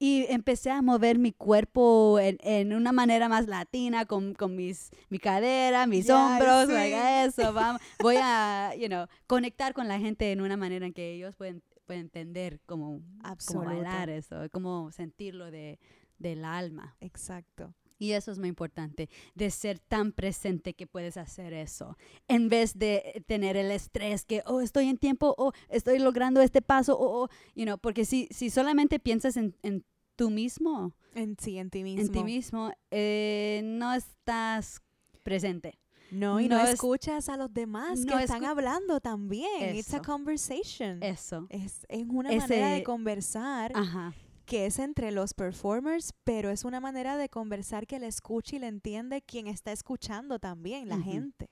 Y 0.00 0.26
empecé 0.28 0.70
a 0.70 0.80
mover 0.80 1.18
mi 1.18 1.32
cuerpo 1.32 2.18
en, 2.20 2.38
en 2.42 2.72
una 2.72 2.92
manera 2.92 3.28
más 3.28 3.46
latina, 3.48 4.06
con, 4.06 4.32
con 4.34 4.54
mis, 4.54 4.90
mi 5.10 5.18
cadera, 5.18 5.86
mis 5.86 6.06
Ya, 6.06 6.16
hombros, 6.16 6.66
sí. 6.66 6.72
like, 6.72 7.24
eso, 7.24 7.52
vamos. 7.52 7.82
Voy 8.00 8.16
a, 8.20 8.74
you 8.78 8.86
know, 8.86 9.06
conectar 9.26 9.74
con 9.74 9.88
la 9.88 9.98
gente 9.98 10.30
en 10.32 10.40
una 10.40 10.56
manera 10.56 10.86
en 10.86 10.92
que 10.92 11.12
ellos 11.14 11.34
pueden, 11.34 11.62
pueden 11.84 12.02
entender 12.02 12.60
cómo, 12.64 13.00
cómo 13.46 13.64
bailar 13.64 14.08
eso, 14.08 14.36
cómo 14.52 14.92
sentirlo 14.92 15.50
de, 15.50 15.78
del 16.18 16.44
alma. 16.44 16.96
Exacto. 17.00 17.74
Y 17.98 18.12
eso 18.12 18.30
es 18.30 18.38
muy 18.38 18.48
importante, 18.48 19.08
de 19.34 19.50
ser 19.50 19.78
tan 19.80 20.12
presente 20.12 20.74
que 20.74 20.86
puedes 20.86 21.16
hacer 21.16 21.52
eso, 21.52 21.96
en 22.28 22.48
vez 22.48 22.78
de 22.78 23.24
tener 23.26 23.56
el 23.56 23.70
estrés 23.72 24.24
que, 24.24 24.42
oh, 24.46 24.60
estoy 24.60 24.88
en 24.88 24.98
tiempo, 24.98 25.34
oh, 25.36 25.52
estoy 25.68 25.98
logrando 25.98 26.40
este 26.40 26.62
paso, 26.62 26.96
oh, 26.98 27.24
oh", 27.24 27.28
you 27.56 27.64
know, 27.64 27.76
porque 27.78 28.04
si, 28.04 28.28
si 28.30 28.50
solamente 28.50 28.98
piensas 29.00 29.36
en, 29.36 29.56
en 29.62 29.84
tú 30.14 30.30
mismo, 30.30 30.92
En 31.14 31.36
sí, 31.38 31.58
en 31.58 31.70
ti 31.70 31.82
mismo. 31.82 32.02
en 32.02 32.12
ti 32.12 32.22
mismo, 32.24 32.72
eh, 32.92 33.62
no 33.64 33.92
estás 33.94 34.80
presente. 35.24 35.78
No, 36.10 36.40
y 36.40 36.48
no, 36.48 36.56
No 36.56 36.64
es- 36.64 36.70
escuchas 36.74 37.28
a 37.28 37.36
los 37.36 37.52
demás 37.52 38.00
no 38.00 38.16
que 38.16 38.22
están 38.24 38.44
hablando 38.44 38.98
también. 39.00 39.76
It's 39.76 39.92
a 39.92 39.96
Eso. 39.98 40.04
conversation. 40.06 41.02
Eso. 41.02 41.46
Es, 41.50 41.84
es 41.88 42.04
una 42.08 42.32
manera 42.32 42.70
de 42.70 42.82
conversar 42.82 43.72
Ajá. 43.74 44.14
Que 44.48 44.64
es 44.64 44.78
entre 44.78 45.12
los 45.12 45.34
performers, 45.34 46.14
pero 46.24 46.48
es 46.48 46.64
una 46.64 46.80
manera 46.80 47.18
de 47.18 47.28
conversar 47.28 47.86
que 47.86 47.98
le 47.98 48.06
escucha 48.06 48.56
y 48.56 48.58
le 48.58 48.66
entiende 48.66 49.20
quien 49.20 49.46
está 49.46 49.72
escuchando 49.72 50.38
también, 50.38 50.88
la 50.88 50.98
gente. 50.98 51.50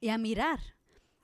Y 0.00 0.08
a 0.08 0.18
mirar, 0.18 0.58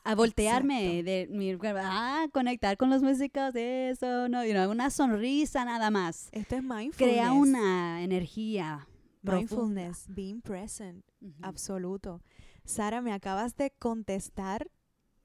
a 0.05 0.15
voltearme, 0.15 1.03
de 1.03 1.59
a 1.77 2.29
conectar 2.33 2.77
con 2.77 2.89
los 2.89 3.03
músicos, 3.03 3.53
eso, 3.57 4.29
no, 4.29 4.45
you 4.45 4.53
know, 4.53 4.71
una 4.71 4.91
sonrisa 4.91 5.65
nada 5.65 5.91
más. 5.91 6.29
Esto 6.31 6.55
es 6.55 6.63
mindfulness. 6.63 6.97
Crea 6.97 7.33
una 7.33 8.03
energía. 8.05 8.87
profunda. 9.23 9.41
mindfulness, 9.41 10.07
being 10.09 10.41
present. 10.41 11.05
Ujú. 11.21 11.35
Absoluto. 11.43 12.23
Sara, 12.65 13.03
me 13.03 13.13
acabas 13.13 13.57
de 13.57 13.73
contestar 13.73 14.71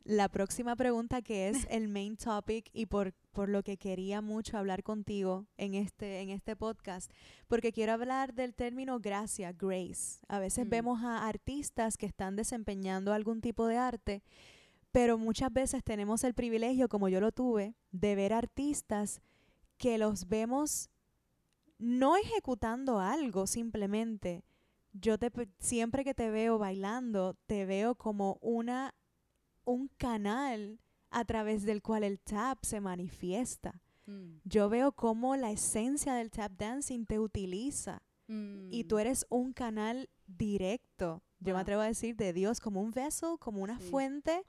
la 0.03 0.27
próxima 0.27 0.75
pregunta 0.75 1.21
que 1.21 1.49
es 1.49 1.55
el 1.69 1.87
main 1.87 2.17
topic 2.17 2.67
y 2.73 2.87
por, 2.87 3.13
por 3.35 3.49
lo 3.49 3.63
que 3.63 3.75
quería 3.75 4.21
mucho 4.21 4.57
hablar 4.57 4.81
contigo 4.81 5.45
en 5.57 5.73
este, 5.73 6.21
en 6.21 6.29
este 6.29 6.55
podcast, 6.55 7.11
porque 7.47 7.73
quiero 7.73 7.91
hablar 7.91 8.33
del 8.33 8.55
término 8.55 9.01
gracia, 9.01 9.51
grace. 9.51 10.21
A 10.29 10.39
veces 10.39 10.65
Mm. 10.65 10.69
vemos 10.69 11.03
a 11.03 11.27
artistas 11.27 11.97
que 11.97 12.05
están 12.05 12.37
desempeñando 12.37 13.11
algún 13.11 13.41
tipo 13.41 13.67
de 13.67 13.75
arte, 13.77 14.23
pero 14.93 15.17
muchas 15.17 15.51
veces 15.51 15.83
tenemos 15.83 16.23
el 16.23 16.33
privilegio, 16.33 16.87
como 16.87 17.09
yo 17.09 17.19
lo 17.19 17.33
tuve, 17.33 17.75
de 17.91 18.15
ver 18.15 18.31
artistas 18.31 19.21
que 19.77 19.97
los 19.97 20.29
vemos 20.29 20.89
no 21.77 22.15
ejecutando 22.15 23.01
algo 23.01 23.47
simplemente. 23.47 24.45
Yo 24.93 25.17
te 25.17 25.29
siempre 25.59 26.05
que 26.05 26.13
te 26.13 26.29
veo 26.29 26.57
bailando, 26.57 27.35
te 27.47 27.65
veo 27.65 27.95
como 27.95 28.37
una 28.39 28.95
un 29.65 29.89
canal 29.97 30.79
a 31.15 31.23
través 31.23 31.63
del 31.63 31.81
cual 31.81 32.03
el 32.03 32.19
tap 32.19 32.63
se 32.65 32.81
manifiesta. 32.81 33.81
Mm. 34.05 34.39
Yo 34.43 34.67
veo 34.69 34.91
cómo 34.91 35.35
la 35.37 35.49
esencia 35.51 36.13
del 36.13 36.29
tap 36.29 36.51
dancing 36.57 37.05
te 37.05 37.19
utiliza 37.19 38.01
y 38.27 38.83
tú 38.83 38.95
Mm. 38.95 38.99
eres 38.99 39.25
un 39.29 39.53
canal 39.53 40.09
directo. 40.27 41.21
Yo 41.39 41.53
me 41.53 41.61
atrevo 41.61 41.81
a 41.81 41.87
decir 41.87 42.15
de 42.15 42.33
Dios 42.33 42.59
como 42.59 42.81
un 42.81 42.91
vessel, 42.91 43.37
como 43.39 43.61
una 43.63 43.79
Sí. 43.79 43.87
fuente 43.89 44.43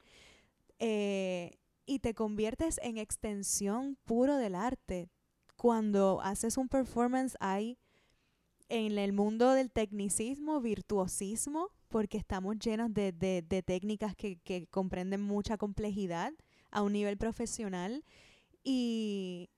eh, 0.79 1.53
y 1.87 2.01
te 2.01 2.15
conviertes 2.15 2.79
en 2.83 2.99
extensión 2.99 3.97
puro 4.05 4.37
del 4.37 4.55
arte. 4.55 5.09
Cuando 5.57 6.21
haces 6.23 6.57
un 6.59 6.69
performance 6.69 7.37
hay 7.41 7.79
en 8.69 8.99
el 8.99 9.13
mundo 9.13 9.53
del 9.53 9.71
tecnicismo, 9.71 10.61
virtuosismo, 10.61 11.71
porque 11.89 12.19
estamos 12.19 12.59
llenos 12.59 12.93
de, 12.93 13.13
de- 13.13 13.43
de 13.43 13.63
técnicas 13.63 14.17
que, 14.17 14.37
que 14.41 14.67
comprenden 14.67 15.23
mucha 15.23 15.57
complejidad 15.57 16.33
a 16.71 16.83
un 16.83 16.93
nivel 16.93 17.17
profesional, 17.17 18.05
y, 18.65 19.49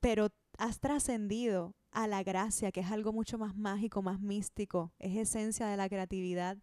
pero 0.00 0.28
has 0.58 0.80
trascendido 0.80 1.74
a 1.90 2.06
la 2.06 2.22
gracia, 2.22 2.70
que 2.72 2.80
es 2.80 2.90
algo 2.90 3.12
mucho 3.12 3.38
más 3.38 3.56
mágico, 3.56 4.02
más 4.02 4.20
místico, 4.20 4.92
es 4.98 5.16
esencia 5.16 5.66
de 5.66 5.76
la 5.76 5.88
creatividad, 5.88 6.58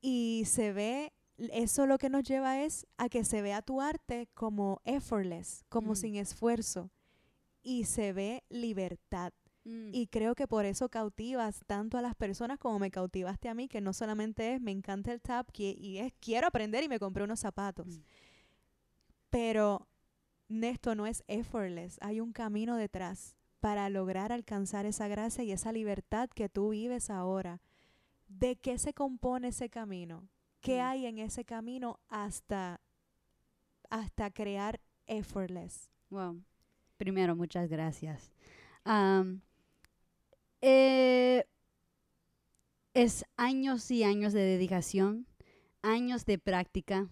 y 0.00 0.42
se 0.46 0.72
ve, 0.72 1.12
eso 1.38 1.86
lo 1.86 1.98
que 1.98 2.10
nos 2.10 2.24
lleva 2.24 2.62
es 2.62 2.86
a 2.98 3.08
que 3.08 3.24
se 3.24 3.42
vea 3.42 3.62
tu 3.62 3.80
arte 3.80 4.28
como 4.34 4.80
effortless, 4.84 5.64
como 5.68 5.92
Mm. 5.92 5.96
sin 5.96 6.16
esfuerzo, 6.16 6.90
y 7.62 7.84
se 7.84 8.12
ve 8.12 8.42
libertad. 8.48 9.32
Mm. 9.64 9.90
Y 9.92 10.06
creo 10.06 10.34
que 10.34 10.48
por 10.48 10.64
eso 10.64 10.88
cautivas 10.88 11.60
tanto 11.66 11.98
a 11.98 12.02
las 12.02 12.14
personas 12.14 12.58
como 12.58 12.78
me 12.78 12.90
cautivaste 12.90 13.48
a 13.50 13.54
mí, 13.54 13.68
que 13.68 13.82
no 13.82 13.92
solamente 13.92 14.54
es 14.54 14.60
me 14.60 14.70
encanta 14.72 15.12
el 15.12 15.20
tap 15.20 15.48
y 15.54 15.98
es 15.98 16.12
quiero 16.18 16.46
aprender 16.46 16.82
y 16.82 16.88
me 16.88 16.98
compré 16.98 17.24
unos 17.24 17.40
zapatos. 17.40 17.86
Mm. 17.86 18.02
Pero 19.30 19.88
esto 20.50 20.94
no 20.94 21.06
es 21.06 21.22
effortless, 21.28 21.98
hay 22.02 22.20
un 22.20 22.32
camino 22.32 22.76
detrás 22.76 23.36
para 23.60 23.88
lograr 23.90 24.32
alcanzar 24.32 24.86
esa 24.86 25.06
gracia 25.08 25.44
y 25.44 25.52
esa 25.52 25.72
libertad 25.72 26.28
que 26.30 26.48
tú 26.48 26.70
vives 26.70 27.10
ahora. 27.10 27.60
¿De 28.26 28.56
qué 28.56 28.78
se 28.78 28.94
compone 28.94 29.48
ese 29.48 29.68
camino? 29.68 30.28
¿Qué 30.60 30.78
Mm. 30.78 30.84
hay 30.86 31.06
en 31.06 31.18
ese 31.18 31.44
camino 31.44 32.00
hasta 32.08 32.80
hasta 33.90 34.30
crear 34.30 34.80
effortless? 35.06 35.90
Wow. 36.10 36.42
Primero, 36.96 37.34
muchas 37.34 37.68
gracias. 37.68 38.30
Am, 38.84 39.40
eh, 40.60 41.44
es 42.94 43.24
años 43.36 43.90
y 43.90 44.04
años 44.04 44.32
de 44.32 44.40
dedicación, 44.42 45.26
años 45.82 46.24
de 46.24 46.38
práctica, 46.38 47.08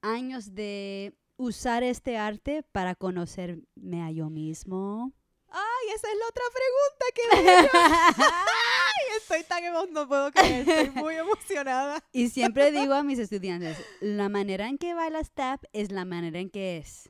años 0.00 0.54
de 0.54 1.14
usar 1.38 1.82
este 1.82 2.18
arte 2.18 2.62
para 2.72 2.94
conocerme 2.94 4.02
a 4.02 4.10
yo 4.10 4.28
mismo. 4.28 5.12
Ay, 5.50 5.88
esa 5.94 6.08
es 6.08 6.18
la 6.18 6.26
otra 6.26 6.42
pregunta 6.52 7.06
que 7.14 7.42
me 7.42 7.68
Ay, 8.22 9.16
estoy 9.16 9.42
tan 9.44 9.64
emo 9.64 9.86
no 9.86 10.06
puedo 10.06 10.30
creer, 10.30 10.68
estoy 10.68 10.90
muy 11.02 11.14
emocionada. 11.14 12.04
y 12.12 12.28
siempre 12.28 12.70
digo 12.70 12.92
a 12.92 13.02
mis 13.02 13.18
estudiantes, 13.18 13.78
la 14.00 14.28
manera 14.28 14.68
en 14.68 14.76
que 14.76 14.92
bailas 14.92 15.30
tap 15.32 15.64
es 15.72 15.90
la 15.90 16.04
manera 16.04 16.38
en 16.38 16.50
que 16.50 16.76
es. 16.76 17.08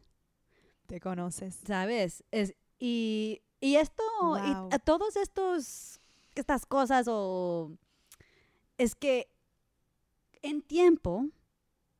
Te 0.86 1.00
conoces. 1.00 1.58
¿sabes? 1.66 2.22
Es, 2.30 2.54
y, 2.78 3.42
y 3.60 3.74
esto, 3.76 4.02
y 4.46 4.52
Wow. 4.54 4.68
a 4.70 4.78
todos 4.78 5.16
estos, 5.16 6.00
estas 6.36 6.64
cosas, 6.64 7.06
o 7.08 7.72
es 8.76 8.94
que 8.94 9.28
en 10.42 10.62
tiempo 10.62 11.26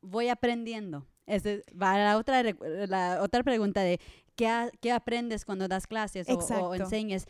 voy 0.03 0.29
aprendiendo. 0.29 1.05
Ese 1.29 1.63
va 1.81 1.93
a 1.95 1.99
la 1.99 2.17
otra, 2.17 2.43
la 2.43 3.21
otra 3.23 3.43
pregunta 3.43 3.83
de 3.83 4.01
¿qué, 4.35 4.71
qué 4.81 4.91
aprendes 4.93 5.45
cuando 5.45 5.69
das 5.69 5.87
clases 5.87 6.27
o- 6.29 6.35
o, 6.39 6.75
enseñas. 6.75 7.27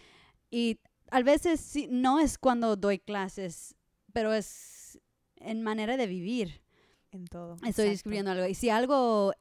Y 0.51 0.79
a 1.11 1.21
veces 1.23 1.61
sí, 1.61 1.89
no 1.91 2.21
es 2.21 2.39
cuando 2.39 2.77
doy 2.77 2.99
clases, 2.99 3.75
pero 4.13 4.33
es 4.33 4.99
en 5.37 5.63
manera 5.63 5.97
de 5.97 6.07
vivir. 6.07 6.63
En 7.11 7.27
todo. 7.27 7.55
Estoy 7.55 7.69
exacto. 7.69 7.91
descubriendo 7.91 8.31
algo. 8.33 8.47
Y 8.47 8.55
si 8.55 8.69
algo, 8.71 9.33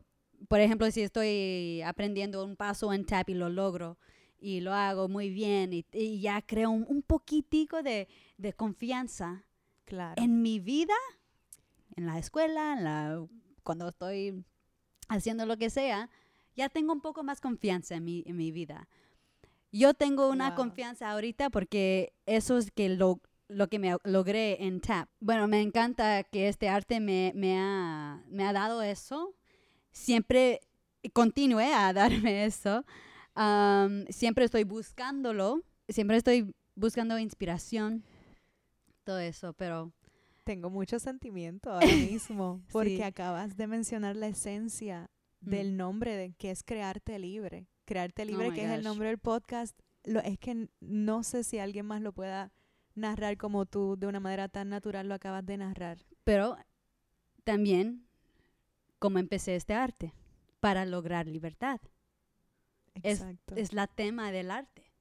por 0.48 0.60
ejemplo, 0.60 0.90
si 0.92 1.02
estoy 1.02 1.82
aprendiendo 1.82 2.44
un 2.46 2.56
paso 2.56 2.94
en 2.94 3.06
tap 3.06 3.30
y 3.30 3.34
lo 3.34 3.50
logro 3.50 3.98
y 4.40 4.62
lo 4.62 4.74
hago 4.74 5.08
muy 5.10 5.30
bien 5.30 5.74
y, 5.74 5.86
y 5.92 6.22
ya 6.22 6.42
creo 6.42 6.70
un, 6.70 6.86
un 6.88 7.02
poquitico 7.02 7.84
de, 7.84 8.08
de 8.38 8.54
confianza 8.54 9.44
Claro. 9.86 10.22
en 10.22 10.42
mi 10.42 10.60
vida, 10.60 10.94
en 11.96 12.06
la 12.08 12.20
escuela, 12.20 12.74
en 12.78 12.84
la, 12.84 13.26
cuando 13.68 13.90
estoy 13.90 14.46
haciendo 15.10 15.46
lo 15.46 15.58
que 15.58 15.70
sea, 15.70 16.10
ya 16.56 16.70
tengo 16.70 16.94
un 16.94 17.02
poco 17.02 17.22
más 17.22 17.42
confianza 17.42 17.96
en 17.96 18.06
mi, 18.06 18.24
en 18.26 18.38
mi 18.38 18.54
vida. 18.54 18.88
Yo 19.74 19.94
tengo 19.94 20.30
una 20.30 20.52
Wow. 20.52 20.56
confianza 20.56 21.12
ahorita 21.12 21.50
porque 21.50 22.14
eso 22.26 22.58
es 22.58 22.72
que 22.72 22.88
lo, 22.88 23.20
lo 23.50 23.68
que 23.68 23.78
me 23.78 23.98
logré 24.06 24.64
en 24.64 24.80
TAP. 24.80 25.10
Bueno, 25.20 25.50
me 25.50 25.62
encanta 25.62 26.24
que 26.24 26.48
este 26.48 26.70
arte 26.70 27.02
me, 27.02 27.34
me, 27.36 27.60
ha, 27.60 28.24
me 28.30 28.46
ha 28.46 28.54
dado 28.54 28.82
eso. 28.82 29.36
Siempre 29.92 30.62
continúe 31.12 31.60
a 31.76 31.92
darme 31.94 32.46
eso. 32.46 32.86
Am, 33.36 34.06
siempre 34.08 34.46
estoy 34.46 34.64
buscándolo. 34.64 35.62
Siempre 35.90 36.16
estoy 36.16 36.56
buscando 36.76 37.20
inspiración. 37.20 38.06
Todo 39.04 39.20
eso, 39.20 39.52
pero 39.52 39.92
Tengo 40.48 40.70
mucho 40.70 40.98
sentimiento 40.98 41.72
ahora 41.72 41.86
mismo 42.22 42.62
porque 42.72 42.96
Sí. 42.98 43.02
acabas 43.04 43.58
de 43.58 43.68
mencionar 43.68 44.16
la 44.16 44.28
esencia 44.28 45.10
Mm. 45.42 45.50
del 45.50 45.78
nombre 45.78 46.16
de 46.16 46.32
que 46.34 46.50
es 46.52 46.64
crearte 46.64 47.20
libre. 47.20 47.68
Crearte 47.86 48.26
libre, 48.26 48.50
my 48.50 48.56
que 48.56 48.64
es 48.66 48.72
el 48.72 48.84
nombre 48.84 49.10
del 49.10 49.20
podcast. 49.20 49.78
Lo, 50.06 50.20
es 50.22 50.40
que 50.40 50.70
no 50.80 51.22
sé 51.24 51.44
si 51.44 51.60
alguien 51.60 51.86
más 51.86 52.02
lo 52.02 52.12
pueda 52.14 52.52
narrar 52.96 53.38
como 53.38 53.66
tú 53.68 53.98
de 53.98 54.08
una 54.08 54.20
manera 54.20 54.48
tan 54.48 54.70
natural 54.70 55.08
lo 55.08 55.14
acabas 55.16 55.46
de 55.46 55.58
narrar. 55.58 55.98
Pero 56.24 56.58
también, 57.44 58.08
como 59.00 59.20
empecé 59.20 59.56
este 59.56 59.74
arte, 59.76 60.14
para 60.60 60.86
lograr 60.86 61.28
libertad. 61.28 61.80
Es- 63.04 63.20
Exacto. 63.22 63.54
Es 63.56 63.74
la 63.74 63.86
tema 63.88 64.32
del 64.32 64.50
arte. 64.50 64.92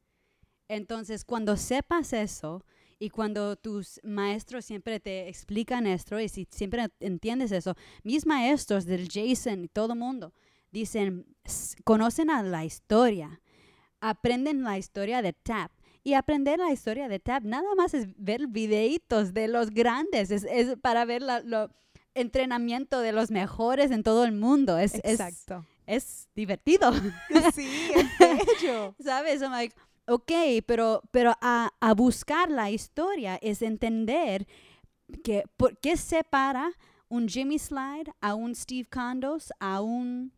Entonces, 0.69 1.25
cuando 1.25 1.57
sepas 1.57 2.13
eso 2.13 2.65
y 2.99 3.11
cuando 3.11 3.57
tus 3.57 4.01
maestros 4.05 4.65
siempre 4.65 5.01
te 5.01 5.29
explican 5.29 5.87
esto 5.87 6.19
y 6.21 6.29
si 6.29 6.47
siempre 6.51 6.89
entiendes 7.01 7.53
eso, 7.53 7.75
mis 8.03 8.25
maestros 8.27 8.85
del 8.87 9.09
Jason 9.11 9.65
y 9.65 9.69
todo 9.69 9.93
el 9.93 9.99
mundo 9.99 10.33
dicen, 10.73 11.27
"S- 11.45 11.77
conocen 11.85 12.31
a 12.31 12.43
la 12.43 12.65
historia, 12.65 13.41
aprenden 14.01 14.63
la 14.63 14.79
historia 14.79 15.23
de 15.23 15.33
Tap. 15.33 15.71
Y 16.05 16.15
aprender 16.15 16.59
la 16.61 16.71
historia 16.73 17.09
de 17.09 17.19
Tap 17.19 17.43
nada 17.43 17.75
más 17.77 17.93
es 17.93 18.07
ver 18.17 18.47
videitos 18.47 19.35
de 19.35 19.49
los 19.49 19.71
grandes, 19.71 20.31
es, 20.31 20.45
es 20.45 20.77
para 20.79 21.05
ver 21.05 21.21
la, 21.23 21.41
lo 21.41 21.69
entrenamiento 22.15 23.01
de 23.01 23.13
los 23.13 23.31
mejores 23.31 23.91
en 23.91 24.03
todo 24.03 24.25
el 24.25 24.33
mundo. 24.33 24.79
Es, 24.79 24.95
es, 24.97 25.21
Exacto. 25.21 25.67
es 25.87 26.29
divertido. 26.35 26.93
sí, 27.55 27.69
es 27.95 28.07
bello. 28.63 28.95
¿Sabes? 29.03 29.43
I'm 29.43 29.51
like, 29.51 29.75
ok, 30.07 30.33
pero, 30.67 31.03
pero 31.11 31.35
a, 31.41 31.73
a 31.81 31.95
buscar 31.95 32.51
la 32.51 32.71
historia 32.71 33.37
es 33.37 33.63
entender 33.63 34.47
que 35.23 35.45
por 35.57 35.79
qué 35.79 35.97
separa 35.97 36.73
un 37.09 37.29
Jimmy 37.29 37.59
Slide 37.59 38.13
a 38.21 38.35
un 38.35 38.55
Steve 38.55 38.89
Condos 38.89 39.53
a 39.61 39.81
un 39.81 40.33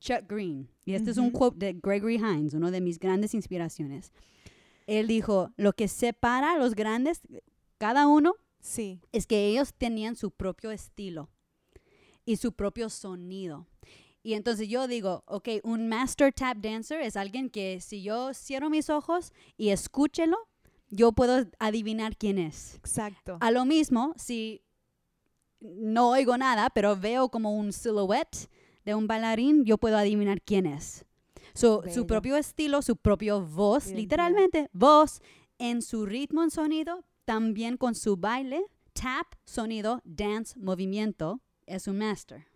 Chuck 0.00 0.24
Green. 0.28 0.68
Y 0.84 0.94
este 0.94 1.10
es 1.10 1.18
un 1.18 1.30
quote 1.30 1.58
de 1.58 1.72
Gregory 1.82 2.16
Hines, 2.16 2.54
uno 2.54 2.70
de 2.70 2.80
mis 2.80 2.98
grandes 2.98 3.34
inspiraciones. 3.34 4.12
Él 4.86 5.06
dijo, 5.06 5.50
lo 5.56 5.72
que 5.72 5.88
separa 5.88 6.52
a 6.52 6.58
los 6.58 6.74
grandes, 6.74 7.22
cada 7.78 8.06
uno, 8.06 8.34
Sí, 8.64 9.02
es 9.12 9.26
que 9.26 9.46
ellos 9.46 9.74
tenían 9.74 10.16
su 10.16 10.30
propio 10.30 10.70
estilo 10.70 11.28
y 12.24 12.36
su 12.36 12.52
propio 12.54 12.88
sonido. 12.88 13.66
Y 14.24 14.32
entonces 14.32 14.68
yo 14.68 14.88
digo, 14.88 15.22
ok, 15.26 15.48
un 15.64 15.86
master 15.86 16.32
tap 16.32 16.56
dancer 16.56 17.02
es 17.02 17.14
alguien 17.14 17.50
que 17.50 17.78
si 17.82 18.02
yo 18.02 18.32
cierro 18.32 18.70
mis 18.70 18.88
ojos 18.88 19.34
y 19.58 19.68
escúchelo, 19.68 20.38
yo 20.88 21.12
puedo 21.12 21.46
adivinar 21.58 22.16
quién 22.16 22.38
es. 22.38 22.76
exacto. 22.76 23.36
A 23.40 23.50
lo 23.50 23.66
mismo, 23.66 24.14
si 24.16 24.62
no 25.60 26.08
oigo 26.08 26.38
nada, 26.38 26.70
pero 26.70 26.96
veo 26.96 27.28
como 27.28 27.54
un 27.54 27.70
silhouette 27.74 28.48
de 28.86 28.94
un 28.94 29.06
bailarín, 29.06 29.66
yo 29.66 29.76
puedo 29.76 29.98
adivinar 29.98 30.40
quién 30.40 30.64
es. 30.64 31.04
So, 31.52 31.82
su 31.92 32.06
propio 32.06 32.36
estilo, 32.36 32.80
su 32.80 32.96
propio 32.96 33.42
voz, 33.42 33.88
literalmente 33.88 34.70
voz, 34.72 35.20
en 35.58 35.82
su 35.82 36.06
ritmo 36.06 36.42
en 36.42 36.50
sonido, 36.50 37.04
también 37.26 37.76
con 37.76 37.94
su 37.94 38.16
baile, 38.16 38.64
tap, 38.94 39.26
sonido, 39.44 40.00
dance, 40.04 40.58
movimiento, 40.58 41.42
es 41.66 41.86
un 41.88 41.98
master. 41.98 42.46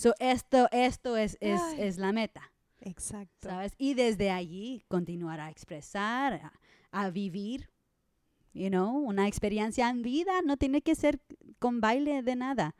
So, 0.00 0.14
esto, 0.18 0.66
esto 0.72 1.16
es, 1.18 1.36
es, 1.40 1.60
es 1.76 1.98
la 1.98 2.10
meta, 2.12 2.50
Exacto. 2.80 3.48
¿sabes? 3.50 3.74
Y 3.76 3.92
desde 3.92 4.30
allí 4.30 4.82
continuar 4.88 5.40
a 5.40 5.50
expresar, 5.50 6.32
a, 6.32 6.52
a 6.90 7.10
vivir, 7.10 7.68
you 8.54 8.68
know, 8.70 8.96
una 8.96 9.28
experiencia 9.28 9.90
en 9.90 10.00
vida, 10.00 10.40
no 10.42 10.56
tiene 10.56 10.80
que 10.80 10.94
ser 10.94 11.20
con 11.58 11.82
baile 11.82 12.22
de 12.22 12.34
nada, 12.34 12.74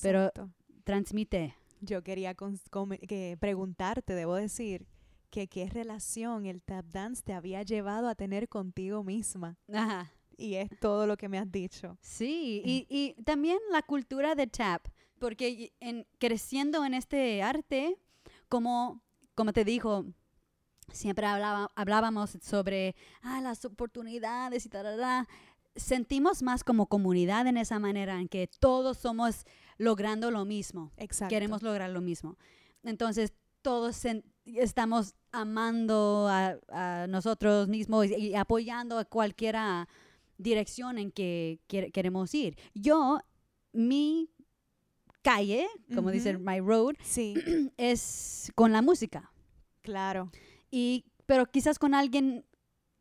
pero- 0.00 0.26
Exacto. 0.26 0.50
transmite. 0.84 1.56
Yo 1.80 2.04
quería 2.04 2.34
que 3.08 3.36
preguntarte, 3.40 4.14
debo 4.14 4.36
decir, 4.36 4.86
que 5.30 5.48
qué 5.48 5.68
relación 5.68 6.46
el 6.46 6.62
tap 6.62 6.86
dance 6.86 7.20
te 7.24 7.32
había 7.32 7.62
llevado 7.64 8.08
a 8.08 8.14
tener 8.14 8.48
contigo 8.48 9.02
misma. 9.02 9.58
Ajá. 9.72 10.12
Y 10.36 10.54
es 10.54 10.70
todo 10.80 11.08
lo 11.08 11.16
que 11.16 11.28
me 11.28 11.38
has 11.38 11.50
dicho. 11.50 11.98
Sí, 12.00 12.62
y, 12.64 12.86
y 12.88 13.20
también 13.24 13.58
la 13.72 13.82
cultura 13.82 14.36
de 14.36 14.46
tap, 14.46 14.86
porque 15.24 15.72
en, 15.80 16.06
creciendo 16.18 16.84
en 16.84 16.92
este 16.92 17.42
arte, 17.42 17.96
como, 18.50 19.00
como 19.34 19.54
te 19.54 19.64
dijo, 19.64 20.04
siempre 20.92 21.24
hablaba, 21.24 21.70
hablábamos 21.76 22.36
sobre 22.42 22.94
ah, 23.22 23.40
las 23.40 23.64
oportunidades 23.64 24.66
y 24.66 24.68
tal, 24.68 25.26
sentimos 25.76 26.42
más 26.42 26.62
como 26.62 26.88
comunidad 26.88 27.46
en 27.46 27.56
esa 27.56 27.78
manera, 27.78 28.20
en 28.20 28.28
que 28.28 28.50
todos 28.60 28.98
somos 28.98 29.46
logrando 29.78 30.30
lo 30.30 30.44
mismo. 30.44 30.92
Exacto. 30.98 31.30
queremos 31.30 31.62
lograr 31.62 31.88
lo 31.88 32.02
mismo. 32.02 32.36
Entonces, 32.82 33.32
todos 33.62 34.02
estamos 34.44 35.14
amando 35.32 36.28
a, 36.28 36.58
a 36.68 37.06
nosotros 37.06 37.66
mismos 37.68 38.08
y, 38.08 38.14
y 38.28 38.34
apoyando 38.34 38.98
a 38.98 39.06
cualquiera 39.06 39.88
dirección 40.36 40.98
en 40.98 41.10
que 41.10 41.60
quiere- 41.66 41.90
queremos 41.92 42.34
ir. 42.34 42.58
Yo, 42.74 43.20
mi 43.72 44.28
calle, 45.24 45.66
como 45.94 46.10
dice 46.12 46.36
Ujú. 46.36 46.44
my 46.44 46.60
road, 46.60 46.94
Sí, 47.02 47.34
es 47.76 48.52
con 48.54 48.70
la 48.72 48.82
música. 48.82 49.32
claro. 49.82 50.30
Y, 50.70 51.04
pero 51.26 51.46
quizás 51.50 51.78
con 51.78 51.94
alguien 51.94 52.44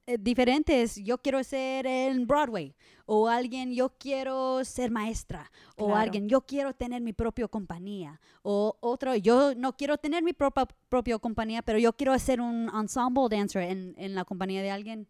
eh, 0.06 0.18
diferente 0.20 0.82
es, 0.84 0.96
yo 0.98 1.18
quiero 1.18 1.44
ser 1.44 1.86
en 1.88 2.26
Broadway, 2.28 2.76
o 3.06 3.28
alguien, 3.28 3.74
yo 3.74 3.90
quiero 3.98 4.64
ser 4.66 4.92
maestra, 4.92 5.50
o 5.78 5.96
alguien, 5.96 6.28
yo 6.30 6.42
quiero 6.42 6.74
tener 6.74 7.02
mi 7.02 7.14
propia 7.14 7.48
compañía, 7.48 8.20
o 8.44 8.76
otro, 8.82 9.16
yo 9.16 9.56
no 9.56 9.76
quiero 9.76 9.98
tener 9.98 10.22
mi 10.24 10.34
propia, 10.34 10.66
propia 10.90 11.18
compañía, 11.20 11.62
pero 11.62 11.80
yo 11.80 11.94
quiero 11.94 12.18
ser 12.20 12.42
un 12.42 12.70
ensemble 12.74 13.28
dancer 13.30 13.64
en, 13.64 13.94
en 13.98 14.14
la 14.16 14.24
compañía 14.26 14.62
de 14.62 14.72
alguien. 14.72 15.08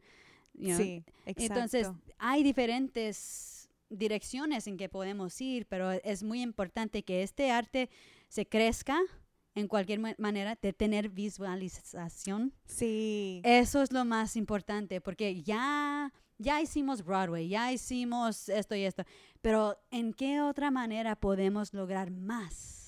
you 0.54 0.68
know. 0.68 0.78
Sí, 0.78 1.04
exacto. 1.26 1.44
Entonces, 1.56 1.88
hay 2.18 2.44
diferentes 2.44 3.53
direcciones 3.98 4.68
en 4.68 4.78
que 4.78 4.90
podemos 4.90 5.40
ir, 5.42 5.66
pero 5.68 5.92
es 5.92 6.24
muy 6.24 6.42
importante 6.42 7.04
que 7.04 7.24
este 7.24 7.52
arte 7.52 7.90
se 8.28 8.46
crezca 8.48 9.00
en 9.56 9.68
cualquier 9.68 10.00
ma- 10.00 10.16
manera 10.18 10.58
de 10.62 10.74
tener 10.74 11.10
visualización. 11.10 12.54
sí, 12.66 13.42
Eso 13.44 13.82
es 13.82 13.92
lo 13.92 14.04
más 14.06 14.36
importante, 14.36 15.00
porque 15.02 15.42
ya, 15.44 16.12
ya 16.38 16.62
hicimos 16.62 17.04
Broadway, 17.04 17.48
ya 17.48 17.72
hicimos 17.72 18.50
esto 18.50 18.76
y 18.76 18.84
esto, 18.84 19.04
pero 19.42 19.78
¿en 19.92 20.14
qué 20.14 20.42
otra 20.42 20.72
manera 20.72 21.16
podemos 21.16 21.74
lograr 21.74 22.12
más? 22.12 22.82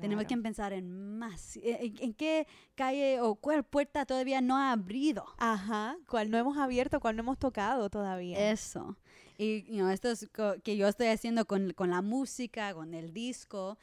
Tenemos 0.00 0.24
que 0.24 0.28
claro. 0.28 0.42
pensar 0.42 0.72
en 0.72 1.18
más. 1.18 1.56
¿En, 1.62 1.94
en 2.00 2.14
qué 2.14 2.48
calle 2.74 3.20
o 3.20 3.36
cuál 3.36 3.62
puerta 3.64 4.04
todavía 4.04 4.40
no 4.40 4.56
ha 4.56 4.72
abrido? 4.72 5.24
Ajá, 5.38 5.96
cuál 6.08 6.30
no 6.30 6.38
hemos 6.38 6.56
abierto, 6.58 6.98
cuál 6.98 7.14
no 7.16 7.22
hemos 7.22 7.38
tocado 7.38 7.88
todavía. 7.90 8.50
Eso. 8.50 8.96
Y 9.38 9.64
you 9.64 9.74
know, 9.78 9.88
esto 9.90 10.10
es 10.10 10.28
que 10.62 10.76
yo 10.76 10.86
estoy 10.88 11.08
haciendo 11.08 11.44
con, 11.46 11.72
con 11.72 11.90
la 11.90 12.02
música, 12.02 12.72
con 12.74 12.94
el 12.94 13.12
disco. 13.12 13.78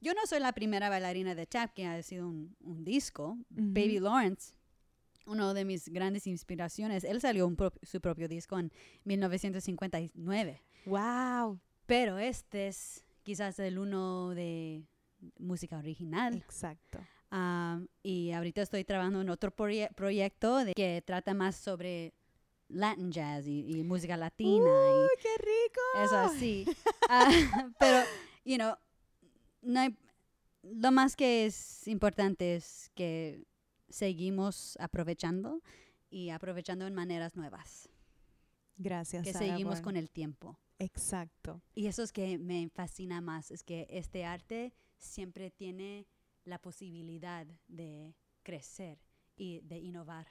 Yo 0.00 0.12
no 0.14 0.26
soy 0.26 0.40
la 0.40 0.52
primera 0.52 0.88
bailarina 0.88 1.34
de 1.34 1.46
tap 1.46 1.72
que 1.74 1.86
ha 1.86 2.02
sido 2.02 2.26
un, 2.28 2.54
un 2.60 2.84
disco. 2.84 3.38
Baby 3.50 3.98
Lawrence, 4.00 4.52
uno 5.26 5.54
de 5.54 5.64
mis 5.64 5.88
grandes 5.88 6.26
inspiraciones, 6.26 7.04
él 7.04 7.20
salió 7.20 7.46
un 7.46 7.56
prop- 7.56 7.78
su 7.82 8.00
propio 8.00 8.28
disco 8.28 8.58
en 8.58 8.70
1959. 9.04 10.62
Wow. 10.86 11.58
Pero 11.86 12.18
este 12.18 12.68
es 12.68 13.04
quizás 13.22 13.58
el 13.58 13.78
uno 13.78 14.30
de 14.34 14.84
música 15.38 15.78
original. 15.78 16.34
Exacto. 16.36 16.98
Am, 17.30 17.88
y 18.02 18.30
ahorita 18.32 18.62
estoy 18.62 18.84
trabajando 18.84 19.20
en 19.20 19.30
otro 19.30 19.50
proye- 19.54 19.92
proyecto 19.94 20.64
de- 20.64 20.74
que 20.74 21.02
trata 21.04 21.34
más 21.34 21.56
sobre 21.56 22.12
Latin 22.68 23.10
jazz 23.12 23.46
y, 23.46 23.60
y 23.78 23.82
música 23.84 24.16
latina. 24.16 24.64
y- 24.66 25.02
¡Uy, 25.02 25.08
qué 25.20 25.36
rico! 25.38 25.80
eso 26.04 26.16
así. 26.18 26.66
Ah, 27.08 27.28
pero, 27.78 28.04
you 28.44 28.56
know, 28.56 28.74
no 29.62 29.80
hay- 29.80 29.96
lo 30.62 30.90
más 30.90 31.14
que 31.14 31.46
es 31.46 31.86
importante 31.86 32.56
es 32.56 32.90
que 32.94 33.44
seguimos 33.88 34.76
aprovechando 34.80 35.62
y 36.10 36.30
aprovechando 36.30 36.86
en 36.86 36.94
maneras 36.94 37.36
nuevas, 37.36 37.88
Gracias, 38.76 39.22
que 39.22 39.32
Sara, 39.32 39.46
seguimos 39.46 39.76
por- 39.76 39.84
con 39.84 39.96
el 39.96 40.10
tiempo. 40.10 40.58
Exacto. 40.78 41.62
Y 41.74 41.86
eso 41.86 42.02
es 42.02 42.12
que 42.12 42.36
me 42.38 42.68
fascina 42.68 43.20
más, 43.20 43.50
es 43.50 43.62
que 43.62 43.86
este 43.88 44.24
arte 44.24 44.74
siempre 44.98 45.50
tiene 45.50 46.06
la 46.44 46.58
posibilidad 46.60 47.46
de 47.68 48.14
crecer 48.42 48.98
y 49.36 49.60
de 49.60 49.78
innovar. 49.78 50.26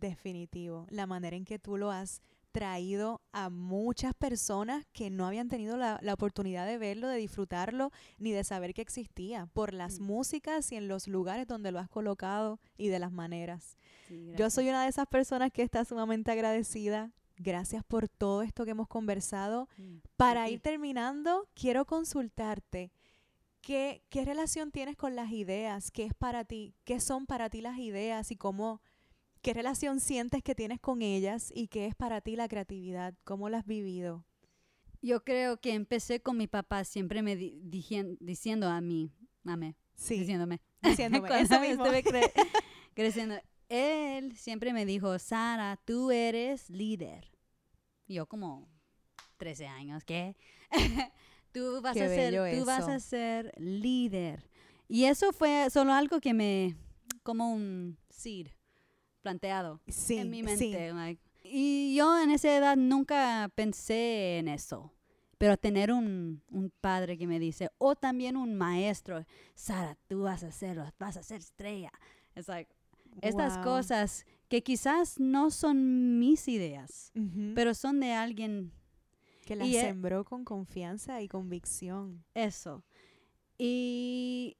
Definitivo. 0.00 0.86
La 0.90 1.06
manera 1.06 1.36
en 1.36 1.44
que 1.44 1.58
tú 1.58 1.76
lo 1.76 1.90
has 1.90 2.20
traído 2.52 3.20
a 3.32 3.50
muchas 3.50 4.14
personas 4.14 4.86
que 4.94 5.10
no 5.10 5.26
habían 5.26 5.48
tenido 5.48 5.76
la, 5.76 5.98
la 6.00 6.14
oportunidad 6.14 6.66
de 6.66 6.78
verlo, 6.78 7.06
de 7.08 7.18
disfrutarlo, 7.18 7.90
ni 8.16 8.32
de 8.32 8.44
saber 8.44 8.72
que 8.72 8.80
existía, 8.80 9.46
por 9.52 9.74
las 9.74 10.00
Mm. 10.00 10.04
músicas 10.04 10.72
y 10.72 10.76
en 10.76 10.88
los 10.88 11.06
lugares 11.06 11.46
donde 11.46 11.70
lo 11.70 11.78
has 11.80 11.88
colocado 11.90 12.58
y 12.78 12.88
de 12.88 12.98
las 12.98 13.12
maneras. 13.12 13.76
Sí, 14.08 14.32
Yo 14.38 14.48
soy 14.48 14.70
una 14.70 14.84
de 14.84 14.88
esas 14.88 15.06
personas 15.06 15.52
que 15.52 15.62
está 15.62 15.84
sumamente 15.84 16.30
agradecida. 16.30 17.12
Gracias 17.36 17.84
por 17.84 18.08
todo 18.08 18.40
esto 18.40 18.64
que 18.64 18.70
hemos 18.70 18.88
conversado. 18.88 19.68
Mm, 19.76 19.96
Para 20.16 20.48
ir 20.48 20.60
terminando, 20.60 21.46
quiero 21.54 21.84
consultarte. 21.84 22.90
¿Qué, 23.60 24.02
¿Qué 24.08 24.24
relación 24.24 24.70
tienes 24.70 24.96
con 24.96 25.14
las 25.16 25.30
ideas? 25.32 25.90
¿Qué 25.90 26.04
es 26.04 26.14
para 26.14 26.44
ti? 26.46 26.74
¿Qué 26.84 27.00
son 27.00 27.26
para 27.26 27.50
ti 27.50 27.60
las 27.60 27.76
ideas? 27.78 28.30
¿Y 28.30 28.36
cómo, 28.36 28.80
qué 29.46 29.54
relación 29.54 30.00
sientes 30.00 30.42
que 30.42 30.56
tienes 30.56 30.80
con 30.80 31.02
ellas? 31.02 31.52
¿Y 31.54 31.68
qué 31.68 31.86
es 31.86 31.94
para 31.94 32.20
ti 32.20 32.34
la 32.34 32.48
creatividad? 32.48 33.14
¿Cómo 33.22 33.48
la 33.48 33.58
has 33.58 33.64
vivido? 33.64 34.24
Yo 35.02 35.22
creo 35.22 35.60
que 35.60 35.72
empecé 35.72 36.20
con 36.20 36.36
mi 36.36 36.48
papá 36.48 36.82
siempre 36.82 37.22
me 37.22 37.36
di- 37.36 37.60
diciendo 38.18 38.68
a 38.68 38.80
mí, 38.80 39.12
mame, 39.44 39.76
Sí, 39.94 40.18
diciéndome, 40.18 40.60
diciéndome 40.82 41.28
cuando 41.28 41.44
eso 41.54 41.60
mismo. 41.60 41.86
estuve 41.86 42.02
cre- 42.02 42.32
creciendo, 42.94 43.36
él 43.68 44.36
siempre 44.36 44.72
me 44.72 44.84
dijo, 44.84 45.16
Sara, 45.20 45.78
tú 45.84 46.10
eres 46.10 46.68
líder. 46.68 47.30
Yo 48.08 48.26
como 48.26 48.68
13 49.36 49.68
años, 49.68 50.02
¿qué? 50.02 50.34
tú 51.52 51.80
vas 51.82 51.94
Qué 51.94 52.02
a 52.02 52.08
ser, 52.08 52.58
tú 52.58 52.64
vas 52.64 52.88
a 52.88 52.98
ser 52.98 53.52
líder. 53.58 54.50
Y 54.88 55.04
eso 55.04 55.32
fue 55.32 55.68
solo 55.70 55.92
algo 55.92 56.20
que 56.20 56.34
me, 56.34 56.74
como 57.22 57.52
un 57.52 57.96
seed 58.10 58.48
planteado 59.26 59.80
Sí, 59.88 60.18
en 60.18 60.30
mi 60.30 60.38
sí. 60.38 60.42
mente. 60.44 60.92
like, 60.92 61.20
y 61.42 61.96
yo 61.96 62.20
en 62.22 62.30
esa 62.30 62.56
edad 62.56 62.76
nunca 62.76 63.50
pensé 63.56 64.38
en 64.38 64.46
eso. 64.46 64.92
Pero 65.38 65.56
tener 65.56 65.90
un, 65.92 66.42
un 66.50 66.70
padre 66.80 67.18
que 67.18 67.26
me 67.26 67.38
dice, 67.40 67.70
o 67.78 67.94
también 67.96 68.36
un 68.36 68.54
maestro, 68.56 69.24
Sara, 69.54 69.98
tú 70.06 70.22
vas 70.22 70.44
a 70.44 70.48
hacerlo, 70.48 70.84
vas 70.98 71.16
a 71.16 71.22
ser 71.24 71.40
estrella. 71.40 71.90
Es 72.36 72.46
like, 72.48 72.72
estas 73.20 73.54
Wow. 73.56 73.64
cosas 73.64 74.24
que 74.48 74.62
quizás 74.62 75.18
no 75.18 75.50
son 75.50 76.18
mis 76.20 76.46
ideas, 76.48 77.10
Ujú. 77.16 77.52
pero 77.54 77.74
son 77.74 77.98
de 78.00 78.12
alguien, 78.12 78.72
que 79.44 79.56
las 79.56 79.68
e- 79.68 79.80
sembró 79.80 80.24
con 80.24 80.44
confianza 80.44 81.20
y 81.20 81.28
convicción. 81.28 82.24
eso. 82.34 82.84
Y 83.58 84.56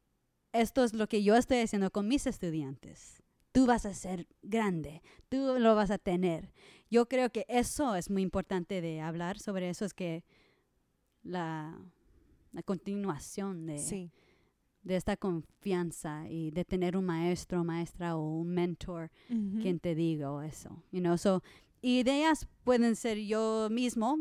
esto 0.53 0.85
es 0.85 0.93
lo 0.95 1.07
que 1.09 1.23
yo 1.23 1.37
estoy 1.37 1.59
haciendo 1.61 1.91
con 1.91 2.07
mis 2.09 2.27
estudiantes. 2.27 3.23
Tú 3.57 3.67
vas 3.67 3.87
a 3.87 3.95
ser 3.95 4.27
grande, 4.43 5.03
tú 5.31 5.59
lo 5.59 5.75
vas 5.75 5.91
a 5.91 5.97
tener. 5.97 6.53
Yo 6.91 7.09
creo 7.09 7.31
que 7.31 7.47
eso 7.49 7.95
es 7.97 8.11
muy 8.11 8.21
importante 8.21 8.83
de 8.83 9.01
hablar 9.01 9.39
sobre 9.39 9.71
eso, 9.71 9.87
es 9.87 9.95
que 9.95 10.25
la, 11.23 11.79
la 12.53 12.63
continuación 12.63 13.67
de, 13.67 13.79
Sí, 13.79 14.11
de 14.83 14.97
esta 14.97 15.17
confianza 15.17 16.29
y 16.29 16.51
de 16.51 16.65
tener 16.67 16.99
un 16.99 17.07
maestro, 17.07 17.65
maestra 17.65 18.15
o 18.17 18.21
un 18.21 18.49
mentor 18.49 19.11
quien 19.63 19.81
te 19.81 19.95
diga 19.95 20.47
eso, 20.47 20.83
you 20.93 21.01
know, 21.01 21.17
so 21.17 21.43
ideas 21.83 22.49
pueden 22.65 22.97
ser 22.97 23.19
yo 23.19 23.69
mismo, 23.71 24.19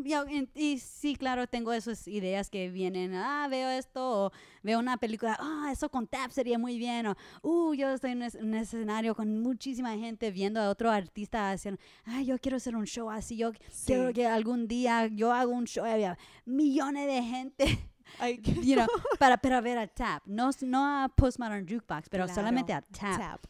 y 0.54 0.78
sí, 0.78 1.16
claro, 1.16 1.48
tengo 1.48 1.74
esas 1.74 2.08
ideas 2.08 2.50
que 2.52 2.70
vienen, 2.70 3.16
ah, 3.16 3.48
veo 3.50 3.70
esto, 3.70 4.26
o 4.26 4.32
veo 4.62 4.78
una 4.78 4.98
película, 4.98 5.36
ah, 5.40 5.70
eso 5.72 5.90
con 5.90 6.06
tap 6.06 6.30
sería 6.32 6.60
muy 6.60 6.78
bien, 6.78 7.08
o, 7.08 7.16
uh, 7.42 7.74
yo 7.74 7.90
estoy 7.90 8.12
en 8.12 8.22
un 8.42 8.54
escenario 8.54 9.16
con 9.16 9.42
muchísima 9.42 9.96
gente 9.98 10.30
viendo 10.30 10.60
a 10.62 10.70
otro 10.70 10.92
artista 10.92 11.52
haciendo, 11.52 11.82
ah, 12.06 12.22
yo 12.22 12.38
quiero 12.38 12.58
hacer 12.58 12.76
un 12.76 12.86
show 12.86 13.10
así, 13.10 13.36
yo 13.38 13.52
Sí. 13.72 13.86
quiero 13.88 14.14
que 14.14 14.28
algún 14.28 14.68
día 14.68 15.08
yo 15.08 15.34
haga 15.34 15.48
un 15.48 15.66
show, 15.66 15.86
y 15.88 15.90
había 15.90 16.18
millones 16.46 17.08
de 17.08 17.24
gente, 17.24 17.80
Ay, 18.20 18.40
you 18.64 18.76
know, 18.76 18.86
para, 19.18 19.38
para 19.38 19.60
ver 19.62 19.80
a 19.80 19.88
tap, 19.88 20.22
no, 20.28 20.52
no 20.62 20.86
a 21.04 21.10
Postmodern 21.10 21.66
Jukebox, 21.68 22.10
pero 22.10 22.26
Claro, 22.26 22.36
solamente 22.36 22.74
a 22.74 22.82
tap. 22.82 23.18
tap. 23.18 23.46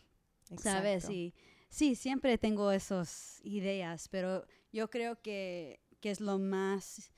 ¿Sabes? 0.58 1.04
Exacto. 1.04 1.38
Sí, 1.76 1.96
siempre 1.96 2.38
tengo 2.38 2.72
esas 2.72 3.42
ideas, 3.44 4.08
pero 4.08 4.46
yo 4.72 4.90
creo 4.90 5.22
que, 5.22 5.82
que 6.00 6.10
es 6.10 6.22
lo 6.22 6.40
más 6.40 7.12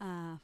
ah, 0.00 0.40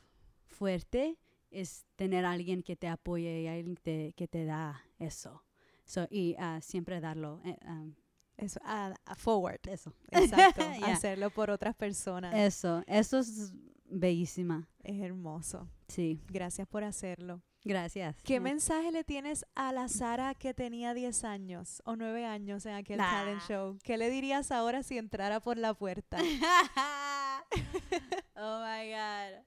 fuerte 0.47 1.19
es 1.51 1.85
tener 1.97 2.25
a 2.25 2.31
alguien 2.31 2.62
que 2.62 2.77
te 2.77 2.87
apoye 2.87 3.41
y 3.43 3.49
alguien 3.49 3.75
que 3.75 3.83
te, 3.83 4.12
que 4.12 4.29
te 4.29 4.45
da 4.45 4.85
eso. 5.01 5.43
So, 5.85 6.07
y 6.12 6.37
ah, 6.39 6.61
siempre 6.62 7.01
darlo. 7.01 7.41
eh, 7.45 7.59
um, 7.67 7.93
Eso, 8.37 8.61
a- 8.62 8.95
a 9.05 9.14
forward. 9.17 9.59
eso. 9.69 9.93
Exacto. 10.12 10.61
Yeah. 10.79 10.93
Hacerlo 10.93 11.31
por 11.31 11.51
otras 11.51 11.75
personas. 11.75 12.33
Eso, 12.37 12.85
eso 12.87 13.19
es 13.19 13.53
bellísima. 13.85 14.69
es 14.85 15.01
hermoso. 15.01 15.69
Sí, 15.89 16.21
Gracias 16.29 16.69
por 16.69 16.85
hacerlo. 16.85 17.43
Gracias. 17.67 18.17
¿Qué 18.23 18.41
mensaje 18.41 18.91
le 18.93 19.05
tienes 19.05 19.45
a 19.55 19.73
la 19.73 19.89
Sara 19.89 20.35
que 20.35 20.55
tenía 20.55 20.95
10 20.95 21.25
años 21.25 21.83
o 21.85 21.97
9 21.97 22.25
años 22.25 22.64
en 22.67 22.75
aquel 22.75 22.99
Nah. 22.99 23.11
talent 23.11 23.43
show? 23.49 23.79
¿Qué 23.83 23.97
le 23.99 24.11
dirías 24.11 24.51
ahora 24.51 24.83
si 24.83 24.99
entrara 24.99 25.41
por 25.41 25.59
la 25.59 25.75
puerta? 25.75 26.19
oh 28.37 28.61
my 28.64 28.91
God. 28.91 29.45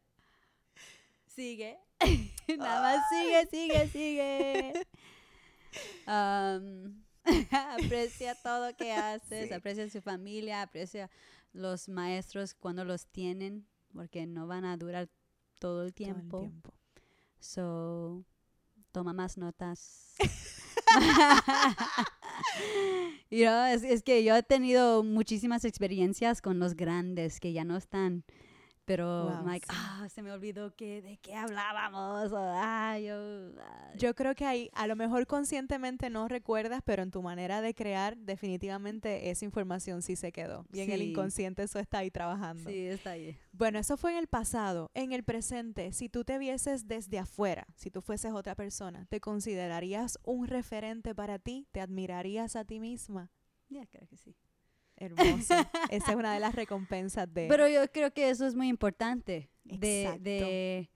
Sigue. 1.28 1.78
Nada 2.58 2.82
más 2.82 3.10
sigue, 3.10 3.48
sigue, 3.50 3.88
sigue. 3.90 4.88
Um, 6.08 7.04
aprecia 7.52 8.34
todo 8.34 8.76
que 8.76 8.92
haces, 8.92 9.50
Sí. 9.50 9.54
aprecia 9.54 9.88
su 9.88 10.02
familia, 10.02 10.64
aprecia 10.64 11.12
los 11.54 11.90
maestros 11.90 12.56
cuando 12.56 12.84
los 12.86 13.06
tienen, 13.06 13.68
porque 13.94 14.26
no 14.26 14.48
van 14.48 14.66
a 14.66 14.78
durar 14.78 15.10
todo 15.60 15.84
el 15.84 15.84
Todo 15.84 15.84
el 15.84 15.94
tiempo. 15.94 16.74
So, 17.40 18.24
toma 18.92 19.14
más 19.14 19.38
notas. 19.38 20.16
You 23.30 23.46
know, 23.46 23.66
es, 23.66 23.84
es 23.84 24.02
que 24.02 24.24
yo 24.24 24.36
he 24.36 24.42
tenido 24.44 25.04
muchísimas 25.04 25.64
experiencias 25.64 26.42
con 26.42 26.58
los 26.58 26.76
grandes 26.76 27.40
que 27.40 27.54
ya 27.54 27.64
no 27.64 27.78
están. 27.78 28.24
Pero, 28.90 29.26
Wow, 29.28 29.46
like, 29.46 29.68
sí. 29.70 29.76
ah, 29.78 30.08
se 30.10 30.24
me 30.24 30.32
olvidó 30.32 30.74
que, 30.76 31.04
de 31.04 31.18
qué 31.18 31.36
hablábamos. 31.36 32.32
o, 32.32 32.38
ah, 32.40 32.98
yo, 32.98 33.52
ah, 33.62 33.92
Yo 33.96 34.16
creo 34.16 34.34
que 34.34 34.46
ahí 34.48 34.68
a 34.74 34.88
lo 34.88 34.96
mejor 34.96 35.28
conscientemente 35.28 36.10
no 36.10 36.28
recuerdas, 36.28 36.82
pero 36.84 37.04
en 37.04 37.12
tu 37.12 37.22
manera 37.22 37.62
de 37.62 37.76
crear 37.76 38.18
definitivamente 38.18 39.30
esa 39.30 39.46
información 39.46 40.02
sí 40.02 40.16
se 40.16 40.32
quedó. 40.32 40.66
Y 40.74 40.80
en 40.80 40.90
el 40.90 41.02
Sí. 41.02 41.10
inconsciente 41.10 41.62
eso 41.62 41.78
está 41.78 42.00
ahí 42.00 42.10
trabajando. 42.10 42.68
sí, 42.68 42.88
está 42.88 43.12
ahí. 43.12 43.38
Bueno, 43.52 43.78
eso 43.78 43.96
fue 43.96 44.12
en 44.14 44.18
el 44.18 44.28
pasado. 44.28 44.90
En 44.96 45.12
el 45.12 45.24
presente, 45.24 45.92
si 45.92 46.10
tú 46.10 46.24
te 46.24 46.40
vieses 46.40 46.88
desde 46.88 47.20
afuera, 47.20 47.68
si 47.76 47.92
tú 47.92 48.02
fueses 48.02 48.34
otra 48.34 48.56
persona, 48.56 49.06
¿te 49.06 49.20
considerarías 49.20 50.18
un 50.24 50.48
referente 50.48 51.14
para 51.14 51.38
ti? 51.38 51.68
¿Te 51.72 51.80
admirarías 51.82 52.56
a 52.56 52.66
ti 52.66 52.80
misma? 52.80 53.30
Ya, 53.70 53.86
creo 53.86 54.08
que 54.08 54.18
sí. 54.18 54.36
Hermoso. 55.00 55.54
Esa 55.90 56.12
es 56.12 56.16
una 56.18 56.34
de 56.34 56.40
las 56.40 56.54
recompensas 56.56 57.34
de... 57.34 57.48
Pero 57.48 57.68
yo 57.68 57.90
creo 57.92 58.14
que 58.14 58.30
eso 58.30 58.46
es 58.46 58.54
muy 58.56 58.68
importante. 58.68 59.50
De, 59.64 60.18
de 60.20 60.90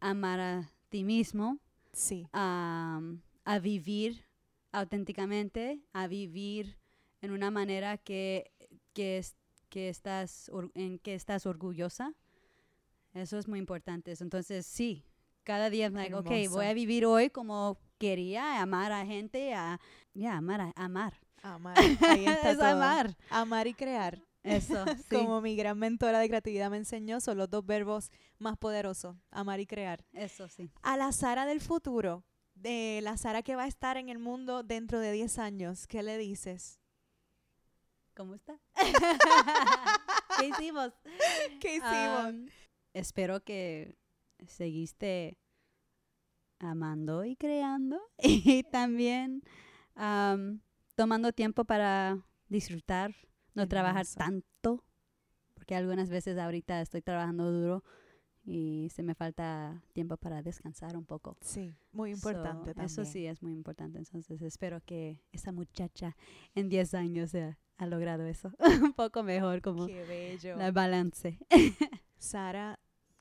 amar 0.00 0.40
a 0.40 0.72
ti 0.88 1.04
mismo, 1.04 1.58
sí, 1.92 2.28
a, 2.32 3.00
a 3.44 3.58
vivir 3.58 4.24
auténticamente, 4.72 5.80
a 5.92 6.06
vivir 6.08 6.76
en 7.20 7.30
una 7.30 7.50
manera 7.50 7.96
que, 7.98 8.50
que, 8.92 9.18
es- 9.18 9.36
que 9.68 9.88
estás, 9.88 10.50
en 10.74 10.98
que 10.98 11.14
estás 11.14 11.46
orgullosa. 11.46 12.14
Eso 13.14 13.38
es 13.38 13.46
muy 13.48 13.58
importante. 13.58 14.12
Entonces, 14.20 14.66
sí, 14.66 15.04
cada 15.44 15.70
día 15.70 15.86
es 15.86 15.92
like, 15.92 16.14
ok, 16.14 16.26
voy 16.50 16.66
a 16.66 16.74
vivir 16.74 17.06
hoy 17.06 17.30
como 17.30 17.78
quería, 17.98 18.60
amar 18.60 18.90
a 18.92 19.06
gente, 19.06 19.54
a, 19.54 19.80
ya, 20.14 20.36
amar, 20.38 20.60
a, 20.60 20.72
amar. 20.76 21.14
Amar. 21.42 21.76
Ahí 21.78 22.26
está 22.26 22.50
es 22.52 22.58
todo. 22.58 22.66
amar. 22.66 23.16
Amar 23.30 23.66
y 23.66 23.74
crear. 23.74 24.22
Eso, 24.42 24.84
sí. 25.08 25.16
como 25.16 25.40
mi 25.40 25.54
gran 25.56 25.78
mentora 25.78 26.18
de 26.18 26.28
creatividad 26.28 26.70
me 26.70 26.76
enseñó, 26.78 27.20
son 27.20 27.38
los 27.38 27.48
dos 27.50 27.64
verbos 27.64 28.10
más 28.38 28.56
poderosos, 28.56 29.16
amar 29.30 29.60
y 29.60 29.66
crear. 29.66 30.04
Eso 30.12 30.48
sí. 30.48 30.70
A 30.82 30.96
la 30.96 31.12
Sara 31.12 31.46
del 31.46 31.60
futuro, 31.60 32.24
de 32.54 33.00
la 33.02 33.16
Sara 33.16 33.42
que 33.42 33.56
va 33.56 33.64
a 33.64 33.68
estar 33.68 33.96
en 33.96 34.08
el 34.08 34.18
mundo 34.18 34.62
dentro 34.62 34.98
de 34.98 35.12
10 35.12 35.38
años, 35.38 35.86
¿qué 35.86 36.02
le 36.02 36.18
dices? 36.18 36.80
¿Cómo 38.14 38.34
está? 38.34 38.58
¿Qué 40.38 40.48
hicimos? 40.48 40.92
¿Qué 41.60 41.76
hicimos? 41.76 42.50
Espero 42.92 43.42
que 43.42 43.96
seguiste 44.46 45.38
amando 46.58 47.24
y 47.24 47.36
creando 47.36 48.00
y 48.18 48.64
también 48.64 49.42
am, 49.94 50.60
tomando 50.94 51.32
tiempo 51.32 51.64
para 51.64 52.18
disfrutar, 52.48 53.14
no 53.54 53.68
trabajar 53.68 54.06
tanto, 54.06 54.84
porque 55.54 55.74
algunas 55.74 56.10
veces 56.10 56.38
ahorita 56.38 56.80
estoy 56.80 57.02
trabajando 57.02 57.50
duro 57.52 57.84
y 58.44 58.88
se 58.92 59.02
me 59.02 59.14
falta 59.14 59.82
tiempo 59.92 60.16
para 60.16 60.42
descansar 60.42 60.96
un 60.96 61.04
poco. 61.04 61.36
sí, 61.40 61.72
muy 61.92 62.10
So, 62.14 62.16
importante 62.30 62.74
también. 62.74 62.86
Eso 62.86 63.04
sí 63.04 63.26
es 63.26 63.42
muy 63.42 63.52
importante. 63.52 63.98
Entonces 63.98 64.42
espero 64.42 64.80
que 64.84 65.20
esa 65.30 65.52
muchacha 65.52 66.16
en 66.54 66.68
10 66.68 66.94
años 66.94 67.32
eh, 67.34 67.56
ha 67.76 67.86
logrado 67.86 68.26
eso 68.26 68.52
un 68.82 68.92
poco 68.94 69.22
mejor, 69.22 69.62
como 69.62 69.86
Qué 69.86 70.04
bello. 70.04 70.56
la 70.56 70.72
balance. 70.72 71.38
Sara, 72.18 72.78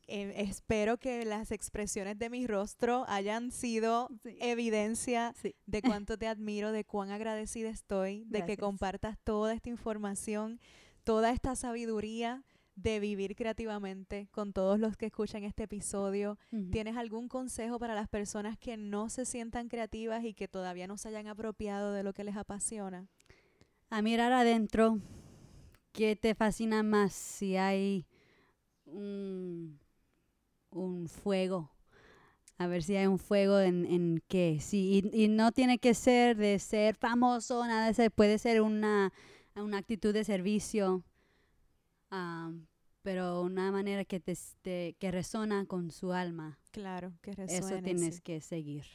eh, 0.07 0.33
espero 0.37 0.97
que 0.97 1.23
las 1.25 1.51
expresiones 1.51 2.17
de 2.19 2.29
mi 2.29 2.47
rostro 2.47 3.05
hayan 3.07 3.51
sido 3.51 4.09
Sí. 4.23 4.37
evidencia 4.41 5.33
Sí. 5.41 5.55
de 5.65 5.81
cuánto 5.81 6.17
te 6.17 6.27
admiro, 6.27 6.71
de 6.71 6.83
cuán 6.83 7.11
agradecida 7.11 7.69
estoy, 7.69 8.23
de 8.27 8.45
que 8.45 8.57
compartas 8.57 9.17
toda 9.23 9.53
esta 9.53 9.69
información, 9.69 10.59
toda 11.03 11.31
esta 11.31 11.55
sabiduría 11.55 12.43
de 12.75 12.99
vivir 12.99 13.35
creativamente 13.35 14.27
con 14.31 14.53
todos 14.53 14.79
los 14.79 14.95
que 14.97 15.07
escuchan 15.07 15.43
este 15.43 15.63
episodio. 15.63 16.37
¿Tienes 16.71 16.95
algún 16.97 17.27
consejo 17.27 17.77
para 17.79 17.93
las 17.93 18.07
personas 18.07 18.57
que 18.57 18.77
no 18.77 19.09
se 19.09 19.25
sientan 19.25 19.67
creativas 19.67 20.23
y 20.23 20.33
que 20.33 20.47
todavía 20.47 20.87
no 20.87 20.97
se 20.97 21.09
hayan 21.09 21.27
apropiado 21.27 21.91
de 21.93 22.03
lo 22.03 22.13
que 22.13 22.23
les 22.23 22.37
apasiona? 22.37 23.07
a 23.93 24.01
mirar 24.01 24.31
adentro, 24.31 24.99
¿qué 25.91 26.15
te 26.15 26.33
fascina 26.33 26.81
más? 26.81 27.11
Si 27.11 27.57
hay 27.57 28.05
un, 28.85 29.80
un 30.71 31.07
fuego, 31.07 31.71
a 32.57 32.67
ver 32.67 32.83
si 32.83 32.95
hay 32.95 33.07
un 33.07 33.19
fuego 33.19 33.59
en, 33.59 33.85
en 33.85 34.23
qué. 34.27 34.59
Sí, 34.61 35.01
y, 35.13 35.23
y 35.25 35.27
no 35.27 35.51
tiene 35.51 35.77
que 35.79 35.93
ser 35.93 36.37
de 36.37 36.59
ser 36.59 36.95
famoso, 36.95 37.65
nada 37.65 37.85
de 37.85 37.91
eso, 37.91 38.11
puede 38.11 38.37
ser 38.37 38.61
una, 38.61 39.11
una 39.55 39.77
actitud 39.77 40.13
de 40.13 40.23
servicio, 40.23 41.03
pero 43.01 43.41
una 43.41 43.71
manera 43.71 44.05
que, 44.05 44.19
te, 44.19 44.37
te- 44.61 44.95
que 44.99 45.11
resona 45.11 45.65
con 45.65 45.91
su 45.91 46.13
alma. 46.13 46.59
Claro, 46.71 47.13
que 47.21 47.31
Eso 47.31 47.41
resuene. 47.47 47.81
tienes 47.81 48.15
sí. 48.15 48.21
que 48.21 48.41
seguir. 48.41 48.85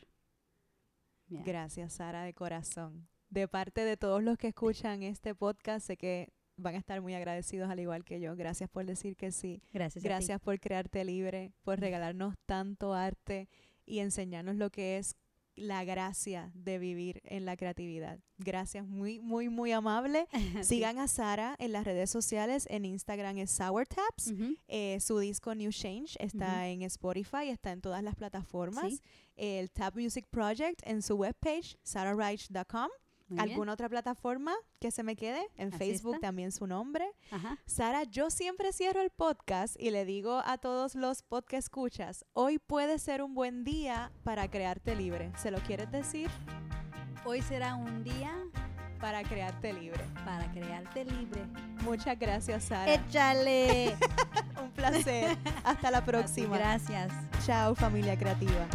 Yeah. 1.28 1.42
Gracias, 1.42 1.94
Sara, 1.94 2.22
de 2.22 2.34
corazón. 2.34 3.08
De 3.30 3.48
parte 3.48 3.84
de 3.84 3.96
todos 3.96 4.22
los 4.22 4.38
que 4.38 4.48
escuchan 4.48 5.02
este 5.02 5.34
podcast, 5.34 5.86
sé 5.88 5.96
que 5.96 6.32
van 6.56 6.74
a 6.74 6.78
estar 6.78 7.00
muy 7.00 7.14
agradecidos 7.14 7.70
al 7.70 7.80
igual 7.80 8.04
que 8.04 8.20
yo. 8.20 8.36
Gracias 8.36 8.68
por 8.70 8.84
decir 8.86 9.16
que 9.16 9.32
sí. 9.32 9.62
Gracias. 9.72 10.02
a 10.02 10.02
ti. 10.02 10.08
Gracias 10.08 10.40
por 10.40 10.58
crearte 10.60 11.04
libre, 11.04 11.52
por 11.62 11.78
regalarnos 11.80 12.34
tanto 12.46 12.94
arte 12.94 13.48
y 13.84 14.00
enseñarnos 14.00 14.56
lo 14.56 14.70
que 14.70 14.98
es 14.98 15.16
la 15.56 15.84
gracia 15.84 16.52
de 16.54 16.78
vivir 16.78 17.22
en 17.24 17.46
la 17.46 17.56
creatividad. 17.56 18.18
Gracias, 18.38 18.86
muy, 18.86 19.20
muy, 19.20 19.48
muy 19.48 19.72
amable. 19.72 20.26
Sí. 20.56 20.76
Sigan 20.76 20.98
a 20.98 21.08
Sara 21.08 21.54
en 21.58 21.72
las 21.72 21.84
redes 21.84 22.10
sociales. 22.10 22.66
En 22.70 22.84
Instagram 22.84 23.38
es 23.38 23.50
Sour 23.50 23.86
Taps. 23.86 24.32
Eh, 24.68 24.98
su 25.00 25.18
disco 25.18 25.54
New 25.54 25.70
Change 25.70 26.16
está 26.18 26.68
en 26.68 26.82
Spotify, 26.82 27.48
está 27.48 27.72
en 27.72 27.80
todas 27.80 28.02
las 28.02 28.14
plataformas. 28.14 28.90
Sí. 28.90 29.00
El 29.36 29.70
Tap 29.70 29.96
Music 29.96 30.26
Project 30.30 30.80
en 30.84 31.02
su 31.02 31.14
webpage, 31.14 31.78
sarahreich.com. 31.82 32.88
Muy 33.28 33.38
bien. 33.38 33.50
¿Alguna 33.50 33.72
otra 33.72 33.88
plataforma 33.88 34.54
que 34.78 34.90
se 34.90 35.02
me 35.02 35.16
quede? 35.16 35.46
En 35.56 35.68
Así 35.68 35.78
Facebook 35.78 36.14
está. 36.16 36.28
también 36.28 36.52
su 36.52 36.66
nombre. 36.66 37.06
Ajá. 37.30 37.58
Sara, 37.66 38.04
yo 38.04 38.30
siempre 38.30 38.72
cierro 38.72 39.00
el 39.00 39.10
podcast 39.10 39.74
y 39.80 39.90
le 39.90 40.04
digo 40.04 40.42
a 40.44 40.58
todos 40.58 40.94
los 40.94 41.22
podcast 41.22 41.66
escuchas, 41.66 42.24
hoy 42.34 42.58
puede 42.58 42.98
ser 42.98 43.22
un 43.22 43.34
buen 43.34 43.64
día 43.64 44.12
para 44.22 44.48
crearte 44.48 44.94
libre. 44.94 45.32
¿Se 45.38 45.50
lo 45.50 45.58
quieres 45.58 45.90
decir? 45.90 46.30
Hoy 47.24 47.42
será 47.42 47.74
un 47.74 48.04
día 48.04 48.32
Para 49.00 49.22
crearte 49.24 49.72
libre. 49.72 50.04
para 50.24 50.50
crearte 50.52 51.04
libre. 51.04 51.44
Muchas 51.82 52.16
gracias, 52.18 52.64
Sara. 52.64 52.94
¡Échale! 52.94 53.96
un 54.62 54.70
placer. 54.70 55.36
Hasta 55.64 55.90
la 55.90 56.04
próxima. 56.04 56.56
Gracias. 56.56 57.12
Chao, 57.44 57.74
familia 57.74 58.16
creativa. 58.16 58.66